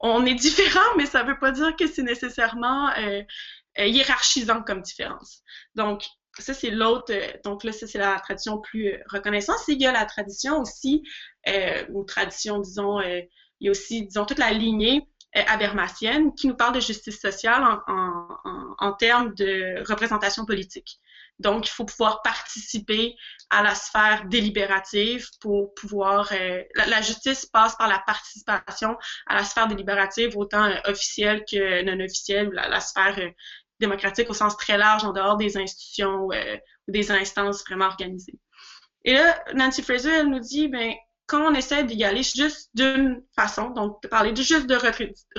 on 0.00 0.26
est 0.26 0.34
différent, 0.34 0.96
mais 0.96 1.06
ça 1.06 1.22
veut 1.22 1.38
pas 1.38 1.52
dire 1.52 1.76
que 1.76 1.86
c'est 1.86 2.02
nécessairement 2.02 2.90
hiérarchisant 3.78 4.62
comme 4.62 4.82
différence. 4.82 5.42
Donc, 5.76 6.02
ça, 6.38 6.54
c'est 6.54 6.70
l'autre. 6.70 7.12
donc 7.44 7.62
là, 7.62 7.72
ça, 7.72 7.86
c'est 7.86 7.98
la 7.98 8.18
tradition 8.18 8.58
plus 8.58 8.94
reconnaissance. 9.06 9.68
Il 9.68 9.80
y 9.80 9.86
a 9.86 9.92
la 9.92 10.06
tradition 10.06 10.60
aussi, 10.60 11.02
euh, 11.46 11.84
ou 11.90 12.04
tradition, 12.04 12.58
disons, 12.58 13.00
il 13.62 13.66
y 13.66 13.68
a 13.68 13.70
aussi, 13.70 14.02
disons, 14.02 14.26
toute 14.26 14.40
la 14.40 14.50
lignée 14.50 15.08
euh, 15.36 15.42
habermasienne 15.46 16.34
qui 16.34 16.48
nous 16.48 16.56
parle 16.56 16.74
de 16.74 16.80
justice 16.80 17.20
sociale 17.20 17.62
en, 17.86 18.92
termes 18.94 19.32
de 19.34 19.88
représentation 19.88 20.44
politique. 20.44 20.98
Donc, 21.38 21.68
il 21.68 21.70
faut 21.70 21.84
pouvoir 21.84 22.22
participer 22.22 23.14
à 23.50 23.62
la 23.62 23.74
sphère 23.76 24.24
délibérative 24.26 25.28
pour 25.40 25.74
pouvoir... 25.74 26.28
Euh, 26.32 26.64
la, 26.74 27.00
justice 27.00 27.46
passe 27.46 27.76
par 27.76 27.88
la 27.88 28.00
participation 28.00 28.98
à 29.26 29.36
la 29.36 29.44
sphère 29.44 29.68
délibérative, 29.68 30.36
autant 30.36 30.64
euh, 30.64 30.76
officielle 30.86 31.44
que 31.50 31.82
non 31.84 32.04
officielle, 32.04 32.50
la, 32.52 32.80
sphère 32.80 33.16
démocratique 33.78 34.28
au 34.28 34.34
sens 34.34 34.56
très 34.56 34.76
large, 34.76 35.04
en 35.04 35.12
dehors 35.12 35.36
des 35.36 35.56
institutions 35.56 36.26
ou 36.26 36.32
des 36.88 37.12
instances 37.12 37.64
vraiment 37.64 37.86
organisées. 37.86 38.38
Et 39.04 39.14
là, 39.14 39.42
Nancy 39.54 39.82
Fraser, 39.82 40.10
elle 40.10 40.28
nous 40.28 40.40
dit, 40.40 40.68
ben, 40.68 40.94
quand 41.32 41.50
on 41.50 41.54
essaie 41.54 41.84
d'y 41.84 42.04
aller 42.04 42.22
juste 42.22 42.68
d'une 42.74 43.22
façon, 43.34 43.70
donc 43.70 44.02
de 44.02 44.08
parler 44.08 44.36
juste 44.36 44.66
de 44.66 44.76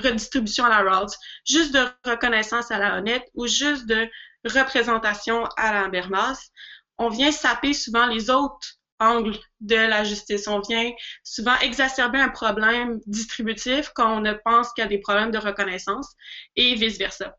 redistribution 0.02 0.64
à 0.64 0.68
la 0.68 0.90
Rawls, 0.90 1.12
juste 1.46 1.72
de 1.72 1.86
reconnaissance 2.04 2.72
à 2.72 2.80
la 2.80 2.98
honnête 2.98 3.24
ou 3.34 3.46
juste 3.46 3.86
de 3.86 4.08
représentation 4.44 5.44
à 5.56 5.72
la 5.72 5.88
Bermas, 5.88 6.50
on 6.98 7.10
vient 7.10 7.30
saper 7.30 7.74
souvent 7.74 8.06
les 8.06 8.28
autres 8.28 8.66
angles 8.98 9.38
de 9.60 9.76
la 9.76 10.02
justice. 10.02 10.48
On 10.48 10.58
vient 10.58 10.90
souvent 11.22 11.56
exacerber 11.60 12.18
un 12.18 12.28
problème 12.28 12.98
distributif 13.06 13.92
quand 13.94 14.16
on 14.16 14.20
ne 14.20 14.32
pense 14.32 14.70
a 14.76 14.86
des 14.86 14.98
problèmes 14.98 15.30
de 15.30 15.38
reconnaissance 15.38 16.08
et 16.56 16.74
vice-versa. 16.74 17.36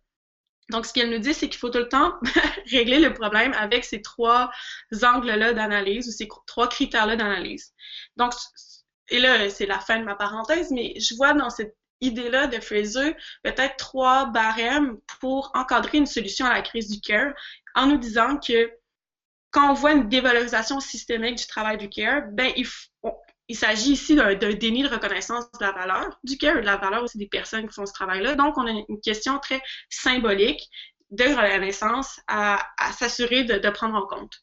Donc, 0.69 0.85
ce 0.85 0.93
qu'elle 0.93 1.11
nous 1.11 1.19
dit, 1.19 1.33
c'est 1.33 1.47
qu'il 1.47 1.59
faut 1.59 1.69
tout 1.69 1.79
le 1.79 1.89
temps 1.89 2.13
régler 2.71 2.99
le 2.99 3.13
problème 3.13 3.53
avec 3.53 3.85
ces 3.85 4.01
trois 4.01 4.51
angles-là 5.03 5.53
d'analyse 5.53 6.07
ou 6.07 6.11
ces 6.11 6.27
trois 6.47 6.67
critères-là 6.67 7.15
d'analyse. 7.15 7.73
Donc, 8.17 8.33
et 9.09 9.19
là, 9.19 9.49
c'est 9.49 9.67
la 9.67 9.79
fin 9.79 9.99
de 9.99 10.03
ma 10.03 10.15
parenthèse, 10.15 10.71
mais 10.71 10.99
je 10.99 11.15
vois 11.15 11.33
dans 11.33 11.51
cette 11.51 11.75
idée-là 12.01 12.47
de 12.47 12.59
Fraser, 12.59 13.15
peut-être 13.43 13.77
trois 13.77 14.25
barèmes 14.25 14.97
pour 15.19 15.51
encadrer 15.53 15.99
une 15.99 16.07
solution 16.07 16.45
à 16.45 16.53
la 16.53 16.61
crise 16.61 16.89
du 16.89 16.99
care, 16.99 17.33
en 17.75 17.85
nous 17.87 17.97
disant 17.97 18.37
que 18.37 18.71
quand 19.51 19.71
on 19.71 19.73
voit 19.73 19.93
une 19.93 20.09
dévalorisation 20.09 20.79
systémique 20.79 21.37
du 21.37 21.47
travail 21.47 21.77
du 21.77 21.89
care, 21.89 22.23
ben 22.31 22.51
il, 22.57 22.67
il 23.47 23.55
s'agit 23.55 23.91
ici 23.91 24.15
d'un 24.15 24.35
déni 24.35 24.83
de 24.83 24.89
reconnaissance 24.89 25.51
de 25.51 25.63
la 25.63 25.71
valeur 25.71 26.19
du 26.23 26.37
care 26.37 26.55
de 26.55 26.61
la 26.61 26.77
valeur 26.77 27.03
aussi 27.03 27.17
des 27.17 27.27
personnes 27.27 27.67
qui 27.67 27.73
font 27.73 27.85
ce 27.85 27.93
travail-là. 27.93 28.35
Donc, 28.35 28.57
on 28.57 28.65
a 28.65 28.71
une 28.71 29.01
question 29.01 29.39
très 29.39 29.61
symbolique 29.89 30.69
de 31.11 31.25
reconnaissance 31.25 32.19
à, 32.27 32.65
à 32.79 32.91
s'assurer 32.91 33.43
de, 33.43 33.57
de, 33.57 33.69
prendre 33.69 33.95
en 33.95 34.05
compte. 34.07 34.33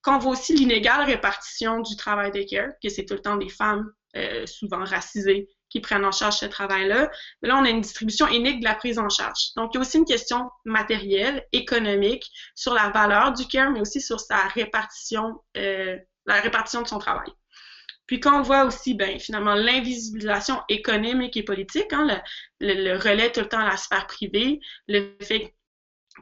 Quand 0.00 0.16
on 0.16 0.18
voit 0.18 0.32
aussi 0.32 0.54
l'inégale 0.54 1.04
répartition 1.04 1.80
du 1.80 1.96
travail 1.96 2.30
des 2.30 2.46
care, 2.46 2.70
que 2.82 2.88
c'est 2.88 3.04
tout 3.04 3.14
le 3.14 3.20
temps 3.20 3.36
des 3.36 3.48
femmes 3.48 3.90
euh, 4.16 4.46
souvent 4.46 4.84
racisées 4.84 5.48
qui 5.68 5.80
prennent 5.80 6.04
en 6.04 6.12
charge 6.12 6.38
ce 6.38 6.46
travail-là. 6.46 7.10
Là, 7.42 7.56
on 7.58 7.64
a 7.64 7.68
une 7.68 7.82
distribution 7.82 8.26
inique 8.28 8.60
de 8.60 8.64
la 8.64 8.74
prise 8.74 8.98
en 8.98 9.08
charge. 9.10 9.52
Donc, 9.56 9.72
il 9.72 9.76
y 9.76 9.78
a 9.78 9.80
aussi 9.82 9.98
une 9.98 10.06
question 10.06 10.50
matérielle, 10.64 11.44
économique, 11.52 12.24
sur 12.54 12.72
la 12.72 12.88
valeur 12.88 13.32
du 13.32 13.46
care, 13.46 13.70
mais 13.70 13.80
aussi 13.80 14.00
sur 14.00 14.18
sa 14.18 14.46
répartition, 14.48 15.42
euh, 15.56 15.98
la 16.24 16.40
répartition 16.40 16.80
de 16.80 16.88
son 16.88 16.98
travail. 16.98 17.30
Puis 18.08 18.20
quand 18.20 18.40
on 18.40 18.42
voit 18.42 18.64
aussi, 18.64 18.94
ben, 18.94 19.20
finalement, 19.20 19.54
l'invisibilisation 19.54 20.62
économique 20.68 21.36
et 21.36 21.44
politique, 21.44 21.92
hein, 21.92 22.20
le, 22.58 22.74
le, 22.74 22.96
relais 22.96 23.30
tout 23.30 23.40
le 23.40 23.48
temps 23.48 23.60
à 23.60 23.68
la 23.68 23.76
sphère 23.76 24.06
privée, 24.06 24.60
le 24.88 25.14
fait 25.22 25.54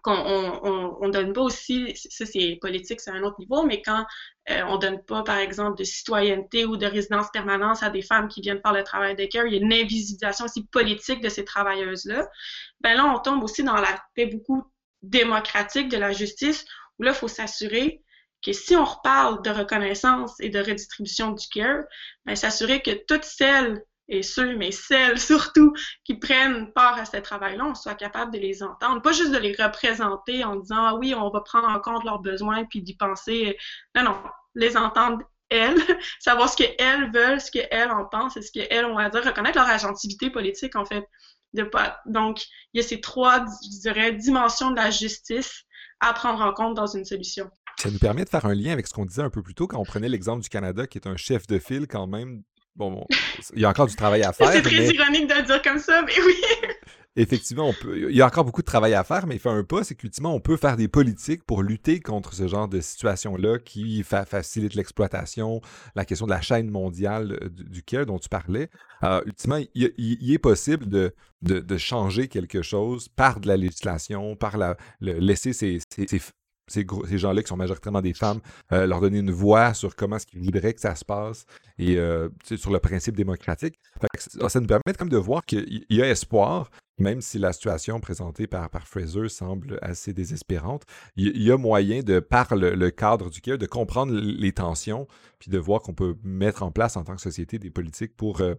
qu'on 0.03 0.13
on, 0.13 0.99
on, 1.01 1.09
donne 1.09 1.33
pas 1.33 1.41
aussi, 1.43 1.95
ça 1.95 2.27
c'est 2.27 2.59
politique, 2.61 3.01
c'est 3.01 3.13
un 3.13 3.23
autre 3.23 3.37
niveau, 3.39 3.63
mais 3.63 3.81
quand 3.81 4.05
euh, 4.51 4.63
on 4.67 4.77
donne 4.77 5.03
pas, 5.05 5.23
par 5.23 5.39
exemple, 5.39 5.79
de 5.79 5.85
citoyenneté 5.85 6.67
ou 6.67 6.77
de 6.77 6.87
résidence 6.87 7.31
permanente 7.33 7.83
à 7.83 7.89
des 7.89 8.03
femmes 8.03 8.29
qui 8.29 8.41
viennent 8.41 8.61
faire 8.61 8.75
le 8.75 8.85
travail 8.85 9.15
de 9.17 9.25
cœur, 9.25 9.47
il 9.47 9.55
y 9.55 9.57
a 9.57 9.61
une 9.63 9.73
invisibilisation 9.73 10.45
aussi 10.45 10.67
politique 10.67 11.23
de 11.23 11.29
ces 11.29 11.45
travailleuses-là, 11.45 12.29
ben 12.81 12.95
là, 12.95 13.07
on 13.07 13.21
tombe 13.21 13.43
aussi 13.43 13.63
dans 13.63 13.77
l'aspect 13.77 14.27
beaucoup 14.27 14.65
démocratique 15.03 15.89
de 15.89 15.97
la 15.97 16.13
justice, 16.13 16.67
où 16.99 17.05
là, 17.05 17.13
il 17.13 17.17
faut 17.17 17.29
s'assurer 17.29 18.03
que 18.47 18.53
si 18.53 18.77
on 18.77 18.85
reparle 18.85 19.43
de 19.43 19.51
reconnaissance 19.51 20.39
et 20.39 20.51
de 20.51 20.61
redistribution 20.61 21.33
du 21.33 21.49
care, 21.49 21.83
ben, 22.25 22.37
s'assurer 22.37 22.81
que 22.81 22.93
toutes 23.09 23.25
celles 23.25 23.83
et 24.09 24.23
ceux, 24.23 24.57
mais 24.57 24.71
celles 24.71 25.19
surtout, 25.19 25.75
qui 26.05 26.15
prennent 26.15 26.73
part 26.73 26.97
à 26.97 27.05
ce 27.05 27.17
travail-là, 27.17 27.65
on 27.67 27.75
soit 27.75 27.97
capable 27.97 28.33
de 28.33 28.39
les 28.39 28.63
entendre, 28.63 29.03
pas 29.03 29.11
juste 29.11 29.33
de 29.33 29.39
les 29.39 29.53
représenter 29.53 30.45
en 30.45 30.57
disant 30.57 30.87
ah 30.87 30.95
oui, 30.95 31.13
on 31.13 31.29
va 31.29 31.41
prendre 31.41 31.69
en 31.69 31.81
compte 31.81 32.05
leurs 32.05 32.21
besoins 32.21 32.65
puis 32.67 32.83
d'y 32.83 32.95
penser. 32.97 33.59
Non, 33.97 34.05
non, 34.05 34.17
les 34.55 34.77
entendre 34.77 35.25
elles, 35.49 35.81
savoir 36.21 36.49
ce 36.49 36.57
qu'elles 36.57 37.11
veulent, 37.13 37.41
ce 37.41 37.51
qu'elles 37.51 37.91
en 37.91 38.05
pensent 38.05 38.37
et 38.37 38.43
ce 38.43 38.53
qu'elles 38.53 38.85
ont 38.85 38.97
à 38.97 39.11
dire, 39.11 39.25
reconnaître 39.25 39.59
leur 39.59 39.69
agentivité 39.69 40.31
politique 40.31 40.77
en 40.77 40.85
fait. 40.85 41.05
De. 41.53 41.69
Donc, 42.07 42.45
il 42.75 42.81
y 42.81 42.85
a 42.85 42.87
ces 42.87 43.01
trois, 43.01 43.45
je 43.65 43.81
dirais, 43.81 44.13
dimensions 44.13 44.71
de 44.71 44.77
la 44.77 44.91
justice 44.91 45.65
à 46.01 46.13
prendre 46.13 46.43
en 46.43 46.53
compte 46.53 46.75
dans 46.75 46.87
une 46.87 47.05
solution. 47.05 47.51
Ça 47.79 47.91
nous 47.91 47.99
permet 47.99 48.25
de 48.25 48.29
faire 48.31 48.47
un 48.47 48.55
lien 48.55 48.73
avec 48.73 48.87
ce 48.87 48.95
qu'on 48.95 49.05
disait 49.05 49.23
un 49.23 49.31
peu 49.31 49.43
plus 49.43 49.55
tôt 49.55 49.67
quand 49.67 49.79
on 49.79 49.85
prenait 49.85 50.09
l'exemple 50.09 50.43
du 50.43 50.49
Canada, 50.49 50.87
qui 50.87 50.99
est 50.99 51.07
un 51.07 51.17
chef 51.17 51.47
de 51.47 51.59
file 51.59 51.87
quand 51.87 52.07
même 52.07 52.43
Bon, 52.77 53.07
il 53.55 53.63
y 53.63 53.65
a 53.65 53.71
encore 53.71 53.87
du 53.87 53.97
travail 53.97 54.23
à 54.23 54.33
faire. 54.35 54.53
C'est 54.53 54.63
très 54.63 54.89
ironique 54.89 55.29
de 55.29 55.35
le 55.35 55.43
dire 55.45 55.63
comme 55.63 55.79
ça, 55.79 56.03
mais 56.03 56.13
oui. 56.25 56.35
Effectivement, 57.19 57.71
on 57.71 57.73
peut, 57.73 58.11
il 58.11 58.15
y 58.17 58.21
a 58.21 58.27
encore 58.27 58.45
beaucoup 58.45 58.61
de 58.61 58.67
travail 58.67 58.93
à 58.93 59.03
faire, 59.03 59.27
mais 59.27 59.37
il 59.37 59.39
fait 59.39 59.49
un 59.49 59.65
pas, 59.65 59.83
c'est 59.83 59.95
qu'ultimement, 59.95 60.35
on 60.35 60.41
peut 60.41 60.59
faire 60.59 60.77
des 60.77 60.87
politiques 60.87 61.43
pour 61.45 61.63
lutter 61.63 61.99
contre 61.99 62.35
ce 62.35 62.47
genre 62.47 62.69
de 62.69 62.83
situation-là 62.83 63.59
qui 63.59 64.03
fa 64.03 64.27
facilite 64.27 64.75
l'exploitation, 64.75 65.63
la 65.95 66.05
question 66.05 66.27
de 66.27 66.33
la 66.33 66.43
chaîne 66.43 66.69
mondiale 66.69 67.39
euh, 67.43 67.49
du, 67.49 67.83
du 67.83 68.05
dont 68.05 68.19
tu 68.19 68.29
parlais. 68.29 68.69
Alors, 69.01 69.23
ultimement, 69.25 69.61
il, 69.75 70.31
est 70.31 70.39
possible 70.39 70.87
de, 70.91 71.15
de, 71.41 71.61
de, 71.61 71.79
changer 71.79 72.29
quelque 72.29 72.61
chose 72.61 73.09
par 73.09 73.41
de 73.41 73.49
la 73.49 73.57
législation, 73.57 74.37
par 74.37 74.59
la, 74.59 74.77
le, 75.01 75.15
laisser 75.15 75.55
ces, 75.55 75.79
ces, 75.89 76.21
ces, 76.69 76.87
ces 77.09 77.19
gens-là 77.19 77.43
qui 77.43 77.49
sont 77.49 77.57
majoritairement 77.57 78.03
des 78.03 78.15
femmes, 78.15 78.41
euh, 78.73 78.87
leur 78.87 79.01
donner 79.01 79.19
une 79.19 79.31
voix 79.31 79.75
sur 79.75 79.95
comment 79.95 80.17
est-ce 80.17 80.27
qu'ils 80.27 80.41
voudraient 80.41 80.75
que 80.75 80.81
ça 80.81 80.95
se 80.95 81.05
passe 81.05 81.47
et 81.79 81.97
euh, 81.97 82.29
sur 82.57 82.71
le 82.71 82.79
principe 82.79 83.17
démocratique. 83.17 83.79
ça, 84.17 84.61
nous 84.61 84.67
permet 84.67 84.83
comme 84.99 85.09
de 85.09 85.17
voir 85.17 85.45
qu'il 85.45 85.85
y 85.89 86.03
a 86.03 86.09
espoir, 86.09 86.71
même 86.99 87.21
si 87.21 87.39
la 87.39 87.53
situation 87.53 88.01
présentée 88.01 88.47
par, 88.47 88.69
par 88.71 88.89
Fraser 88.89 89.29
semble 89.29 89.79
assez 89.83 90.13
désespérante. 90.13 90.85
Il, 91.17 91.43
y 91.43 91.53
a 91.53 91.57
moyen 91.57 92.03
de, 92.03 92.19
par 92.19 92.57
le, 92.57 92.91
cadre 92.91 93.31
du 93.31 93.41
CARE, 93.41 93.59
de 93.59 93.67
comprendre 93.67 94.15
les 94.15 94.53
tensions, 94.53 95.07
puis 95.39 95.51
de 95.51 95.59
voir 95.59 95.83
qu'on 95.83 95.95
peut 95.95 96.17
mettre 96.25 96.63
en 96.63 96.73
place 96.73 96.97
en 96.97 97.05
tant 97.05 97.15
que 97.15 97.21
société 97.21 97.59
des 97.59 97.71
politiques 97.71 98.17
pour 98.17 98.41
euh, 98.41 98.55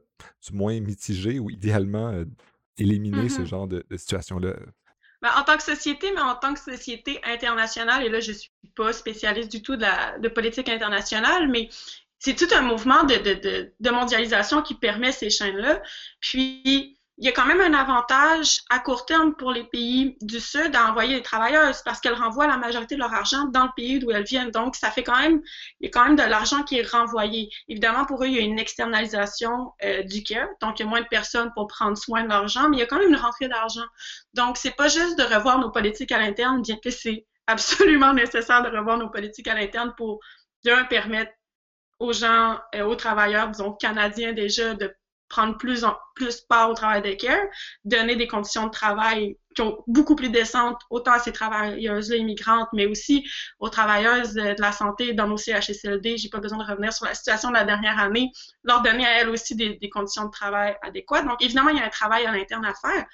du 0.48 0.56
moins 0.56 0.80
mitiger 0.80 1.40
ou 1.40 1.50
idéalement 1.50 2.24
éliminer 2.78 3.28
ce 3.28 3.42
mm-hmm. 3.42 3.46
genre 3.46 3.68
de, 3.68 3.84
de 3.90 3.98
situation-là. 3.98 4.54
Ben, 5.22 5.32
en 5.36 5.44
tant 5.44 5.58
que 5.58 5.64
société, 5.64 6.12
mais 6.14 6.22
en 6.22 6.36
tant 6.36 6.54
que 6.54 6.60
société 6.60 7.20
internationale, 7.24 8.04
et 8.04 8.10
là, 8.10 8.20
je 8.20 8.32
suis 8.32 8.52
pas 8.76 8.94
spécialiste 8.94 9.52
du 9.52 9.62
tout 9.64 9.76
de, 9.76 9.82
la, 9.82 10.18
de 10.20 10.28
politique 10.28 10.70
internationale, 10.70 11.48
mais 11.50 11.70
c'est 12.20 12.36
tout 12.36 12.48
un 12.54 12.62
mouvement 12.62 13.04
de, 13.04 13.16
de, 13.16 13.74
de 13.80 13.90
mondialisation 13.90 14.62
qui 14.62 14.76
permet 14.76 15.12
ces 15.12 15.30
chaînes-là. 15.30 15.82
Puis, 16.20 16.97
il 17.20 17.26
y 17.26 17.30
a 17.30 17.32
quand 17.32 17.48
même 17.48 17.62
un 17.62 17.74
avantage 17.74 18.62
à 18.70 18.78
court 18.78 19.08
terme 19.08 19.34
pour 19.34 19.52
les 19.52 19.64
pays 19.64 20.18
du 20.22 20.40
Sud 20.40 20.76
à 20.76 20.90
envoyer 20.90 21.16
des 21.16 21.24
travailleuses 21.24 21.82
parce 21.84 22.00
qu'elles 22.00 22.14
renvoient 22.14 22.46
la 22.46 22.58
majorité 22.58 22.94
de 22.94 23.00
leur 23.00 23.14
argent 23.14 23.46
dans 23.46 23.64
le 23.64 23.72
pays 23.76 23.98
d'où 23.98 24.12
elles 24.12 24.24
viennent. 24.24 24.52
Donc, 24.52 24.76
ça 24.76 24.92
fait 24.92 25.04
quand 25.04 25.18
même, 25.18 25.42
il 25.80 25.86
y 25.86 25.88
a 25.88 25.92
quand 25.92 26.06
même 26.06 26.16
de 26.16 26.22
l'argent 26.22 26.62
qui 26.62 26.78
est 26.78 26.88
renvoyé. 26.88 27.50
Évidemment, 27.68 28.06
pour 28.06 28.24
eux, 28.24 28.28
il 28.28 28.34
y 28.36 28.38
a 28.38 28.42
une 28.42 28.60
externalisation 28.60 29.74
euh, 29.84 30.04
du 30.04 30.22
care, 30.22 30.48
donc 30.62 30.80
il 30.80 30.84
y 30.84 30.86
a 30.86 30.90
moins 30.90 31.02
de 31.02 31.08
personnes 31.08 31.52
pour 31.56 31.68
prendre 31.68 31.98
soin 31.98 32.24
de 32.24 32.30
l'argent, 32.30 32.70
mais 32.70 32.78
il 32.78 32.80
y 32.82 32.84
a 32.84 32.86
quand 32.86 33.00
même 33.00 33.10
une 33.10 33.16
rentrée 33.16 33.48
d'argent. 33.48 33.86
Donc, 34.36 34.58
c'est 34.58 34.76
pas 34.76 34.88
juste 34.88 35.18
de 35.18 35.24
revoir 35.24 35.58
nos 35.58 35.72
politiques 35.72 36.12
à 36.12 36.20
l'interne, 36.20 36.62
bien 36.62 36.78
que 36.78 36.92
c'est 36.92 37.26
absolument 37.48 38.14
nécessaire 38.14 38.62
de 38.62 38.78
revoir 38.78 38.98
nos 38.98 39.10
politiques 39.10 39.48
à 39.48 39.56
l'interne 39.56 39.94
pour, 39.98 40.20
d'un, 40.64 40.84
permettre 40.84 41.32
aux 41.98 42.14
gens, 42.14 42.60
euh, 42.76 42.84
aux 42.84 42.96
travailleurs, 42.96 43.50
disons, 43.50 43.74
canadiens 43.74 44.34
déjà, 44.34 44.76
de 44.76 44.94
prendre 45.30 45.58
plus, 45.58 45.84
en, 45.84 45.96
plus 46.16 46.42
part 46.42 46.70
au 46.70 46.74
travail 46.74 47.02
de 47.02 47.12
care, 47.14 47.46
donner 47.84 48.16
des 48.16 48.28
conditions 48.28 48.66
de 48.66 48.72
travail 48.72 49.38
qui 49.56 49.62
sont 49.62 49.84
beaucoup 49.88 50.16
plus 50.16 50.30
décentes, 50.30 50.80
autant 50.90 51.14
à 51.14 51.20
ces 51.20 51.32
travailleuses-là 51.32 52.18
immigrantes, 52.18 52.70
mais 52.74 52.86
aussi 52.86 53.28
aux 53.60 53.70
travailleuses 53.70 54.34
de, 54.34 54.56
la 54.60 54.72
santé 54.72 55.14
dans 55.14 55.28
nos 55.28 55.38
CHSLD. 55.38 56.18
J'ai 56.18 56.30
pas 56.30 56.40
besoin 56.40 56.64
de 56.64 56.70
revenir 56.70 56.94
sur 56.94 57.06
la 57.06 57.14
situation 57.14 57.50
de 57.50 57.56
la 57.56 57.66
dernière 57.66 58.00
année, 58.00 58.32
leur 58.64 58.82
donner 58.82 59.06
à 59.06 59.22
elles 59.22 59.30
aussi 59.30 59.56
des, 59.56 59.78
des 59.78 59.90
conditions 59.90 60.26
de 60.26 60.32
travail 60.32 60.76
adéquates. 60.82 61.26
Donc, 61.26 61.42
évidemment, 61.42 61.70
il 61.70 61.78
y 61.78 61.82
a 61.82 61.86
un 61.86 61.90
travail 61.90 62.26
à 62.26 62.32
l'interne 62.32 62.66
à 62.66 62.74
faire, 62.74 63.06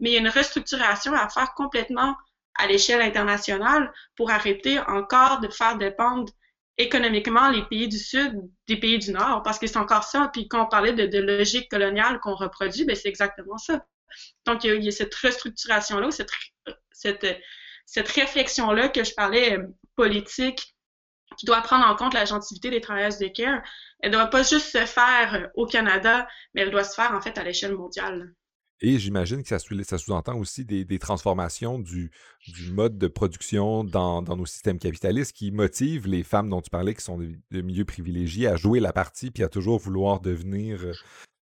mais 0.00 0.10
il 0.10 0.12
y 0.14 0.16
a 0.16 0.20
une 0.20 0.28
restructuration 0.28 1.12
à 1.12 1.28
faire 1.28 1.54
complètement 1.54 2.16
à 2.56 2.66
l'échelle 2.66 3.00
internationale 3.00 3.92
pour 4.16 4.30
arrêter 4.30 4.80
encore 4.80 5.40
de 5.40 5.48
faire 5.48 5.76
dépendre 5.78 6.30
économiquement 6.78 7.50
les 7.50 7.62
pays 7.64 7.88
du 7.88 7.98
Sud 7.98 8.32
des 8.66 8.78
pays 8.78 8.98
du 8.98 9.12
Nord, 9.12 9.42
parce 9.42 9.58
que 9.58 9.66
c'est 9.66 9.76
encore 9.76 10.04
ça. 10.04 10.30
Puis 10.32 10.48
quand 10.48 10.64
on 10.64 10.68
parlait 10.68 10.92
de, 10.92 11.18
logique 11.18 11.70
coloniale 11.70 12.20
qu'on 12.20 12.34
reproduit, 12.34 12.84
ben 12.84 12.96
c'est 12.96 13.08
exactement 13.08 13.58
ça. 13.58 13.84
Donc, 14.46 14.64
il 14.64 14.82
y 14.82 14.88
a, 14.88 14.90
cette 14.90 15.14
restructuration-là, 15.14 16.10
cette, 16.10 16.30
cette, 16.90 17.26
cette 17.86 18.08
réflexion-là 18.08 18.88
que 18.88 19.04
je 19.04 19.14
parlais 19.14 19.58
euh, 19.58 19.66
politique, 19.94 20.74
qui 21.36 21.46
doit 21.46 21.62
prendre 21.62 21.86
en 21.86 21.94
compte 21.94 22.14
la 22.14 22.24
gentilité 22.24 22.70
des 22.70 22.80
travailleurs 22.80 23.16
de 23.18 23.28
care. 23.28 23.62
Elle 24.00 24.10
ne 24.10 24.16
doit 24.16 24.26
pas 24.26 24.42
juste 24.42 24.72
se 24.72 24.84
faire 24.84 25.34
euh, 25.34 25.46
au 25.54 25.66
Canada, 25.66 26.26
mais 26.54 26.62
elle 26.62 26.70
doit 26.70 26.84
se 26.84 26.94
faire 26.94 27.12
en 27.12 27.20
fait 27.20 27.38
à 27.38 27.44
l'échelle 27.44 27.74
mondiale. 27.74 28.34
Et 28.82 28.98
j'imagine 28.98 29.42
que 29.42 29.48
ça, 29.48 29.98
sous-entend 29.98 30.38
aussi 30.38 30.64
des, 30.64 30.98
transformations 30.98 31.78
du, 31.78 32.10
mode 32.72 32.98
de 32.98 33.08
production 33.08 33.84
dans, 33.84 34.22
nos 34.22 34.46
systèmes 34.46 34.78
capitalistes 34.78 35.32
qui 35.32 35.52
motivent 35.52 36.06
les 36.06 36.22
femmes 36.22 36.48
dont 36.48 36.62
tu 36.62 36.70
parlais, 36.70 36.94
qui 36.94 37.04
sont 37.04 37.18
de, 37.18 37.60
milieux 37.60 37.84
privilégiés, 37.84 38.46
à 38.46 38.56
jouer 38.56 38.80
la 38.80 38.92
partie 38.92 39.30
puis 39.30 39.42
à 39.42 39.48
toujours 39.48 39.78
vouloir 39.78 40.20
devenir 40.20 40.80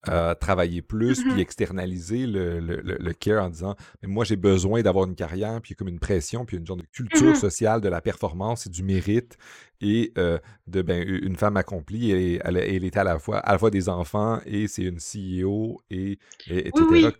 euh, 0.09 0.33
travailler 0.35 0.81
plus, 0.81 1.21
puis 1.21 1.33
mm-hmm. 1.33 1.39
externaliser 1.39 2.27
le, 2.27 2.59
le, 2.59 3.13
care 3.13 3.43
en 3.43 3.49
disant 3.49 3.75
mais 4.01 4.07
moi 4.07 4.23
j'ai 4.23 4.35
besoin 4.35 4.81
d'avoir 4.81 5.05
une 5.05 5.15
carrière, 5.15 5.59
puis 5.61 5.71
il 5.71 5.73
y 5.73 5.75
a 5.75 5.77
comme 5.77 5.87
une 5.89 5.99
pression, 5.99 6.45
puis 6.45 6.57
une 6.57 6.65
genre 6.65 6.77
de 6.77 6.85
culture 6.91 7.33
mm-hmm. 7.33 7.39
sociale 7.39 7.81
de 7.81 7.89
la 7.89 7.99
performance 7.99 8.67
et 8.67 8.69
du 8.69 8.83
mérite 8.83 9.37
et 9.81 10.13
euh, 10.17 10.39
de 10.67 10.81
ben, 10.81 11.03
une 11.07 11.35
femme 11.35 11.57
accomplie, 11.57 12.11
et 12.11 12.39
elle, 12.43 12.57
elle, 12.57 12.85
est 12.85 12.95
à 12.95 13.03
la 13.03 13.19
fois 13.19 13.39
à 13.39 13.51
la 13.51 13.57
fois 13.57 13.69
des 13.69 13.89
enfants 13.89 14.39
et 14.45 14.67
c'est 14.67 14.83
une 14.83 14.99
CEO 14.99 15.81
et, 15.89 16.19
etc 16.47 17.11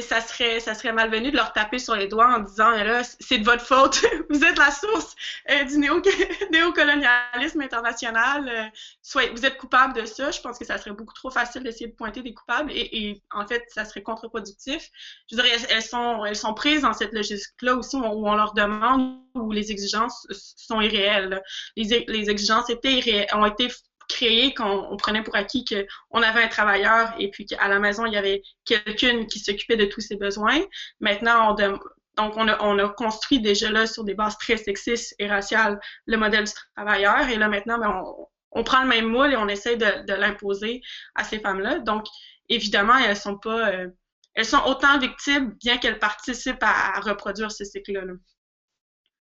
ça 0.00 0.20
serait 0.20 0.60
ça 0.60 0.74
serait 0.74 0.92
malvenu 0.92 1.30
de 1.30 1.36
leur 1.36 1.52
taper 1.52 1.78
sur 1.78 1.94
les 1.94 2.08
doigts 2.08 2.34
en 2.34 2.40
disant 2.40 2.70
là 2.70 3.02
c'est 3.04 3.38
de 3.38 3.44
votre 3.44 3.64
faute 3.64 4.02
vous 4.30 4.44
êtes 4.44 4.58
la 4.58 4.70
source 4.70 5.14
euh, 5.50 5.64
du 5.64 5.78
néo 5.78 6.00
néocolonialisme 6.52 7.60
international 7.60 8.48
euh, 8.48 8.64
soit 9.02 9.30
vous 9.32 9.44
êtes 9.44 9.58
coupable 9.58 9.94
de 9.94 10.04
ça. 10.06 10.30
Je 10.30 10.40
pense 10.40 10.58
que 10.58 10.64
ça 10.64 10.78
serait 10.78 10.92
beaucoup 10.92 11.14
trop 11.14 11.30
facile 11.30 11.62
d'essayer 11.62 11.88
de 11.88 11.94
pointer 11.94 12.22
des 12.22 12.34
coupables 12.34 12.70
et, 12.72 13.22
en 13.32 13.46
fait 13.46 13.64
ça 13.68 13.84
serait 13.84 14.02
contre-productif. 14.02 14.90
Je 15.30 15.36
dirais 15.36 15.50
elles 15.68 15.82
sont 15.82 16.24
elles 16.24 16.36
sont 16.36 16.54
prises 16.54 16.82
dans 16.82 16.92
cette 16.92 17.12
logique 17.12 17.40
là 17.62 17.74
aussi 17.74 17.96
où 17.96 18.04
on, 18.04 18.34
leur 18.34 18.54
demande 18.54 19.20
où 19.34 19.52
les 19.52 19.70
exigences 19.70 20.26
sont 20.56 20.80
irréelles 20.80 21.42
les, 21.76 22.04
les 22.08 22.30
exigences 22.30 22.70
étaient 22.70 23.26
ont 23.34 23.46
été 23.46 23.68
créé 24.10 24.52
qu'on 24.54 24.96
prenait 24.96 25.22
pour 25.22 25.36
acquis 25.36 25.64
qu'on 25.64 26.22
avait 26.22 26.42
un 26.42 26.48
travailleur 26.48 27.14
et 27.18 27.30
puis 27.30 27.46
qu'à 27.46 27.68
la 27.68 27.78
maison, 27.78 28.06
il 28.06 28.12
y 28.12 28.16
avait 28.16 28.42
quelqu'une 28.64 29.26
qui 29.26 29.38
s'occupait 29.38 29.76
de 29.76 29.86
tous 29.86 30.00
ses 30.00 30.16
besoins. 30.16 30.60
Maintenant, 31.00 31.52
on, 31.52 31.54
donc, 31.54 32.36
on 32.36 32.48
a, 32.48 32.62
on 32.62 32.78
a, 32.78 32.88
construit 32.88 33.40
déjà 33.40 33.70
là 33.70 33.86
sur 33.86 34.04
des 34.04 34.14
bases 34.14 34.36
très 34.38 34.56
sexistes 34.56 35.14
et 35.18 35.26
raciales 35.26 35.80
le 36.06 36.16
modèle 36.16 36.44
du 36.44 36.52
travailleur. 36.76 37.28
Et 37.28 37.36
là, 37.36 37.48
maintenant, 37.48 37.78
ben, 37.78 38.02
on, 38.04 38.26
on, 38.52 38.64
prend 38.64 38.82
le 38.82 38.88
même 38.88 39.06
moule 39.06 39.32
et 39.32 39.36
on 39.36 39.48
essaie 39.48 39.76
de, 39.76 40.04
de 40.06 40.14
l'imposer 40.14 40.82
à 41.14 41.24
ces 41.24 41.38
femmes-là. 41.38 41.78
Donc, 41.78 42.04
évidemment, 42.48 42.98
elles 42.98 43.16
sont 43.16 43.38
pas, 43.38 43.70
euh, 43.70 43.88
elles 44.34 44.44
sont 44.44 44.62
autant 44.66 44.98
victimes, 44.98 45.56
bien 45.62 45.78
qu'elles 45.78 45.98
participent 45.98 46.62
à, 46.62 47.00
reproduire 47.00 47.50
ce 47.50 47.64
cycle-là. 47.64 48.02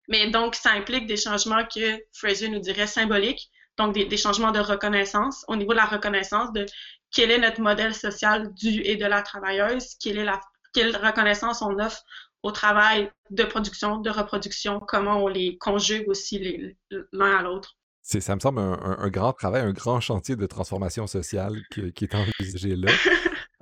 Mais 0.07 0.29
donc, 0.31 0.55
ça 0.55 0.71
implique 0.71 1.05
des 1.05 1.17
changements 1.17 1.63
que 1.65 1.99
Fraser 2.13 2.49
nous 2.49 2.59
dirait 2.59 2.87
symboliques, 2.87 3.49
donc 3.79 3.95
des, 3.95 4.05
des, 4.05 4.17
changements 4.17 4.51
de 4.51 4.59
reconnaissance 4.59 5.43
au 5.47 5.55
niveau 5.55 5.71
de 5.71 5.77
la 5.77 5.85
reconnaissance 5.85 6.51
de 6.53 6.65
quel 7.11 7.31
est 7.31 7.39
notre 7.39 7.61
modèle 7.61 7.95
social 7.95 8.53
du 8.53 8.81
et 8.83 8.95
de 8.95 9.05
la 9.05 9.23
travailleuse, 9.23 9.95
quelle 9.99 10.19
est 10.19 10.25
la 10.25 10.39
quelle 10.73 10.95
reconnaissance 10.95 11.61
on 11.61 11.79
offre 11.79 12.03
au 12.43 12.51
travail 12.51 13.11
de 13.31 13.43
production, 13.43 13.97
de 13.97 14.09
reproduction, 14.09 14.79
comment 14.79 15.23
on 15.23 15.27
les 15.27 15.57
conjugue 15.57 16.07
aussi 16.07 16.75
l'un 17.11 17.37
à 17.37 17.41
l'autre. 17.41 17.75
Ça 18.01 18.35
me 18.35 18.39
semble 18.39 18.59
un, 18.59 19.09
grand 19.09 19.33
travail, 19.33 19.61
un 19.61 19.73
grand 19.73 19.99
chantier 19.99 20.35
de 20.35 20.45
transformation 20.45 21.05
sociale 21.05 21.61
qui, 21.71 22.05
est 22.05 22.15
envisagé 22.15 22.75
là. 22.75 22.91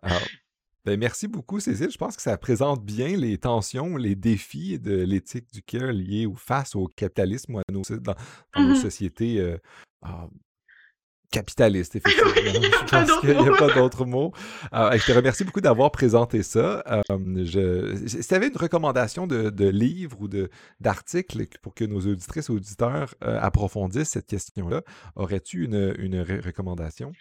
ben 0.85 0.97
merci 0.97 1.27
beaucoup, 1.27 1.59
Cécile. 1.59 1.91
Je 1.91 1.97
pense 1.97 2.15
que 2.15 2.21
ça 2.21 2.37
présente 2.37 2.85
bien 2.85 3.17
les 3.17 3.37
tensions, 3.39 3.97
les 3.97 4.15
défis 4.15 4.79
de 4.79 4.95
l'éthique 4.95 5.51
du 5.51 5.63
cœur 5.63 5.91
liés 5.91 6.25
ou 6.25 6.35
face 6.35 6.75
au 6.75 6.87
capitalisme 6.87 7.55
ou 7.55 7.59
à 7.59 7.63
nos, 7.71 7.81
dans, 7.99 8.15
nos 8.55 8.73
mm-hmm. 8.73 8.81
sociétés 8.81 9.39
euh, 9.39 9.57
ah, 10.01 10.27
capitaliste, 11.31 11.95
effectivement. 11.97 12.31
je 12.33 12.89
pense 12.89 13.19
qu'il 13.21 13.37
n'y 13.37 13.47
a 13.47 13.51
pas 13.57 13.73
d'autre 13.73 14.05
mot. 14.05 14.33
Euh, 14.73 14.97
je 14.97 15.05
te 15.05 15.11
remercie 15.11 15.43
beaucoup 15.43 15.61
d'avoir 15.61 15.91
présenté 15.91 16.43
ça. 16.43 16.83
Euh, 16.87 17.01
je... 17.43 18.07
Si 18.07 18.27
tu 18.27 18.33
avais 18.33 18.47
une 18.47 18.57
recommandation 18.57 19.27
de, 19.27 19.49
de 19.49 19.67
livre 19.67 20.17
ou 20.21 20.29
d'article 20.79 21.45
pour 21.61 21.73
que 21.73 21.83
nos 21.83 21.99
auditrices 21.99 22.49
et 22.49 22.53
auditeurs 22.53 23.13
euh, 23.23 23.39
approfondissent 23.41 24.09
cette 24.09 24.27
question-là, 24.27 24.81
aurais-tu 25.15 25.65
une, 25.65 25.95
une 25.99 26.21
recommandation? 26.21 27.11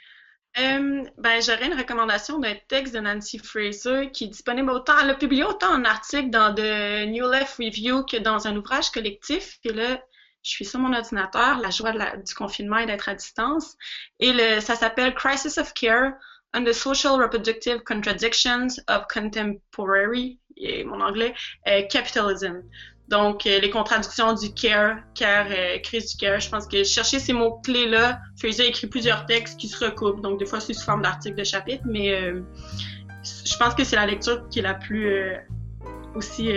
ben, 0.59 1.43
j'aurais 1.43 1.67
une 1.67 1.79
recommandation 1.79 2.39
d'un 2.39 2.55
texte 2.69 2.95
de 2.95 3.01
Nancy 3.01 3.39
Fraser 3.39 4.11
qui 4.11 4.25
est 4.25 4.29
disponible 4.29 4.71
autant, 4.71 4.95
elle 5.03 5.11
a 5.11 5.15
publié 5.15 5.45
autant 5.45 5.71
en 5.71 5.85
article 5.85 6.31
dans 6.31 6.55
The 6.55 7.07
New 7.09 7.31
Left 7.31 7.57
Review 7.59 8.05
que 8.07 8.17
dans 8.17 8.47
un 8.47 8.57
ouvrage 8.57 8.91
collectif. 8.91 9.59
Et 9.65 9.75
là, 9.75 10.01
je 10.43 10.51
suis 10.51 10.65
sur 10.65 10.79
mon 10.79 10.95
ordinateur, 10.95 11.59
la 11.59 11.71
joie 11.71 11.93
du 11.93 12.35
confinement 12.35 12.79
et 12.79 12.87
d'être 12.87 13.09
à 13.09 13.15
distance. 13.15 13.77
Et 14.21 14.33
ça 14.61 14.77
s'appelle 14.77 15.15
Crisis 15.15 15.59
of 15.59 15.75
Care 15.75 16.13
and 16.55 16.65
the 16.65 16.73
Social 16.73 17.21
Reproductive 17.21 17.83
Contradictions 17.83 18.69
of 18.89 19.07
Contemporary, 19.13 20.39
et 20.57 20.85
mon 20.85 21.01
anglais, 21.01 21.35
euh, 21.69 21.83
Capitalism. 21.91 22.63
Donc, 23.09 23.47
euh, 23.47 23.61
les 23.61 23.71
contradictions 23.71 24.33
du 24.33 24.53
care, 24.53 24.97
care, 25.15 25.47
euh, 25.51 25.79
crise 25.79 26.11
du 26.11 26.17
care. 26.17 26.41
Je 26.41 26.51
pense 26.51 26.67
que 26.67 26.83
chercher 26.83 27.21
ces 27.21 27.33
mots-clés-là, 27.33 28.19
Fraser 28.41 28.67
écrit 28.67 28.89
plusieurs 28.89 29.27
textes 29.27 29.61
qui 29.61 29.69
se 29.69 29.85
recoupent. 29.85 30.23
Donc, 30.23 30.41
des 30.41 30.47
fois, 30.47 30.59
c'est 30.61 30.73
sous 30.73 30.85
forme 30.85 31.03
d'articles 31.03 31.37
de 31.37 31.45
chapitres, 31.45 31.85
mais 31.87 32.11
je 33.23 33.57
pense 33.59 33.75
que 33.75 33.85
c'est 33.85 33.95
la 33.95 34.07
lecture 34.07 34.49
qui 34.49 34.59
est 34.59 34.63
la 34.63 34.75
plus 34.75 35.37
aussi 36.17 36.51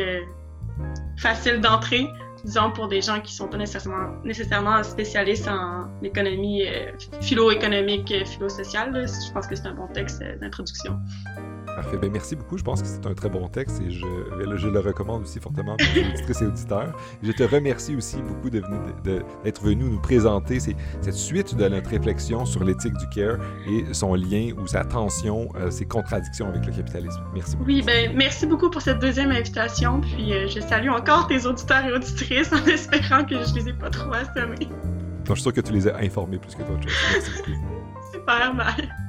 facile 1.17 1.61
d'entrée 1.61 2.07
disons, 2.43 2.71
pour 2.71 2.87
des 2.87 3.01
gens 3.01 3.19
qui 3.21 3.33
ne 3.33 3.37
sont 3.37 3.47
pas 3.47 3.57
nécessairement, 3.57 4.15
nécessairement 4.23 4.83
spécialistes 4.83 5.47
en 5.47 5.89
économie 6.03 6.65
euh, 6.65 6.91
philo-économique, 7.21 8.11
euh, 8.11 8.25
philo-sociale. 8.25 9.05
Je 9.07 9.33
pense 9.33 9.47
que 9.47 9.55
c'est 9.55 9.67
un 9.67 9.73
bon 9.73 9.87
texte 9.87 10.21
euh, 10.21 10.37
d'introduction. 10.37 10.99
Parfait. 11.81 11.97
Ben, 11.97 12.11
merci 12.11 12.35
beaucoup. 12.35 12.57
Je 12.57 12.63
pense 12.63 12.81
que 12.81 12.87
c'est 12.89 13.05
un 13.05 13.13
très 13.13 13.29
bon 13.29 13.47
texte 13.47 13.81
et 13.81 13.89
je, 13.89 14.05
je 14.57 14.67
le 14.67 14.79
recommande 14.79 15.21
aussi 15.21 15.39
fortement 15.39 15.77
les 15.95 16.03
auditrices 16.13 16.41
et 16.41 16.45
auditeurs. 16.45 16.93
Je 17.23 17.31
te 17.31 17.43
remercie 17.43 17.95
aussi 17.95 18.17
beaucoup 18.17 18.49
d'être 18.49 19.61
venu 19.63 19.85
nous 19.85 20.01
présenter 20.01 20.59
cette 20.59 21.13
suite 21.13 21.55
de 21.55 21.69
notre 21.69 21.89
réflexion 21.89 22.45
sur 22.45 22.65
l'éthique 22.65 22.97
du 22.97 23.07
care 23.07 23.37
et 23.65 23.85
son 23.93 24.13
lien 24.15 24.49
ou 24.61 24.67
sa 24.67 24.83
tension, 24.83 25.47
euh, 25.55 25.71
ses 25.71 25.85
contradictions 25.85 26.49
avec 26.49 26.65
le 26.65 26.73
capitalisme. 26.73 27.21
Merci 27.33 27.55
beaucoup. 27.55 27.69
Oui, 27.69 27.81
ben, 27.81 28.11
merci 28.13 28.45
beaucoup 28.45 28.69
pour 28.69 28.81
cette 28.81 28.99
deuxième 28.99 29.31
invitation. 29.31 30.01
Puis 30.01 30.33
euh, 30.33 30.49
je 30.49 30.59
salue 30.59 30.89
encore 30.89 31.27
tes 31.27 31.45
auditeurs 31.45 31.85
et 31.85 31.93
auditrices 31.93 32.51
en 32.51 32.65
espérant 32.65 33.23
que 33.23 33.35
je 33.35 33.55
les 33.55 33.69
ai 33.69 33.73
pas 33.73 33.89
trop 33.89 34.11
assommés. 34.11 34.67
je 35.23 35.31
suis 35.31 35.41
sûr 35.43 35.53
que 35.53 35.61
tu 35.61 35.71
les 35.71 35.87
as 35.87 35.95
informés 35.99 36.39
plus 36.39 36.55
que 36.55 36.63
d'autres 36.63 36.89
choses. 36.89 37.13
Merci 37.13 37.31
beaucoup. 37.37 37.57
Super, 38.11 38.53
bye. 38.53 39.08